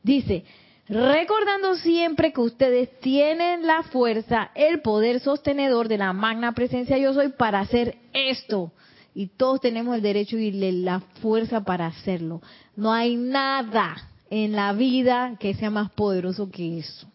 Dice, 0.04 0.44
recordando 0.88 1.76
siempre 1.76 2.34
que 2.34 2.42
ustedes 2.42 3.00
tienen 3.00 3.66
la 3.66 3.84
fuerza, 3.84 4.52
el 4.56 4.82
poder 4.82 5.20
sostenedor 5.20 5.88
de 5.88 5.98
la 5.98 6.14
magna 6.14 6.54
presencia 6.54 6.98
yo 6.98 7.14
soy 7.14 7.30
para 7.30 7.60
hacer 7.60 7.98
esto. 8.14 8.72
Y 9.14 9.28
todos 9.28 9.60
tenemos 9.62 9.96
el 9.96 10.02
derecho 10.02 10.38
y 10.38 10.52
la 10.52 11.02
fuerza 11.22 11.62
para 11.64 11.88
hacerlo. 11.88 12.42
No 12.76 12.94
hay 12.94 13.16
nada 13.16 13.96
en 14.30 14.54
la 14.54 14.72
vida 14.74 15.36
que 15.40 15.54
sea 15.54 15.70
más 15.70 15.92
poderoso 15.92 16.50
que 16.50 16.80
eso. 16.80 17.08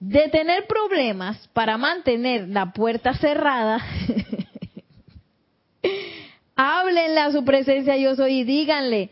De 0.00 0.28
tener 0.28 0.66
problemas 0.66 1.48
para 1.48 1.76
mantener 1.76 2.48
la 2.48 2.72
puerta 2.72 3.14
cerrada 3.14 3.84
Háblenle 6.60 7.20
a 7.20 7.30
su 7.30 7.44
presencia 7.44 7.96
yo 7.96 8.16
soy 8.16 8.40
y 8.40 8.44
díganle, 8.44 9.10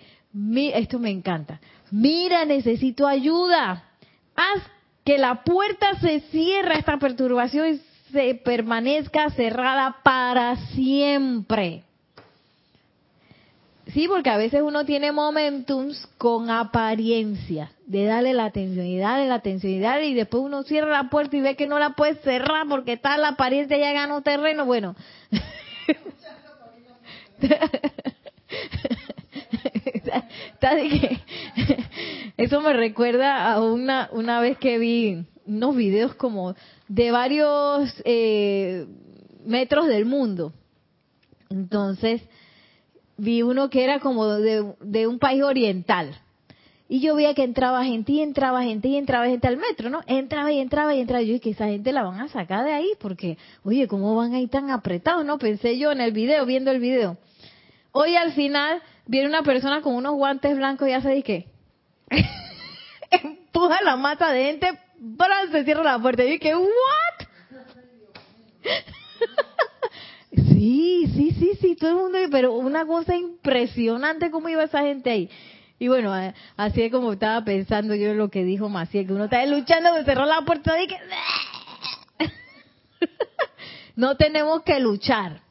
esto 0.75 0.99
me 0.99 1.11
encanta, 1.11 1.61
mira, 1.93 2.45
necesito 2.45 3.07
ayuda. 3.07 3.85
Haz 4.35 4.63
que 5.05 5.17
la 5.17 5.45
puerta 5.45 5.95
se 6.01 6.23
cierre 6.33 6.75
a 6.75 6.79
esta 6.79 6.99
perturbación 6.99 7.81
se 8.17 8.35
permanezca 8.35 9.29
cerrada 9.29 9.99
para 10.03 10.57
siempre. 10.69 11.83
Sí, 13.89 14.09
porque 14.09 14.31
a 14.31 14.39
veces 14.39 14.63
uno 14.63 14.87
tiene 14.87 15.13
momentums 15.13 16.09
con 16.17 16.49
apariencia 16.49 17.71
de 17.87 18.07
darle 18.07 18.33
la 18.33 18.47
atención 18.47 18.87
y 18.87 18.97
darle 18.97 19.29
la 19.29 19.35
atención 19.35 19.71
y 19.71 19.81
darle 19.81 20.07
y 20.07 20.15
después 20.15 20.43
uno 20.43 20.63
cierra 20.63 21.03
la 21.03 21.11
puerta 21.11 21.37
y 21.37 21.43
ve 21.43 21.57
que 21.57 21.67
no 21.67 21.79
la 21.79 21.91
puede 21.91 22.15
cerrar 22.23 22.67
porque 22.69 22.95
está 22.95 23.19
la 23.19 23.29
apariencia 23.29 23.77
ya 23.77 23.93
ganó 23.93 24.23
terreno. 24.23 24.65
Bueno, 24.65 24.97
Eso 32.39 32.63
me 32.63 32.73
recuerda 32.73 33.53
a 33.53 33.63
una, 33.63 34.09
una 34.11 34.41
vez 34.41 34.57
que 34.57 34.79
vi 34.79 35.27
unos 35.47 35.77
videos 35.77 36.15
como 36.15 36.55
de 36.89 37.11
varios 37.11 37.93
eh, 38.05 38.87
metros 39.45 39.87
del 39.87 40.05
mundo. 40.05 40.53
Entonces, 41.49 42.23
vi 43.17 43.43
uno 43.43 43.71
que 43.71 43.85
era 43.85 44.01
como 44.01 44.27
de, 44.27 45.07
un 45.07 45.19
país 45.19 45.43
oriental. 45.43 46.15
Y 46.89 47.01
yo 47.01 47.17
veía 47.17 47.35
que 47.35 47.43
entraba 47.43 47.85
gente 47.85 48.13
y 48.13 48.21
entraba 48.21 48.63
gente 48.63 48.87
y 48.87 48.97
entraba 48.97 49.27
gente 49.27 49.49
al 49.49 49.57
metro, 49.57 49.91
¿no? 49.91 50.03
Entraba 50.07 50.53
y 50.53 50.61
entraba 50.61 50.95
y 50.95 51.01
entraba. 51.01 51.23
Yo 51.23 51.33
dije 51.33 51.41
que 51.41 51.51
esa 51.51 51.67
gente 51.67 51.93
la 51.93 52.05
van 52.05 52.21
a 52.21 52.29
sacar 52.29 52.65
de 52.65 52.73
ahí 52.73 52.93
porque, 53.01 53.39
oye, 53.65 53.89
¿cómo 53.89 54.15
van 54.15 54.35
ahí 54.35 54.47
tan 54.47 54.71
apretados, 54.71 55.25
no? 55.25 55.39
Pensé 55.39 55.79
yo 55.79 55.91
en 55.91 56.01
el 56.01 56.13
video, 56.13 56.47
viendo 56.47 56.71
el 56.71 56.79
video. 56.79 57.17
Hoy 57.91 58.15
al 58.15 58.33
final 58.33 58.83
viene 59.07 59.29
una 59.29 59.43
persona 59.43 59.81
con 59.81 59.95
unos 59.95 60.15
guantes 60.15 60.57
blancos 60.57 60.89
y 60.89 60.93
hace 60.93 61.23
qué? 61.23 61.47
Empuja 63.11 63.83
la 63.83 63.97
mata 63.97 64.31
de 64.31 64.45
gente, 64.45 64.79
¡bran! 65.15 65.53
se 65.53 65.65
cierra 65.65 65.83
la 65.83 65.99
puerta. 65.99 66.25
Y 66.25 66.33
dije, 66.33 66.55
¿what? 66.55 67.27
sí, 70.33 71.11
sí, 71.15 71.31
sí, 71.39 71.53
sí, 71.61 71.77
todo 71.77 71.91
el 71.91 71.97
mundo, 71.97 72.19
pero 72.31 72.55
una 72.55 72.85
cosa 72.87 73.17
impresionante 73.17 74.31
cómo 74.31 74.49
iba 74.49 74.65
esa 74.65 74.83
gente 74.83 75.11
ahí. 75.11 75.31
Y 75.79 75.89
bueno, 75.89 76.13
así 76.57 76.83
es 76.83 76.91
como 76.91 77.13
estaba 77.13 77.45
pensando 77.45 77.95
yo 77.95 78.15
lo 78.15 78.31
que 78.31 78.45
dijo 78.45 78.69
Maciel, 78.69 79.07
que 79.07 79.13
uno 79.13 79.25
está 79.25 79.45
luchando, 79.45 79.93
me 79.93 80.05
cerró 80.05 80.25
la 80.25 80.43
puerta 80.43 80.81
y 80.83 80.87
que... 80.87 80.97
no 83.97 84.17
tenemos 84.17 84.63
que 84.63 84.81
luchar. 84.81 85.43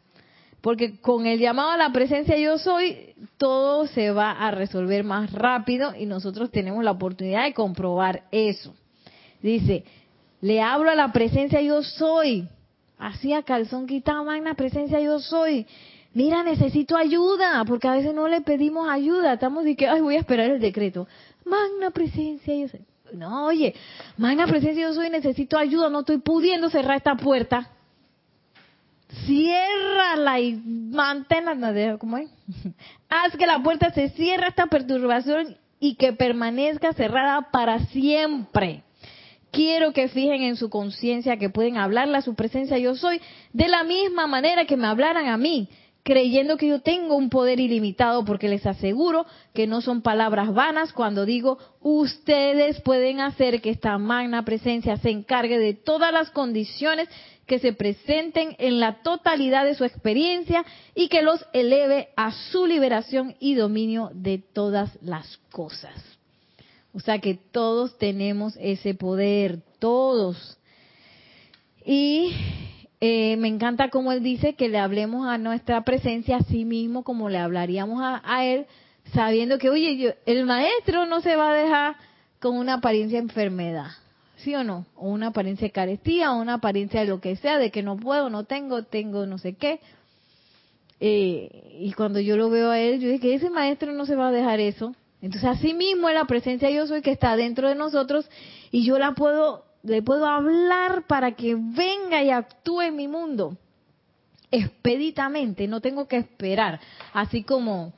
Porque 0.61 0.99
con 0.99 1.27
el 1.27 1.37
llamado 1.37 1.69
a 1.69 1.77
la 1.77 1.91
presencia 1.91 2.37
yo 2.37 2.57
soy, 2.57 3.13
todo 3.37 3.85
se 3.85 4.09
va 4.09 4.31
a 4.31 4.49
resolver 4.49 5.03
más 5.03 5.31
rápido 5.31 5.93
y 5.95 6.07
nosotros 6.07 6.49
tenemos 6.49 6.83
la 6.83 6.91
oportunidad 6.91 7.43
de 7.43 7.53
comprobar 7.53 8.23
eso. 8.31 8.73
Dice, 9.45 9.83
le 10.41 10.59
hablo 10.59 10.89
a 10.89 10.95
la 10.95 11.11
presencia 11.11 11.61
yo 11.61 11.83
soy. 11.83 12.47
Así 12.97 13.31
a 13.31 13.43
calzón 13.43 13.85
quitado, 13.85 14.23
magna 14.23 14.55
presencia 14.55 14.99
yo 14.99 15.19
soy. 15.19 15.67
Mira, 16.13 16.41
necesito 16.41 16.97
ayuda, 16.97 17.63
porque 17.65 17.87
a 17.87 17.93
veces 17.93 18.15
no 18.15 18.27
le 18.27 18.41
pedimos 18.41 18.89
ayuda. 18.89 19.33
Estamos 19.33 19.63
de 19.63 19.75
que, 19.75 19.87
ay, 19.87 20.01
voy 20.01 20.15
a 20.15 20.19
esperar 20.19 20.49
el 20.49 20.59
decreto. 20.59 21.07
Magna 21.45 21.91
presencia 21.91 22.55
yo 22.55 22.67
soy. 22.69 22.81
No, 23.13 23.45
oye, 23.45 23.75
magna 24.17 24.47
presencia 24.47 24.81
yo 24.81 24.93
soy, 24.93 25.11
necesito 25.11 25.59
ayuda, 25.59 25.91
no 25.91 25.99
estoy 25.99 26.17
pudiendo 26.17 26.71
cerrar 26.71 26.97
esta 26.97 27.15
puerta 27.15 27.69
ciérrala 29.27 30.39
y 30.39 30.55
manténla, 30.55 31.97
¿cómo 31.99 32.17
es? 32.17 32.29
Haz 33.09 33.37
que 33.37 33.45
la 33.45 33.61
puerta 33.61 33.91
se 33.91 34.09
cierre 34.09 34.47
esta 34.47 34.65
perturbación 34.65 35.55
y 35.79 35.95
que 35.95 36.13
permanezca 36.13 36.93
cerrada 36.93 37.51
para 37.51 37.79
siempre. 37.85 38.84
Quiero 39.55 39.93
que 39.93 40.09
fijen 40.09 40.41
en 40.41 40.57
su 40.57 40.69
conciencia 40.69 41.37
que 41.37 41.49
pueden 41.49 41.77
hablarle 41.77 42.17
a 42.17 42.21
su 42.21 42.35
presencia 42.35 42.77
yo 42.77 42.93
soy 42.93 43.21
de 43.53 43.69
la 43.69 43.85
misma 43.85 44.27
manera 44.27 44.65
que 44.65 44.75
me 44.75 44.85
hablaran 44.85 45.29
a 45.29 45.37
mí, 45.37 45.69
creyendo 46.03 46.57
que 46.57 46.67
yo 46.67 46.81
tengo 46.81 47.15
un 47.15 47.29
poder 47.29 47.61
ilimitado, 47.61 48.25
porque 48.25 48.49
les 48.49 48.65
aseguro 48.65 49.25
que 49.53 49.65
no 49.65 49.79
son 49.79 50.01
palabras 50.01 50.53
vanas 50.53 50.91
cuando 50.91 51.25
digo, 51.25 51.57
ustedes 51.79 52.81
pueden 52.81 53.21
hacer 53.21 53.61
que 53.61 53.69
esta 53.69 53.97
magna 53.97 54.43
presencia 54.43 54.97
se 54.97 55.09
encargue 55.09 55.57
de 55.57 55.73
todas 55.73 56.11
las 56.11 56.31
condiciones 56.31 57.07
que 57.45 57.59
se 57.59 57.71
presenten 57.71 58.57
en 58.59 58.81
la 58.81 59.03
totalidad 59.03 59.63
de 59.63 59.75
su 59.75 59.85
experiencia 59.85 60.65
y 60.95 61.07
que 61.07 61.21
los 61.21 61.45
eleve 61.53 62.09
a 62.17 62.33
su 62.51 62.65
liberación 62.65 63.37
y 63.39 63.55
dominio 63.55 64.09
de 64.13 64.37
todas 64.37 65.01
las 65.01 65.37
cosas. 65.49 66.14
O 66.95 67.01
sea 67.01 67.19
que 67.19 67.35
todos 67.35 67.97
tenemos 67.97 68.57
ese 68.57 68.95
poder, 68.95 69.59
todos. 69.79 70.57
Y 71.85 72.31
eh, 73.01 73.35
me 73.37 73.49
encanta 73.49 73.89
como 73.89 74.13
él 74.13 74.23
dice 74.23 74.53
que 74.53 74.69
le 74.69 74.79
hablemos 74.79 75.27
a 75.27 75.37
nuestra 75.37 75.83
presencia 75.83 76.37
a 76.37 76.43
sí 76.43 76.63
mismo 76.63 77.03
como 77.03 77.29
le 77.29 77.37
hablaríamos 77.37 77.99
a, 78.01 78.45
él, 78.45 78.65
sabiendo 79.13 79.57
que, 79.59 79.69
oye, 79.69 80.15
el 80.25 80.45
maestro 80.45 81.05
no 81.05 81.19
se 81.19 81.35
va 81.35 81.51
a 81.51 81.55
dejar 81.55 81.95
con 82.39 82.57
una 82.57 82.75
apariencia 82.75 83.19
de 83.19 83.23
enfermedad 83.23 83.91
¿sí 84.37 84.55
o 84.55 84.63
no? 84.63 84.85
O 84.95 85.09
una 85.09 85.27
apariencia 85.27 85.67
de 85.67 85.71
carestía, 85.71 86.31
o 86.31 86.41
una 86.41 86.55
apariencia 86.55 87.01
de 87.01 87.07
lo 87.07 87.19
que 87.19 87.35
sea, 87.35 87.57
de 87.57 87.71
que 87.71 87.83
no 87.83 87.97
puedo, 87.97 88.29
no 88.29 88.45
tengo, 88.45 88.83
tengo 88.83 89.25
no 89.25 89.37
sé 89.37 89.55
qué. 89.55 89.79
Eh, 90.99 91.77
y 91.79 91.91
cuando 91.93 92.19
yo 92.19 92.37
lo 92.37 92.49
veo 92.49 92.69
a 92.69 92.79
él, 92.79 92.99
yo 93.01 93.09
digo 93.09 93.21
que 93.21 93.33
ese 93.33 93.49
maestro 93.49 93.91
no 93.91 94.05
se 94.05 94.15
va 94.15 94.29
a 94.29 94.31
dejar 94.31 94.59
eso. 94.59 94.95
Entonces, 95.25 95.49
así 95.49 95.73
mismo 95.73 96.07
es 96.07 96.13
la 96.13 96.25
presencia 96.25 96.69
yo 96.69 96.85
soy 96.85 97.01
que 97.01 97.09
está 97.09 97.35
dentro 97.35 97.67
de 97.67 97.73
nosotros 97.73 98.29
y 98.69 98.85
yo 98.85 98.99
la 98.99 99.13
puedo, 99.13 99.65
le 99.81 100.03
puedo 100.03 100.27
hablar 100.27 101.07
para 101.07 101.31
que 101.31 101.55
venga 101.55 102.21
y 102.21 102.29
actúe 102.29 102.81
en 102.81 102.95
mi 102.95 103.07
mundo 103.07 103.57
expeditamente, 104.51 105.67
no 105.67 105.81
tengo 105.81 106.07
que 106.07 106.17
esperar, 106.17 106.79
así 107.11 107.41
como 107.41 107.93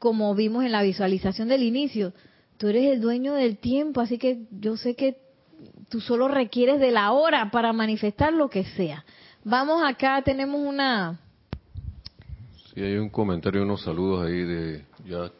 como 0.00 0.34
vimos 0.34 0.64
en 0.64 0.72
la 0.72 0.82
visualización 0.82 1.46
del 1.46 1.62
inicio. 1.62 2.12
Tú 2.58 2.66
eres 2.66 2.92
el 2.92 3.00
dueño 3.00 3.34
del 3.34 3.56
tiempo, 3.56 4.00
así 4.00 4.18
que 4.18 4.40
yo 4.50 4.76
sé 4.76 4.96
que 4.96 5.16
tú 5.88 6.00
solo 6.00 6.26
requieres 6.26 6.80
de 6.80 6.90
la 6.90 7.12
hora 7.12 7.52
para 7.52 7.72
manifestar 7.72 8.32
lo 8.32 8.50
que 8.50 8.64
sea. 8.64 9.04
Vamos 9.44 9.80
acá, 9.84 10.20
tenemos 10.22 10.60
una... 10.60 11.20
Sí, 12.74 12.82
hay 12.82 12.96
un 12.96 13.10
comentario, 13.10 13.62
unos 13.62 13.82
saludos 13.82 14.26
ahí 14.26 14.42
de 14.42 14.84
ya 15.06 15.30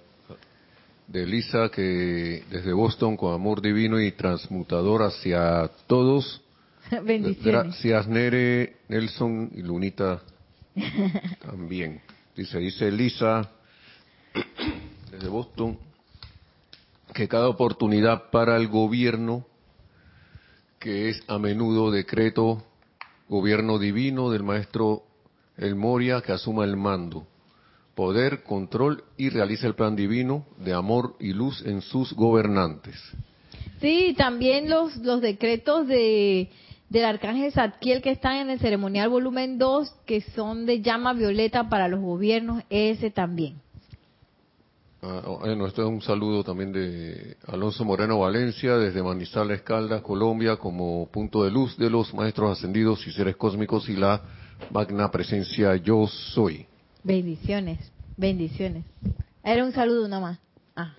de 1.06 1.26
Lisa 1.26 1.68
que 1.70 2.44
desde 2.50 2.72
Boston 2.72 3.16
con 3.16 3.34
amor 3.34 3.60
divino 3.60 4.00
y 4.00 4.12
transmutador 4.12 5.02
hacia 5.02 5.70
todos. 5.86 6.42
Bendiciones. 6.90 7.44
Gracias 7.44 8.08
Nere, 8.08 8.76
Nelson 8.88 9.50
y 9.54 9.62
Lunita 9.62 10.22
también. 11.40 12.00
Dice, 12.36 12.58
dice 12.58 12.90
Lisa 12.90 13.50
desde 15.10 15.28
Boston 15.28 15.78
que 17.12 17.28
cada 17.28 17.48
oportunidad 17.48 18.30
para 18.30 18.56
el 18.56 18.68
gobierno 18.68 19.46
que 20.80 21.10
es 21.10 21.22
a 21.28 21.38
menudo 21.38 21.90
decreto 21.90 22.64
gobierno 23.28 23.78
divino 23.78 24.30
del 24.30 24.42
maestro 24.42 25.04
El 25.56 25.76
Moria 25.76 26.20
que 26.20 26.32
asuma 26.32 26.64
el 26.64 26.76
mando, 26.76 27.26
poder, 27.94 28.42
control 28.42 29.04
y 29.16 29.30
realiza 29.30 29.66
el 29.66 29.74
plan 29.74 29.96
divino 29.96 30.46
de 30.58 30.72
amor 30.72 31.16
y 31.20 31.32
luz 31.32 31.64
en 31.66 31.80
sus 31.80 32.12
gobernantes. 32.12 32.96
Sí, 33.80 34.14
también 34.16 34.70
los, 34.70 34.96
los 34.96 35.20
decretos 35.20 35.86
de, 35.86 36.50
del 36.88 37.04
arcángel 37.04 37.52
Zadkiel 37.52 38.02
que 38.02 38.10
están 38.10 38.36
en 38.36 38.50
el 38.50 38.58
ceremonial 38.58 39.08
volumen 39.08 39.58
2, 39.58 39.94
que 40.06 40.20
son 40.20 40.66
de 40.66 40.80
llama 40.80 41.12
violeta 41.12 41.68
para 41.68 41.88
los 41.88 42.00
gobiernos, 42.00 42.62
ese 42.70 43.10
también. 43.10 43.60
Ah, 45.02 45.22
bueno, 45.40 45.66
esto 45.66 45.82
es 45.82 45.88
un 45.88 46.00
saludo 46.00 46.42
también 46.42 46.72
de 46.72 47.36
Alonso 47.46 47.84
Moreno 47.84 48.20
Valencia, 48.20 48.76
desde 48.78 49.02
Manizales, 49.02 49.60
Caldas, 49.60 50.00
Colombia, 50.00 50.56
como 50.56 51.06
punto 51.10 51.44
de 51.44 51.50
luz 51.50 51.76
de 51.76 51.90
los 51.90 52.14
maestros 52.14 52.56
ascendidos 52.56 53.06
y 53.06 53.12
seres 53.12 53.36
cósmicos 53.36 53.86
y 53.90 53.96
la 53.96 54.22
magna 54.70 55.10
presencia 55.10 55.76
yo 55.76 56.06
soy. 56.06 56.66
Bendiciones, 57.04 57.78
bendiciones. 58.16 58.84
Era 59.44 59.64
un 59.64 59.72
saludo 59.72 60.08
nada 60.08 60.22
más. 60.22 60.38
Ah. 60.74 60.94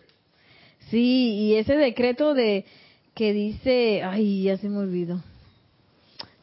Sí, 0.89 1.33
y 1.33 1.55
ese 1.55 1.75
decreto 1.75 2.33
de 2.33 2.65
que 3.13 3.33
dice, 3.33 4.03
ay, 4.03 4.43
ya 4.43 4.57
se 4.57 4.69
me 4.69 4.77
olvidó. 4.77 5.21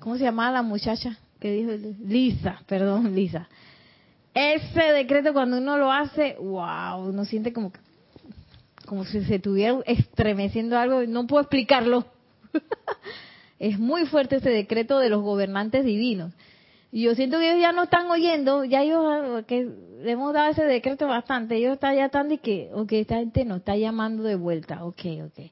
¿Cómo 0.00 0.18
se 0.18 0.24
llamaba 0.24 0.52
la 0.52 0.62
muchacha? 0.62 1.18
Que 1.40 1.52
dijo 1.52 1.70
Lisa, 2.02 2.62
perdón, 2.66 3.14
Lisa 3.14 3.48
ese 4.34 4.80
decreto 4.92 5.32
cuando 5.32 5.58
uno 5.58 5.76
lo 5.76 5.92
hace, 5.92 6.36
wow, 6.38 7.08
uno 7.08 7.24
siente 7.24 7.52
como 7.52 7.72
como 8.86 9.04
si 9.04 9.24
se 9.24 9.36
estuviera 9.36 9.78
estremeciendo 9.86 10.76
algo, 10.76 11.02
no 11.06 11.26
puedo 11.26 11.42
explicarlo. 11.42 12.04
es 13.58 13.78
muy 13.78 14.04
fuerte 14.06 14.36
ese 14.36 14.50
decreto 14.50 14.98
de 14.98 15.08
los 15.08 15.22
gobernantes 15.22 15.84
divinos. 15.84 16.32
Y 16.95 17.03
yo 17.05 17.14
siento 17.14 17.38
que 17.38 17.51
ellos 17.51 17.62
ya 17.62 17.72
no 17.72 17.84
están 17.84 18.11
oyendo, 18.11 18.64
ya 18.64 18.82
ellos 18.82 19.45
que 19.47 19.66
le 20.03 20.11
hemos 20.11 20.34
dado 20.34 20.51
ese 20.51 20.64
decreto 20.64 21.07
bastante, 21.09 21.57
ellos 21.57 21.72
están 21.72 21.97
ya 21.97 22.05
están 22.05 22.28
de 22.28 22.36
que, 22.36 22.68
ok, 22.74 22.93
esta 22.93 23.16
gente 23.16 23.47
nos 23.47 23.61
está 23.61 23.76
llamando 23.76 24.22
de 24.24 24.34
vuelta, 24.34 24.84
ok, 24.84 25.01
ok. 25.24 25.51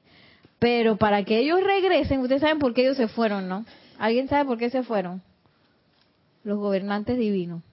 Pero 0.59 0.97
para 0.97 1.23
que 1.25 1.39
ellos 1.39 1.63
regresen, 1.63 2.19
ustedes 2.19 2.41
saben 2.41 2.59
por 2.59 2.75
qué 2.75 2.83
ellos 2.83 2.97
se 2.97 3.07
fueron, 3.07 3.49
¿no? 3.49 3.65
¿Alguien 3.97 4.27
sabe 4.27 4.45
por 4.45 4.59
qué 4.59 4.69
se 4.69 4.83
fueron? 4.83 5.23
Los 6.43 6.59
gobernantes 6.59 7.17
divinos. 7.17 7.63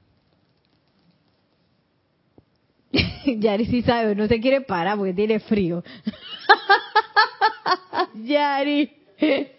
Yari 3.27 3.67
sí 3.67 3.83
sabe, 3.83 4.15
no 4.15 4.29
se 4.29 4.41
quiere 4.41 4.63
parar 4.63 4.97
porque 4.97 5.13
tiene 5.13 5.41
frío. 5.41 5.85
Yari. 8.15 8.91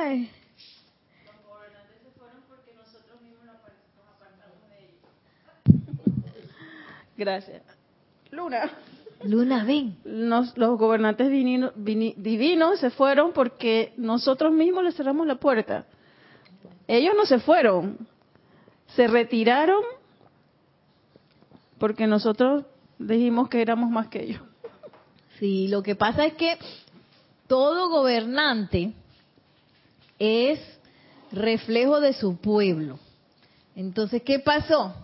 Ay. 0.00 0.30
Gracias. 7.16 7.62
Luna. 8.30 8.70
Luna, 9.22 9.64
ven. 9.64 9.96
los 10.04 10.78
gobernantes 10.78 11.30
divinos 11.30 12.80
se 12.80 12.90
fueron 12.90 13.32
porque 13.32 13.94
nosotros 13.96 14.52
mismos 14.52 14.84
les 14.84 14.96
cerramos 14.96 15.26
la 15.26 15.36
puerta. 15.36 15.86
Ellos 16.86 17.14
no 17.16 17.24
se 17.24 17.38
fueron, 17.38 18.06
se 18.88 19.06
retiraron 19.06 19.82
porque 21.78 22.06
nosotros 22.06 22.64
dijimos 22.98 23.48
que 23.48 23.62
éramos 23.62 23.90
más 23.90 24.08
que 24.08 24.22
ellos. 24.22 24.42
Sí, 25.38 25.68
lo 25.68 25.82
que 25.82 25.96
pasa 25.96 26.26
es 26.26 26.34
que 26.34 26.58
todo 27.46 27.88
gobernante 27.88 28.92
es 30.18 30.60
reflejo 31.32 32.00
de 32.00 32.12
su 32.12 32.36
pueblo. 32.36 32.98
Entonces, 33.74 34.22
¿qué 34.22 34.38
pasó? 34.38 34.94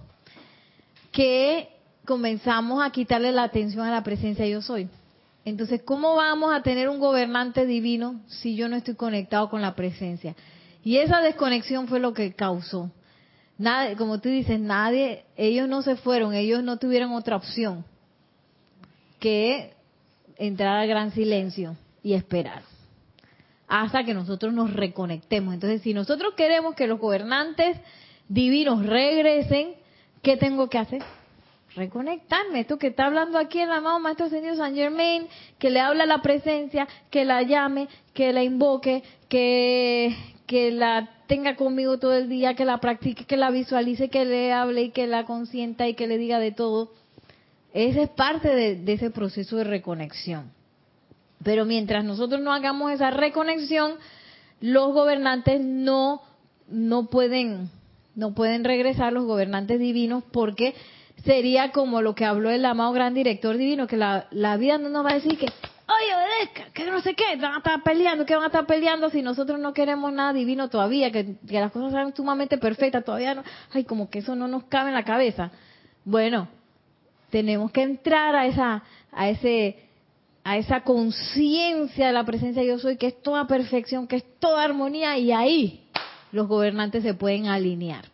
Que 1.10 1.79
comenzamos 2.10 2.84
a 2.84 2.90
quitarle 2.90 3.30
la 3.30 3.44
atención 3.44 3.86
a 3.86 3.92
la 3.92 4.02
presencia 4.02 4.44
yo 4.44 4.62
soy. 4.62 4.88
Entonces, 5.44 5.80
¿cómo 5.84 6.16
vamos 6.16 6.52
a 6.52 6.60
tener 6.60 6.88
un 6.88 6.98
gobernante 6.98 7.66
divino 7.66 8.20
si 8.26 8.56
yo 8.56 8.68
no 8.68 8.74
estoy 8.74 8.96
conectado 8.96 9.48
con 9.48 9.62
la 9.62 9.76
presencia? 9.76 10.34
Y 10.82 10.96
esa 10.96 11.20
desconexión 11.20 11.86
fue 11.86 12.00
lo 12.00 12.12
que 12.12 12.32
causó 12.32 12.90
Nadie, 13.58 13.94
como 13.94 14.20
tú 14.20 14.28
dices, 14.28 14.58
nadie, 14.58 15.24
ellos 15.36 15.68
no 15.68 15.82
se 15.82 15.94
fueron, 15.94 16.34
ellos 16.34 16.64
no 16.64 16.78
tuvieron 16.78 17.12
otra 17.12 17.36
opción 17.36 17.84
que 19.20 19.74
entrar 20.36 20.78
al 20.78 20.88
gran 20.88 21.12
silencio 21.12 21.76
y 22.02 22.14
esperar. 22.14 22.62
hasta 23.68 24.02
que 24.02 24.14
nosotros 24.14 24.52
nos 24.52 24.72
reconectemos. 24.72 25.54
Entonces, 25.54 25.82
si 25.82 25.94
nosotros 25.94 26.34
queremos 26.36 26.74
que 26.74 26.88
los 26.88 26.98
gobernantes 26.98 27.76
divinos 28.28 28.84
regresen, 28.84 29.74
¿qué 30.22 30.36
tengo 30.36 30.68
que 30.68 30.78
hacer? 30.78 31.02
Reconectarme. 31.76 32.60
Esto 32.60 32.78
que 32.78 32.88
está 32.88 33.06
hablando 33.06 33.38
aquí 33.38 33.60
el 33.60 33.70
amado 33.70 34.00
Maestro 34.00 34.26
Ascendido 34.26 34.56
San 34.56 34.74
Germain, 34.74 35.28
que 35.58 35.70
le 35.70 35.80
habla 35.80 36.04
la 36.04 36.20
presencia, 36.20 36.88
que 37.10 37.24
la 37.24 37.42
llame, 37.42 37.88
que 38.12 38.32
la 38.32 38.42
invoque, 38.42 39.04
que, 39.28 40.16
que 40.46 40.72
la 40.72 41.08
tenga 41.28 41.54
conmigo 41.54 41.98
todo 41.98 42.14
el 42.14 42.28
día, 42.28 42.54
que 42.54 42.64
la 42.64 42.78
practique, 42.78 43.24
que 43.24 43.36
la 43.36 43.50
visualice, 43.50 44.08
que 44.08 44.24
le 44.24 44.52
hable 44.52 44.82
y 44.82 44.90
que 44.90 45.06
la 45.06 45.24
consienta 45.24 45.86
y 45.86 45.94
que 45.94 46.08
le 46.08 46.18
diga 46.18 46.40
de 46.40 46.50
todo. 46.50 46.90
Ese 47.72 48.02
es 48.02 48.08
parte 48.08 48.48
de, 48.48 48.74
de 48.74 48.92
ese 48.94 49.10
proceso 49.10 49.56
de 49.56 49.64
reconexión. 49.64 50.50
Pero 51.44 51.64
mientras 51.64 52.04
nosotros 52.04 52.40
no 52.40 52.52
hagamos 52.52 52.90
esa 52.90 53.10
reconexión, 53.12 53.92
los 54.60 54.92
gobernantes 54.92 55.60
no, 55.60 56.20
no 56.68 57.06
pueden, 57.06 57.70
no 58.16 58.34
pueden 58.34 58.64
regresar 58.64 59.12
los 59.12 59.24
gobernantes 59.24 59.78
divinos 59.78 60.24
porque 60.32 60.74
sería 61.24 61.72
como 61.72 62.02
lo 62.02 62.14
que 62.14 62.24
habló 62.24 62.50
el 62.50 62.64
amado 62.64 62.92
gran 62.92 63.14
director 63.14 63.56
divino, 63.56 63.86
que 63.86 63.96
la, 63.96 64.26
la 64.30 64.56
vida 64.56 64.78
no 64.78 64.88
nos 64.88 65.04
va 65.04 65.10
a 65.10 65.14
decir 65.14 65.38
que, 65.38 65.46
oye, 65.46 66.14
obedezca, 66.16 66.72
que 66.72 66.90
no 66.90 67.00
sé 67.00 67.14
qué, 67.14 67.36
van 67.36 67.54
a 67.54 67.58
estar 67.58 67.82
peleando, 67.82 68.26
que 68.26 68.34
van 68.34 68.44
a 68.44 68.46
estar 68.46 68.66
peleando 68.66 69.10
si 69.10 69.22
nosotros 69.22 69.58
no 69.58 69.72
queremos 69.72 70.12
nada 70.12 70.32
divino 70.32 70.68
todavía, 70.68 71.10
que, 71.10 71.36
que 71.46 71.60
las 71.60 71.72
cosas 71.72 71.92
sean 71.92 72.14
sumamente 72.14 72.58
perfectas, 72.58 73.04
todavía 73.04 73.34
no, 73.34 73.44
ay, 73.72 73.84
como 73.84 74.08
que 74.10 74.20
eso 74.20 74.34
no 74.34 74.48
nos 74.48 74.64
cabe 74.64 74.88
en 74.88 74.94
la 74.94 75.04
cabeza. 75.04 75.50
Bueno, 76.04 76.48
tenemos 77.30 77.70
que 77.70 77.82
entrar 77.82 78.34
a 78.34 78.46
esa, 78.46 78.82
a 79.12 79.28
ese, 79.28 79.78
a 80.44 80.56
esa 80.56 80.82
conciencia 80.82 82.08
de 82.08 82.12
la 82.12 82.24
presencia 82.24 82.62
de 82.62 82.68
yo 82.68 82.78
soy, 82.78 82.96
que 82.96 83.08
es 83.08 83.22
toda 83.22 83.46
perfección, 83.46 84.06
que 84.06 84.16
es 84.16 84.24
toda 84.38 84.64
armonía, 84.64 85.18
y 85.18 85.32
ahí 85.32 85.86
los 86.32 86.48
gobernantes 86.48 87.02
se 87.02 87.14
pueden 87.14 87.46
alinear. 87.46 88.09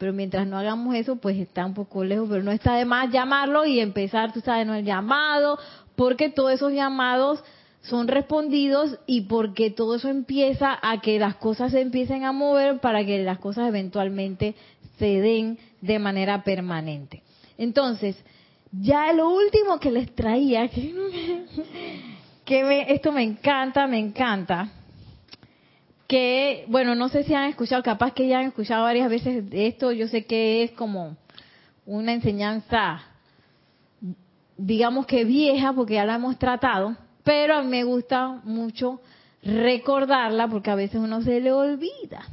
Pero 0.00 0.14
mientras 0.14 0.46
no 0.46 0.56
hagamos 0.56 0.94
eso, 0.94 1.16
pues 1.16 1.36
está 1.36 1.66
un 1.66 1.74
poco 1.74 2.04
lejos, 2.04 2.26
pero 2.30 2.42
no 2.42 2.52
está 2.52 2.74
de 2.76 2.86
más 2.86 3.12
llamarlo 3.12 3.66
y 3.66 3.80
empezar, 3.80 4.32
tú 4.32 4.40
sabes, 4.40 4.66
no 4.66 4.74
el 4.74 4.86
llamado, 4.86 5.58
porque 5.94 6.30
todos 6.30 6.52
esos 6.52 6.72
llamados 6.72 7.44
son 7.82 8.08
respondidos 8.08 8.98
y 9.06 9.20
porque 9.26 9.70
todo 9.70 9.96
eso 9.96 10.08
empieza 10.08 10.78
a 10.80 11.02
que 11.02 11.18
las 11.18 11.36
cosas 11.36 11.72
se 11.72 11.82
empiecen 11.82 12.24
a 12.24 12.32
mover 12.32 12.80
para 12.80 13.04
que 13.04 13.22
las 13.22 13.38
cosas 13.40 13.68
eventualmente 13.68 14.54
se 14.98 15.20
den 15.20 15.58
de 15.82 15.98
manera 15.98 16.44
permanente. 16.44 17.22
Entonces, 17.58 18.16
ya 18.72 19.12
lo 19.12 19.28
último 19.28 19.78
que 19.80 19.90
les 19.90 20.14
traía, 20.14 20.66
que, 22.46 22.64
me, 22.64 22.90
esto 22.90 23.12
me 23.12 23.22
encanta, 23.22 23.86
me 23.86 23.98
encanta, 23.98 24.72
que, 26.10 26.64
bueno, 26.66 26.96
no 26.96 27.08
sé 27.08 27.22
si 27.22 27.34
han 27.34 27.48
escuchado, 27.48 27.84
capaz 27.84 28.12
que 28.12 28.26
ya 28.26 28.40
han 28.40 28.46
escuchado 28.46 28.82
varias 28.82 29.08
veces 29.08 29.48
de 29.48 29.68
esto, 29.68 29.92
yo 29.92 30.08
sé 30.08 30.24
que 30.24 30.64
es 30.64 30.72
como 30.72 31.16
una 31.86 32.12
enseñanza, 32.12 33.00
digamos 34.56 35.06
que 35.06 35.24
vieja, 35.24 35.72
porque 35.72 35.94
ya 35.94 36.04
la 36.04 36.16
hemos 36.16 36.36
tratado, 36.36 36.96
pero 37.22 37.54
a 37.54 37.62
mí 37.62 37.68
me 37.68 37.84
gusta 37.84 38.40
mucho 38.42 39.00
recordarla 39.44 40.48
porque 40.48 40.72
a 40.72 40.74
veces 40.74 40.96
uno 41.00 41.22
se 41.22 41.40
le 41.40 41.52
olvida. 41.52 42.26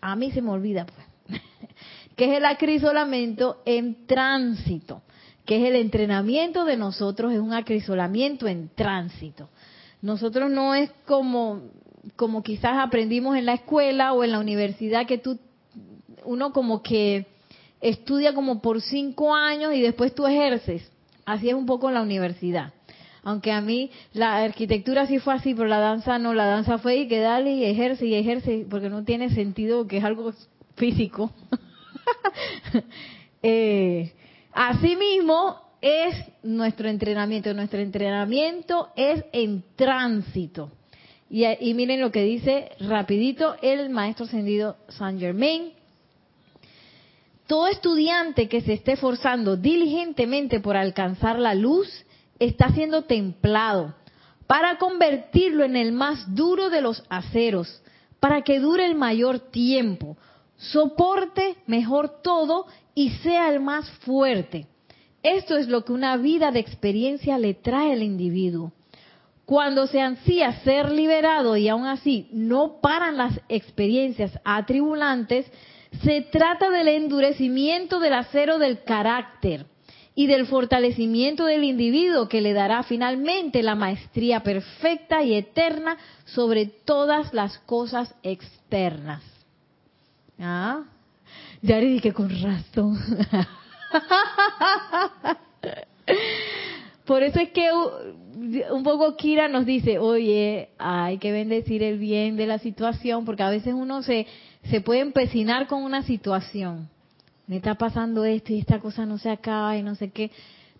A 0.00 0.16
mí 0.16 0.30
se 0.32 0.40
me 0.40 0.48
olvida, 0.48 0.86
pues. 0.86 1.42
que 2.16 2.24
es 2.24 2.38
el 2.38 2.46
acrisolamiento 2.46 3.60
en 3.66 4.06
tránsito 4.06 5.02
que 5.44 5.56
es 5.56 5.64
el 5.66 5.76
entrenamiento 5.76 6.66
de 6.66 6.76
nosotros, 6.76 7.32
es 7.32 7.38
un 7.38 7.54
acrisolamiento 7.54 8.46
en 8.46 8.68
tránsito. 8.68 9.48
Nosotros 10.02 10.50
no 10.50 10.74
es 10.74 10.90
como, 11.06 11.62
como 12.16 12.42
quizás 12.42 12.78
aprendimos 12.78 13.36
en 13.36 13.46
la 13.46 13.54
escuela 13.54 14.12
o 14.12 14.24
en 14.24 14.32
la 14.32 14.38
universidad 14.38 15.06
que 15.06 15.18
tú, 15.18 15.38
uno 16.24 16.52
como 16.52 16.82
que 16.82 17.26
estudia 17.80 18.34
como 18.34 18.60
por 18.60 18.80
cinco 18.80 19.34
años 19.34 19.74
y 19.74 19.80
después 19.80 20.14
tú 20.14 20.26
ejerces. 20.26 20.90
Así 21.24 21.48
es 21.48 21.54
un 21.54 21.66
poco 21.66 21.88
en 21.88 21.94
la 21.94 22.02
universidad. 22.02 22.72
Aunque 23.22 23.52
a 23.52 23.60
mí 23.60 23.90
la 24.12 24.36
arquitectura 24.36 25.06
sí 25.06 25.18
fue 25.18 25.34
así, 25.34 25.54
pero 25.54 25.68
la 25.68 25.78
danza 25.78 26.18
no, 26.18 26.32
la 26.34 26.46
danza 26.46 26.78
fue 26.78 26.96
y 26.96 27.08
que 27.08 27.20
dale 27.20 27.52
y 27.52 27.64
ejerce 27.64 28.06
y 28.06 28.14
ejerce, 28.14 28.66
porque 28.70 28.88
no 28.88 29.04
tiene 29.04 29.30
sentido 29.30 29.86
que 29.86 29.98
es 29.98 30.04
algo 30.04 30.32
físico. 30.76 31.30
eh, 33.42 34.12
Asimismo, 34.52 35.60
es 35.80 36.16
nuestro 36.42 36.88
entrenamiento. 36.88 37.54
Nuestro 37.54 37.78
entrenamiento 37.78 38.88
es 38.96 39.24
en 39.32 39.62
tránsito. 39.76 40.72
Y, 41.30 41.74
miren 41.74 42.00
lo 42.00 42.10
que 42.10 42.22
dice 42.22 42.70
rapidito 42.80 43.56
el 43.60 43.90
maestro 43.90 44.24
ascendido 44.24 44.76
Saint 44.88 45.20
Germain. 45.20 45.72
Todo 47.46 47.66
estudiante 47.66 48.48
que 48.48 48.62
se 48.62 48.74
esté 48.74 48.92
esforzando 48.92 49.56
diligentemente 49.56 50.60
por 50.60 50.76
alcanzar 50.76 51.38
la 51.38 51.54
luz 51.54 51.88
está 52.38 52.70
siendo 52.70 53.02
templado 53.02 53.94
para 54.46 54.78
convertirlo 54.78 55.64
en 55.64 55.76
el 55.76 55.92
más 55.92 56.34
duro 56.34 56.70
de 56.70 56.80
los 56.80 57.04
aceros, 57.10 57.82
para 58.20 58.42
que 58.42 58.60
dure 58.60 58.86
el 58.86 58.94
mayor 58.94 59.38
tiempo, 59.38 60.16
soporte 60.56 61.56
mejor 61.66 62.22
todo 62.22 62.66
y 62.94 63.10
sea 63.10 63.50
el 63.50 63.60
más 63.60 63.90
fuerte. 64.00 64.66
Esto 65.22 65.56
es 65.56 65.68
lo 65.68 65.84
que 65.84 65.92
una 65.92 66.16
vida 66.16 66.50
de 66.50 66.60
experiencia 66.60 67.38
le 67.38 67.52
trae 67.52 67.92
al 67.92 68.02
individuo. 68.02 68.72
Cuando 69.48 69.86
se 69.86 70.02
ansía 70.02 70.60
ser 70.60 70.92
liberado 70.92 71.56
y 71.56 71.68
aún 71.68 71.86
así 71.86 72.28
no 72.32 72.82
paran 72.82 73.16
las 73.16 73.40
experiencias 73.48 74.38
atribulantes, 74.44 75.50
se 76.04 76.20
trata 76.20 76.68
del 76.68 76.88
endurecimiento 76.88 77.98
del 77.98 78.12
acero 78.12 78.58
del 78.58 78.82
carácter 78.84 79.64
y 80.14 80.26
del 80.26 80.46
fortalecimiento 80.48 81.46
del 81.46 81.64
individuo 81.64 82.28
que 82.28 82.42
le 82.42 82.52
dará 82.52 82.82
finalmente 82.82 83.62
la 83.62 83.74
maestría 83.74 84.42
perfecta 84.42 85.22
y 85.22 85.32
eterna 85.32 85.96
sobre 86.26 86.66
todas 86.66 87.32
las 87.32 87.56
cosas 87.60 88.14
externas. 88.22 89.22
¿Ah? 90.38 90.82
Ya 91.62 91.78
le 91.78 91.86
dije 91.86 92.12
con 92.12 92.28
razón. 92.42 92.98
Por 97.08 97.22
eso 97.22 97.40
es 97.40 97.48
que 97.52 97.70
un 98.70 98.82
poco 98.82 99.16
Kira 99.16 99.48
nos 99.48 99.64
dice, 99.64 99.98
oye, 99.98 100.68
hay 100.76 101.16
que 101.16 101.32
bendecir 101.32 101.82
el 101.82 101.98
bien 101.98 102.36
de 102.36 102.46
la 102.46 102.58
situación, 102.58 103.24
porque 103.24 103.42
a 103.42 103.48
veces 103.48 103.72
uno 103.72 104.02
se, 104.02 104.26
se 104.64 104.82
puede 104.82 105.00
empecinar 105.00 105.68
con 105.68 105.82
una 105.84 106.02
situación. 106.02 106.90
Me 107.46 107.56
está 107.56 107.76
pasando 107.76 108.26
esto 108.26 108.52
y 108.52 108.58
esta 108.58 108.78
cosa 108.78 109.06
no 109.06 109.16
se 109.16 109.30
acaba 109.30 109.74
y 109.78 109.82
no 109.82 109.94
sé 109.94 110.10
qué, 110.10 110.30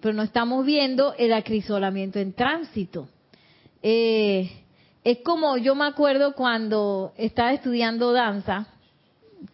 pero 0.03 0.13
no 0.13 0.23
estamos 0.23 0.67
viendo 0.67 1.15
el 1.15 1.33
acrisolamiento 1.33 2.19
en 2.19 2.35
tránsito. 2.35 3.09
Eh, 3.83 4.51
es 5.05 5.21
como 5.25 5.57
yo 5.57 5.75
me 5.75 5.87
acuerdo 5.87 6.35
cuando 6.35 7.15
estaba 7.17 7.55
estudiando 7.55 8.13
danza, 8.13 8.67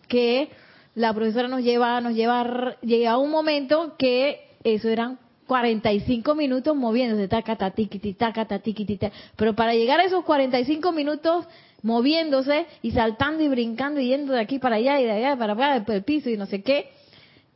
que 0.08 0.48
la 0.96 1.14
profesora 1.14 1.46
nos 1.46 1.62
lleva, 1.62 2.00
nos 2.00 2.14
lleva, 2.14 2.74
llega 2.80 3.16
un 3.16 3.30
momento 3.30 3.94
que 3.96 4.48
eso 4.64 4.88
eran 4.88 5.20
45 5.46 6.34
minutos 6.34 6.74
moviéndose, 6.76 7.28
taca, 7.28 7.56
tatiquiti, 7.56 8.14
taca, 8.14 8.46
tatiquiti, 8.46 8.98
pero 9.36 9.54
para 9.54 9.74
llegar 9.74 10.00
a 10.00 10.04
esos 10.04 10.24
45 10.24 10.92
minutos 10.92 11.46
moviéndose 11.82 12.66
y 12.82 12.92
saltando 12.92 13.42
y 13.42 13.48
brincando 13.48 14.00
y 14.00 14.08
yendo 14.08 14.32
de 14.32 14.40
aquí 14.40 14.58
para 14.58 14.76
allá 14.76 15.00
y 15.00 15.04
de 15.04 15.12
allá 15.12 15.36
para 15.36 15.52
allá, 15.52 15.84
el 15.86 16.02
piso 16.02 16.30
y 16.30 16.36
no 16.36 16.46
sé 16.46 16.62
qué, 16.62 16.90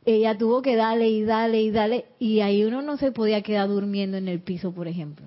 ella 0.05 0.37
tuvo 0.37 0.61
que 0.61 0.75
darle 0.75 1.09
y 1.09 1.23
darle 1.23 1.61
y 1.61 1.71
darle 1.71 2.05
y 2.19 2.41
ahí 2.41 2.63
uno 2.63 2.81
no 2.81 2.97
se 2.97 3.11
podía 3.11 3.41
quedar 3.41 3.67
durmiendo 3.67 4.17
en 4.17 4.27
el 4.27 4.39
piso, 4.39 4.71
por 4.71 4.87
ejemplo. 4.87 5.25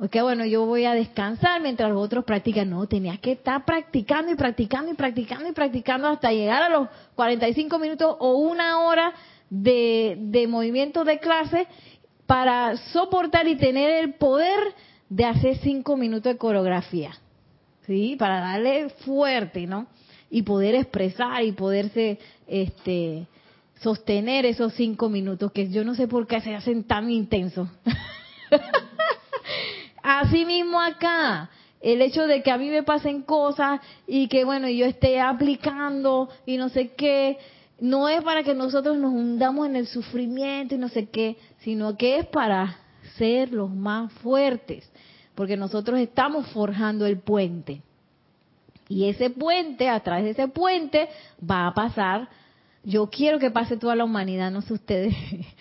Ok, 0.00 0.16
bueno, 0.22 0.44
yo 0.44 0.66
voy 0.66 0.86
a 0.86 0.92
descansar 0.92 1.60
mientras 1.60 1.88
los 1.90 2.02
otros 2.02 2.24
practican. 2.24 2.68
No, 2.68 2.86
tenías 2.88 3.20
que 3.20 3.32
estar 3.32 3.64
practicando 3.64 4.32
y 4.32 4.34
practicando 4.34 4.90
y 4.90 4.94
practicando 4.94 5.48
y 5.48 5.52
practicando 5.52 6.08
hasta 6.08 6.32
llegar 6.32 6.62
a 6.62 6.68
los 6.68 6.88
45 7.14 7.78
minutos 7.78 8.16
o 8.18 8.34
una 8.34 8.80
hora 8.80 9.14
de, 9.62 10.16
de 10.18 10.46
movimiento 10.46 11.04
de 11.04 11.18
clase 11.18 11.66
para 12.26 12.76
soportar 12.92 13.46
y 13.46 13.56
tener 13.56 14.02
el 14.02 14.14
poder 14.14 14.74
de 15.08 15.24
hacer 15.24 15.58
cinco 15.58 15.96
minutos 15.96 16.32
de 16.32 16.38
coreografía. 16.38 17.12
¿Sí? 17.86 18.16
Para 18.18 18.40
darle 18.40 18.88
fuerte, 19.04 19.66
¿no? 19.66 19.86
Y 20.30 20.42
poder 20.42 20.74
expresar 20.74 21.44
y 21.44 21.52
poderse, 21.52 22.18
este, 22.46 23.26
sostener 23.80 24.46
esos 24.46 24.72
cinco 24.74 25.08
minutos 25.08 25.52
que 25.52 25.68
yo 25.68 25.84
no 25.84 25.94
sé 25.94 26.08
por 26.08 26.26
qué 26.26 26.40
se 26.40 26.54
hacen 26.54 26.84
tan 26.84 27.10
intensos. 27.10 27.68
Así 30.02 30.44
mismo 30.44 30.80
acá, 30.80 31.50
el 31.80 32.02
hecho 32.02 32.26
de 32.26 32.42
que 32.42 32.50
a 32.50 32.58
mí 32.58 32.70
me 32.70 32.82
pasen 32.82 33.22
cosas 33.22 33.80
y 34.06 34.28
que 34.28 34.44
bueno, 34.44 34.68
yo 34.68 34.86
esté 34.86 35.20
aplicando 35.20 36.30
y 36.46 36.56
no 36.56 36.70
sé 36.70 36.94
qué, 36.94 37.38
no 37.80 38.08
es 38.08 38.22
para 38.22 38.42
que 38.42 38.54
nosotros 38.54 38.96
nos 38.96 39.12
hundamos 39.12 39.66
en 39.66 39.76
el 39.76 39.86
sufrimiento 39.86 40.74
y 40.74 40.78
no 40.78 40.88
sé 40.88 41.08
qué, 41.08 41.36
sino 41.60 41.96
que 41.96 42.18
es 42.18 42.26
para 42.26 42.78
ser 43.16 43.52
los 43.52 43.70
más 43.70 44.12
fuertes, 44.14 44.90
porque 45.34 45.56
nosotros 45.56 45.98
estamos 45.98 46.46
forjando 46.48 47.06
el 47.06 47.18
puente. 47.18 47.82
Y 48.88 49.08
ese 49.08 49.30
puente, 49.30 49.88
a 49.88 50.00
través 50.00 50.24
de 50.24 50.30
ese 50.30 50.48
puente, 50.48 51.08
va 51.38 51.66
a 51.66 51.74
pasar, 51.74 52.28
yo 52.84 53.08
quiero 53.08 53.38
que 53.38 53.50
pase 53.50 53.76
toda 53.76 53.96
la 53.96 54.04
humanidad, 54.04 54.50
no 54.50 54.62
sé 54.62 54.74
ustedes, 54.74 55.14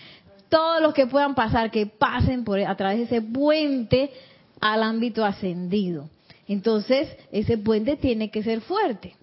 todos 0.50 0.82
los 0.82 0.94
que 0.94 1.08
puedan 1.08 1.36
pasar, 1.36 1.72
que 1.72 1.88
pasen 1.88 2.44
por 2.44 2.60
a 2.60 2.76
través 2.76 2.98
de 2.98 3.04
ese 3.04 3.22
puente 3.22 4.12
al 4.60 4.84
ámbito 4.84 5.26
ascendido. 5.26 6.10
Entonces, 6.48 7.10
ese 7.32 7.58
puente 7.58 7.96
tiene 7.96 8.30
que 8.30 8.44
ser 8.44 8.62
fuerte. 8.62 9.16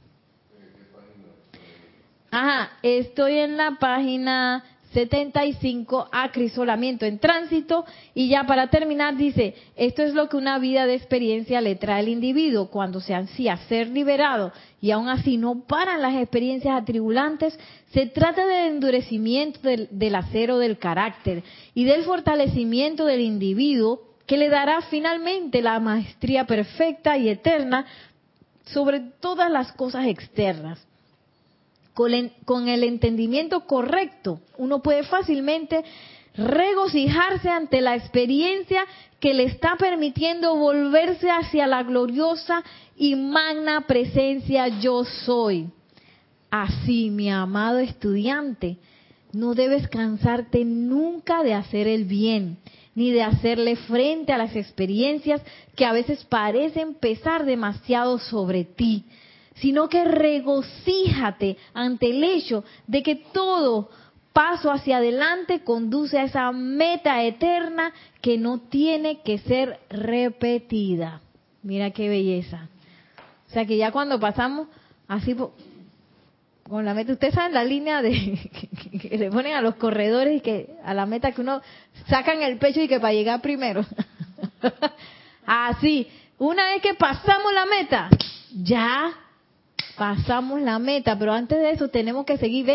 Ajá, 2.31 2.71
estoy 2.83 3.39
en 3.39 3.57
la 3.57 3.77
página 3.81 4.63
75, 4.93 6.09
acrisolamiento 6.13 7.05
en 7.05 7.19
tránsito. 7.19 7.85
Y 8.15 8.29
ya 8.29 8.45
para 8.45 8.69
terminar 8.69 9.17
dice, 9.17 9.55
esto 9.77 10.03
es 10.03 10.15
lo 10.15 10.29
que 10.29 10.37
una 10.37 10.59
vida 10.59 10.87
de 10.87 10.95
experiencia 10.95 11.61
le 11.61 11.75
trae 11.75 12.01
al 12.01 12.09
individuo 12.09 12.71
cuando 12.71 13.01
se 13.01 13.15
ansía 13.15 13.57
ser 13.69 13.89
liberado 13.89 14.53
y 14.81 14.93
aún 14.93 15.09
así 15.09 15.37
no 15.37 15.61
paran 15.67 16.03
las 16.03 16.15
experiencias 16.15 16.81
atribulantes. 16.81 17.59
Se 17.93 18.07
trata 18.07 18.47
del 18.47 18.75
endurecimiento 18.75 19.61
del, 19.61 19.89
del 19.91 20.15
acero 20.15 20.59
del 20.59 20.79
carácter 20.79 21.43
y 21.75 21.85
del 21.85 22.05
fortalecimiento 22.05 23.07
del 23.07 23.21
individuo 23.21 24.03
que 24.27 24.37
le 24.37 24.49
dará 24.49 24.83
finalmente 24.83 25.63
la 25.63 25.81
maestría 25.81 26.47
perfecta 26.47 27.17
y 27.19 27.29
eterna 27.29 27.87
sobre 28.67 29.01
todas 29.01 29.51
las 29.51 29.73
cosas 29.73 30.07
externas 30.07 30.87
con 31.95 32.69
el 32.69 32.85
entendimiento 32.85 33.67
correcto, 33.67 34.41
uno 34.57 34.83
puede 34.83 35.03
fácilmente 35.05 35.85
regocijarse 36.35 37.49
ante 37.49 37.81
la 37.81 37.97
experiencia 37.97 38.85
que 39.19 39.35
le 39.35 39.45
está 39.45 39.77
permitiendo 39.77 40.57
volverse 40.57 41.31
hacia 41.31 41.67
la 41.67 41.83
gloriosa 41.83 42.63
y 42.97 43.17
magna 43.17 43.87
presencia 43.87 44.69
yo 44.69 45.05
soy. 45.05 45.69
Así, 46.51 47.11
mi 47.11 47.31
amado 47.31 47.79
estudiante, 47.79 48.79
no 49.33 49.55
debes 49.55 49.89
cansarte 49.89 50.65
nunca 50.65 51.43
de 51.43 51.55
hacer 51.55 51.87
el 51.87 52.05
bien, 52.05 52.59
ni 52.95 53.11
de 53.11 53.23
hacerle 53.23 53.77
frente 53.77 54.33
a 54.33 54.39
las 54.39 54.57
experiencias 54.57 55.43
que 55.77 55.85
a 55.85 55.93
veces 55.93 56.25
parecen 56.25 56.95
pesar 56.95 57.45
demasiado 57.45 58.19
sobre 58.19 58.65
ti 58.65 59.05
sino 59.61 59.89
que 59.89 60.05
regocíjate 60.05 61.57
ante 61.75 62.11
el 62.11 62.25
hecho 62.25 62.65
de 62.87 63.03
que 63.03 63.17
todo 63.17 63.91
paso 64.33 64.71
hacia 64.71 64.99
adelante 64.99 65.61
conduce 65.65 66.19
a 66.19 66.25
esa 66.25 66.51
meta 66.53 67.23
eterna 67.23 67.93
que 68.21 68.39
no 68.39 68.59
tiene 68.59 69.21
que 69.23 69.39
ser 69.39 69.81
repetida. 69.91 71.21
Mira 71.63 71.91
qué 71.91 72.09
belleza. 72.09 72.69
O 73.49 73.53
sea 73.53 73.67
que 73.67 73.77
ya 73.77 73.91
cuando 73.93 74.19
pasamos 74.19 74.69
así 75.09 75.37
con 76.69 76.85
la 76.85 76.95
meta, 76.95 77.13
ustedes 77.13 77.35
saben 77.35 77.53
la 77.53 77.65
línea 77.65 78.01
de 78.01 78.11
que 79.03 79.19
le 79.19 79.31
ponen 79.31 79.55
a 79.55 79.61
los 79.61 79.75
corredores 79.75 80.39
y 80.39 80.41
que 80.41 80.77
a 80.85 80.95
la 80.95 81.05
meta 81.05 81.33
que 81.33 81.41
uno 81.41 81.61
sacan 82.09 82.43
el 82.43 82.59
pecho 82.59 82.81
y 82.81 82.89
que 82.89 83.01
para 83.01 83.13
llegar 83.13 83.43
primero. 83.43 83.85
Así, 85.45 86.07
una 86.39 86.65
vez 86.67 86.81
que 86.81 86.95
pasamos 86.95 87.53
la 87.53 87.67
meta, 87.67 88.09
ya 88.55 89.13
pasamos 90.01 90.63
la 90.63 90.79
meta, 90.79 91.19
pero 91.19 91.35
antes 91.35 91.59
de 91.59 91.73
eso 91.73 91.89
tenemos 91.89 92.25
que 92.25 92.39
seguir. 92.39 92.67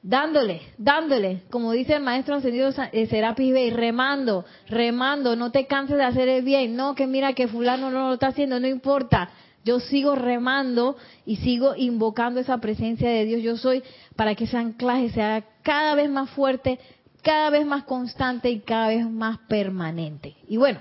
Dándole, 0.00 0.62
dándole, 0.78 1.42
como 1.50 1.72
dice 1.72 1.94
el 1.94 2.02
maestro 2.04 2.36
ascendido 2.36 2.70
eh, 2.92 3.06
Serapis 3.08 3.52
Bey, 3.52 3.70
remando, 3.70 4.44
remando, 4.68 5.34
no 5.34 5.50
te 5.50 5.66
canses 5.66 5.96
de 5.96 6.04
hacer 6.04 6.28
el 6.28 6.44
bien, 6.44 6.76
no, 6.76 6.94
que 6.94 7.08
mira 7.08 7.32
que 7.32 7.48
fulano 7.48 7.90
no 7.90 8.06
lo 8.06 8.14
está 8.14 8.28
haciendo, 8.28 8.60
no 8.60 8.68
importa, 8.68 9.30
yo 9.64 9.80
sigo 9.80 10.14
remando 10.14 10.96
y 11.26 11.36
sigo 11.38 11.74
invocando 11.76 12.38
esa 12.38 12.58
presencia 12.58 13.10
de 13.10 13.24
Dios. 13.24 13.42
Yo 13.42 13.56
soy 13.56 13.82
para 14.14 14.36
que 14.36 14.44
ese 14.44 14.58
anclaje 14.58 15.10
sea 15.10 15.44
cada 15.62 15.96
vez 15.96 16.08
más 16.08 16.30
fuerte, 16.30 16.78
cada 17.22 17.50
vez 17.50 17.66
más 17.66 17.82
constante 17.82 18.50
y 18.50 18.60
cada 18.60 18.86
vez 18.86 19.10
más 19.10 19.38
permanente. 19.48 20.36
Y 20.46 20.58
bueno, 20.58 20.78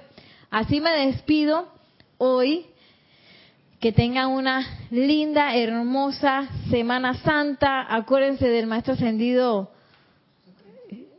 así 0.51 0.79
me 0.79 0.91
despido 1.07 1.69
hoy 2.19 2.67
que 3.81 3.91
tengan 3.91 4.29
una 4.29 4.63
linda, 4.91 5.55
hermosa 5.55 6.47
Semana 6.69 7.15
Santa. 7.15 7.93
Acuérdense 7.93 8.47
del 8.47 8.67
Maestro 8.67 8.93
Ascendido 8.93 9.71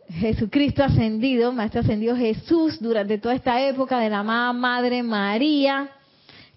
Jesucristo 0.09 0.85
ascendido, 0.85 1.53
Maestro 1.53 1.81
Ascendido 1.81 2.15
Jesús 2.15 2.81
durante 2.81 3.19
toda 3.19 3.35
esta 3.35 3.61
época 3.63 3.99
de 3.99 4.11
la 4.11 4.21
amada 4.21 4.53
Madre 4.53 5.03
María. 5.03 5.89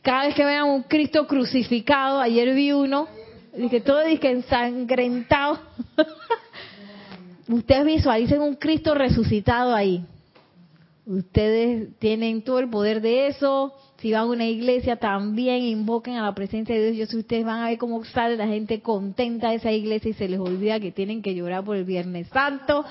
Cada 0.04 0.28
vez 0.28 0.36
que 0.36 0.46
vean 0.46 0.66
un 0.66 0.84
Cristo 0.84 1.26
crucificado, 1.26 2.22
ayer 2.22 2.54
vi 2.54 2.72
uno, 2.72 3.08
que 3.72 3.82
todo 3.82 4.02
que 4.20 4.30
ensangrentado. 4.30 5.60
Ustedes 7.48 7.86
visualicen 7.86 8.42
un 8.42 8.56
Cristo 8.56 8.94
resucitado 8.94 9.74
ahí. 9.74 10.06
Ustedes 11.06 11.98
tienen 12.00 12.44
todo 12.44 12.60
el 12.60 12.70
poder 12.70 13.02
de 13.02 13.28
eso 13.28 13.74
si 13.98 14.12
van 14.12 14.22
a 14.22 14.26
una 14.26 14.46
iglesia, 14.46 14.98
también 14.98 15.64
invoquen 15.64 16.16
a 16.16 16.26
la 16.26 16.36
presencia 16.36 16.76
de 16.76 16.92
Dios. 16.92 16.98
Yo 17.08 17.12
sé 17.12 17.18
ustedes 17.18 17.46
van 17.46 17.62
a 17.64 17.70
ver 17.70 17.78
cómo 17.78 18.04
sale 18.06 18.36
la 18.36 18.48
gente 18.48 18.82
contenta 18.82 19.50
de 19.50 19.56
esa 19.56 19.72
iglesia 19.72 20.12
y 20.12 20.14
se 20.14 20.28
les 20.28 20.40
olvida 20.40 20.80
que 20.80 20.92
tienen 20.92 21.22
que 21.22 21.34
llorar 21.34 21.64
por 21.64 21.78
el 21.78 21.86
Viernes 21.86 22.28
Santo. 22.28 22.86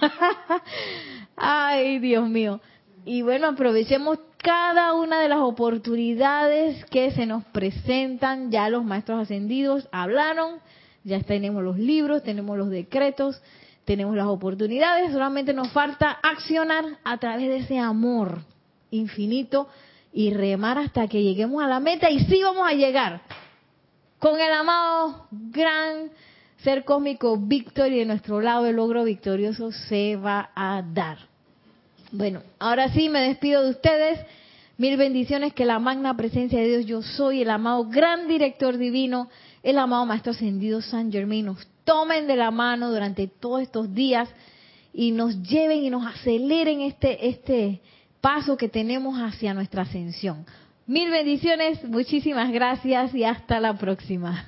Ay, 1.36 1.98
Dios 1.98 2.28
mío. 2.28 2.60
Y 3.04 3.22
bueno, 3.22 3.48
aprovechemos 3.48 4.18
cada 4.36 4.94
una 4.94 5.20
de 5.20 5.28
las 5.28 5.40
oportunidades 5.40 6.84
que 6.86 7.10
se 7.12 7.26
nos 7.26 7.44
presentan. 7.46 8.50
Ya 8.50 8.68
los 8.68 8.84
maestros 8.84 9.22
ascendidos 9.22 9.88
hablaron, 9.90 10.60
ya 11.02 11.20
tenemos 11.20 11.64
los 11.64 11.78
libros, 11.78 12.22
tenemos 12.22 12.58
los 12.58 12.70
decretos, 12.70 13.42
tenemos 13.84 14.16
las 14.16 14.26
oportunidades. 14.26 15.12
Solamente 15.12 15.52
nos 15.52 15.70
falta 15.72 16.10
accionar 16.22 16.84
a 17.04 17.18
través 17.18 17.48
de 17.48 17.56
ese 17.58 17.78
amor 17.78 18.40
infinito 18.90 19.68
y 20.12 20.32
remar 20.32 20.78
hasta 20.78 21.08
que 21.08 21.22
lleguemos 21.22 21.62
a 21.62 21.66
la 21.66 21.80
meta 21.80 22.10
y 22.10 22.20
sí 22.26 22.42
vamos 22.42 22.68
a 22.68 22.74
llegar 22.74 23.22
con 24.18 24.38
el 24.40 24.52
amado 24.52 25.26
gran 25.30 26.10
ser 26.62 26.84
cósmico 26.84 27.36
Víctor 27.36 27.90
y 27.90 27.98
de 27.98 28.04
nuestro 28.04 28.40
lado 28.40 28.66
el 28.66 28.76
logro 28.76 29.04
victorioso 29.04 29.72
se 29.72 30.16
va 30.16 30.50
a 30.54 30.82
dar. 30.82 31.18
Bueno, 32.12 32.42
ahora 32.58 32.88
sí 32.90 33.08
me 33.08 33.20
despido 33.20 33.64
de 33.64 33.70
ustedes. 33.70 34.20
Mil 34.78 34.96
bendiciones 34.96 35.54
que 35.54 35.64
la 35.64 35.78
magna 35.78 36.16
presencia 36.16 36.58
de 36.60 36.68
Dios 36.68 36.86
yo 36.86 37.02
soy, 37.02 37.42
el 37.42 37.50
amado 37.50 37.84
gran 37.88 38.28
director 38.28 38.76
divino, 38.78 39.28
el 39.62 39.78
amado 39.78 40.06
maestro 40.06 40.32
ascendido 40.32 40.80
San 40.82 41.10
Germain 41.10 41.48
tomen 41.84 42.26
de 42.26 42.36
la 42.36 42.50
mano 42.50 42.90
durante 42.90 43.26
todos 43.28 43.62
estos 43.62 43.94
días 43.94 44.28
y 44.92 45.12
nos 45.12 45.42
lleven 45.42 45.84
y 45.84 45.90
nos 45.90 46.06
aceleren 46.06 46.82
este 46.82 47.28
este 47.28 47.80
paso 48.20 48.56
que 48.56 48.68
tenemos 48.68 49.18
hacia 49.18 49.52
nuestra 49.52 49.82
ascensión. 49.82 50.46
Mil 50.86 51.10
bendiciones, 51.10 51.82
muchísimas 51.84 52.50
gracias 52.52 53.14
y 53.14 53.24
hasta 53.24 53.60
la 53.60 53.76
próxima. 53.76 54.46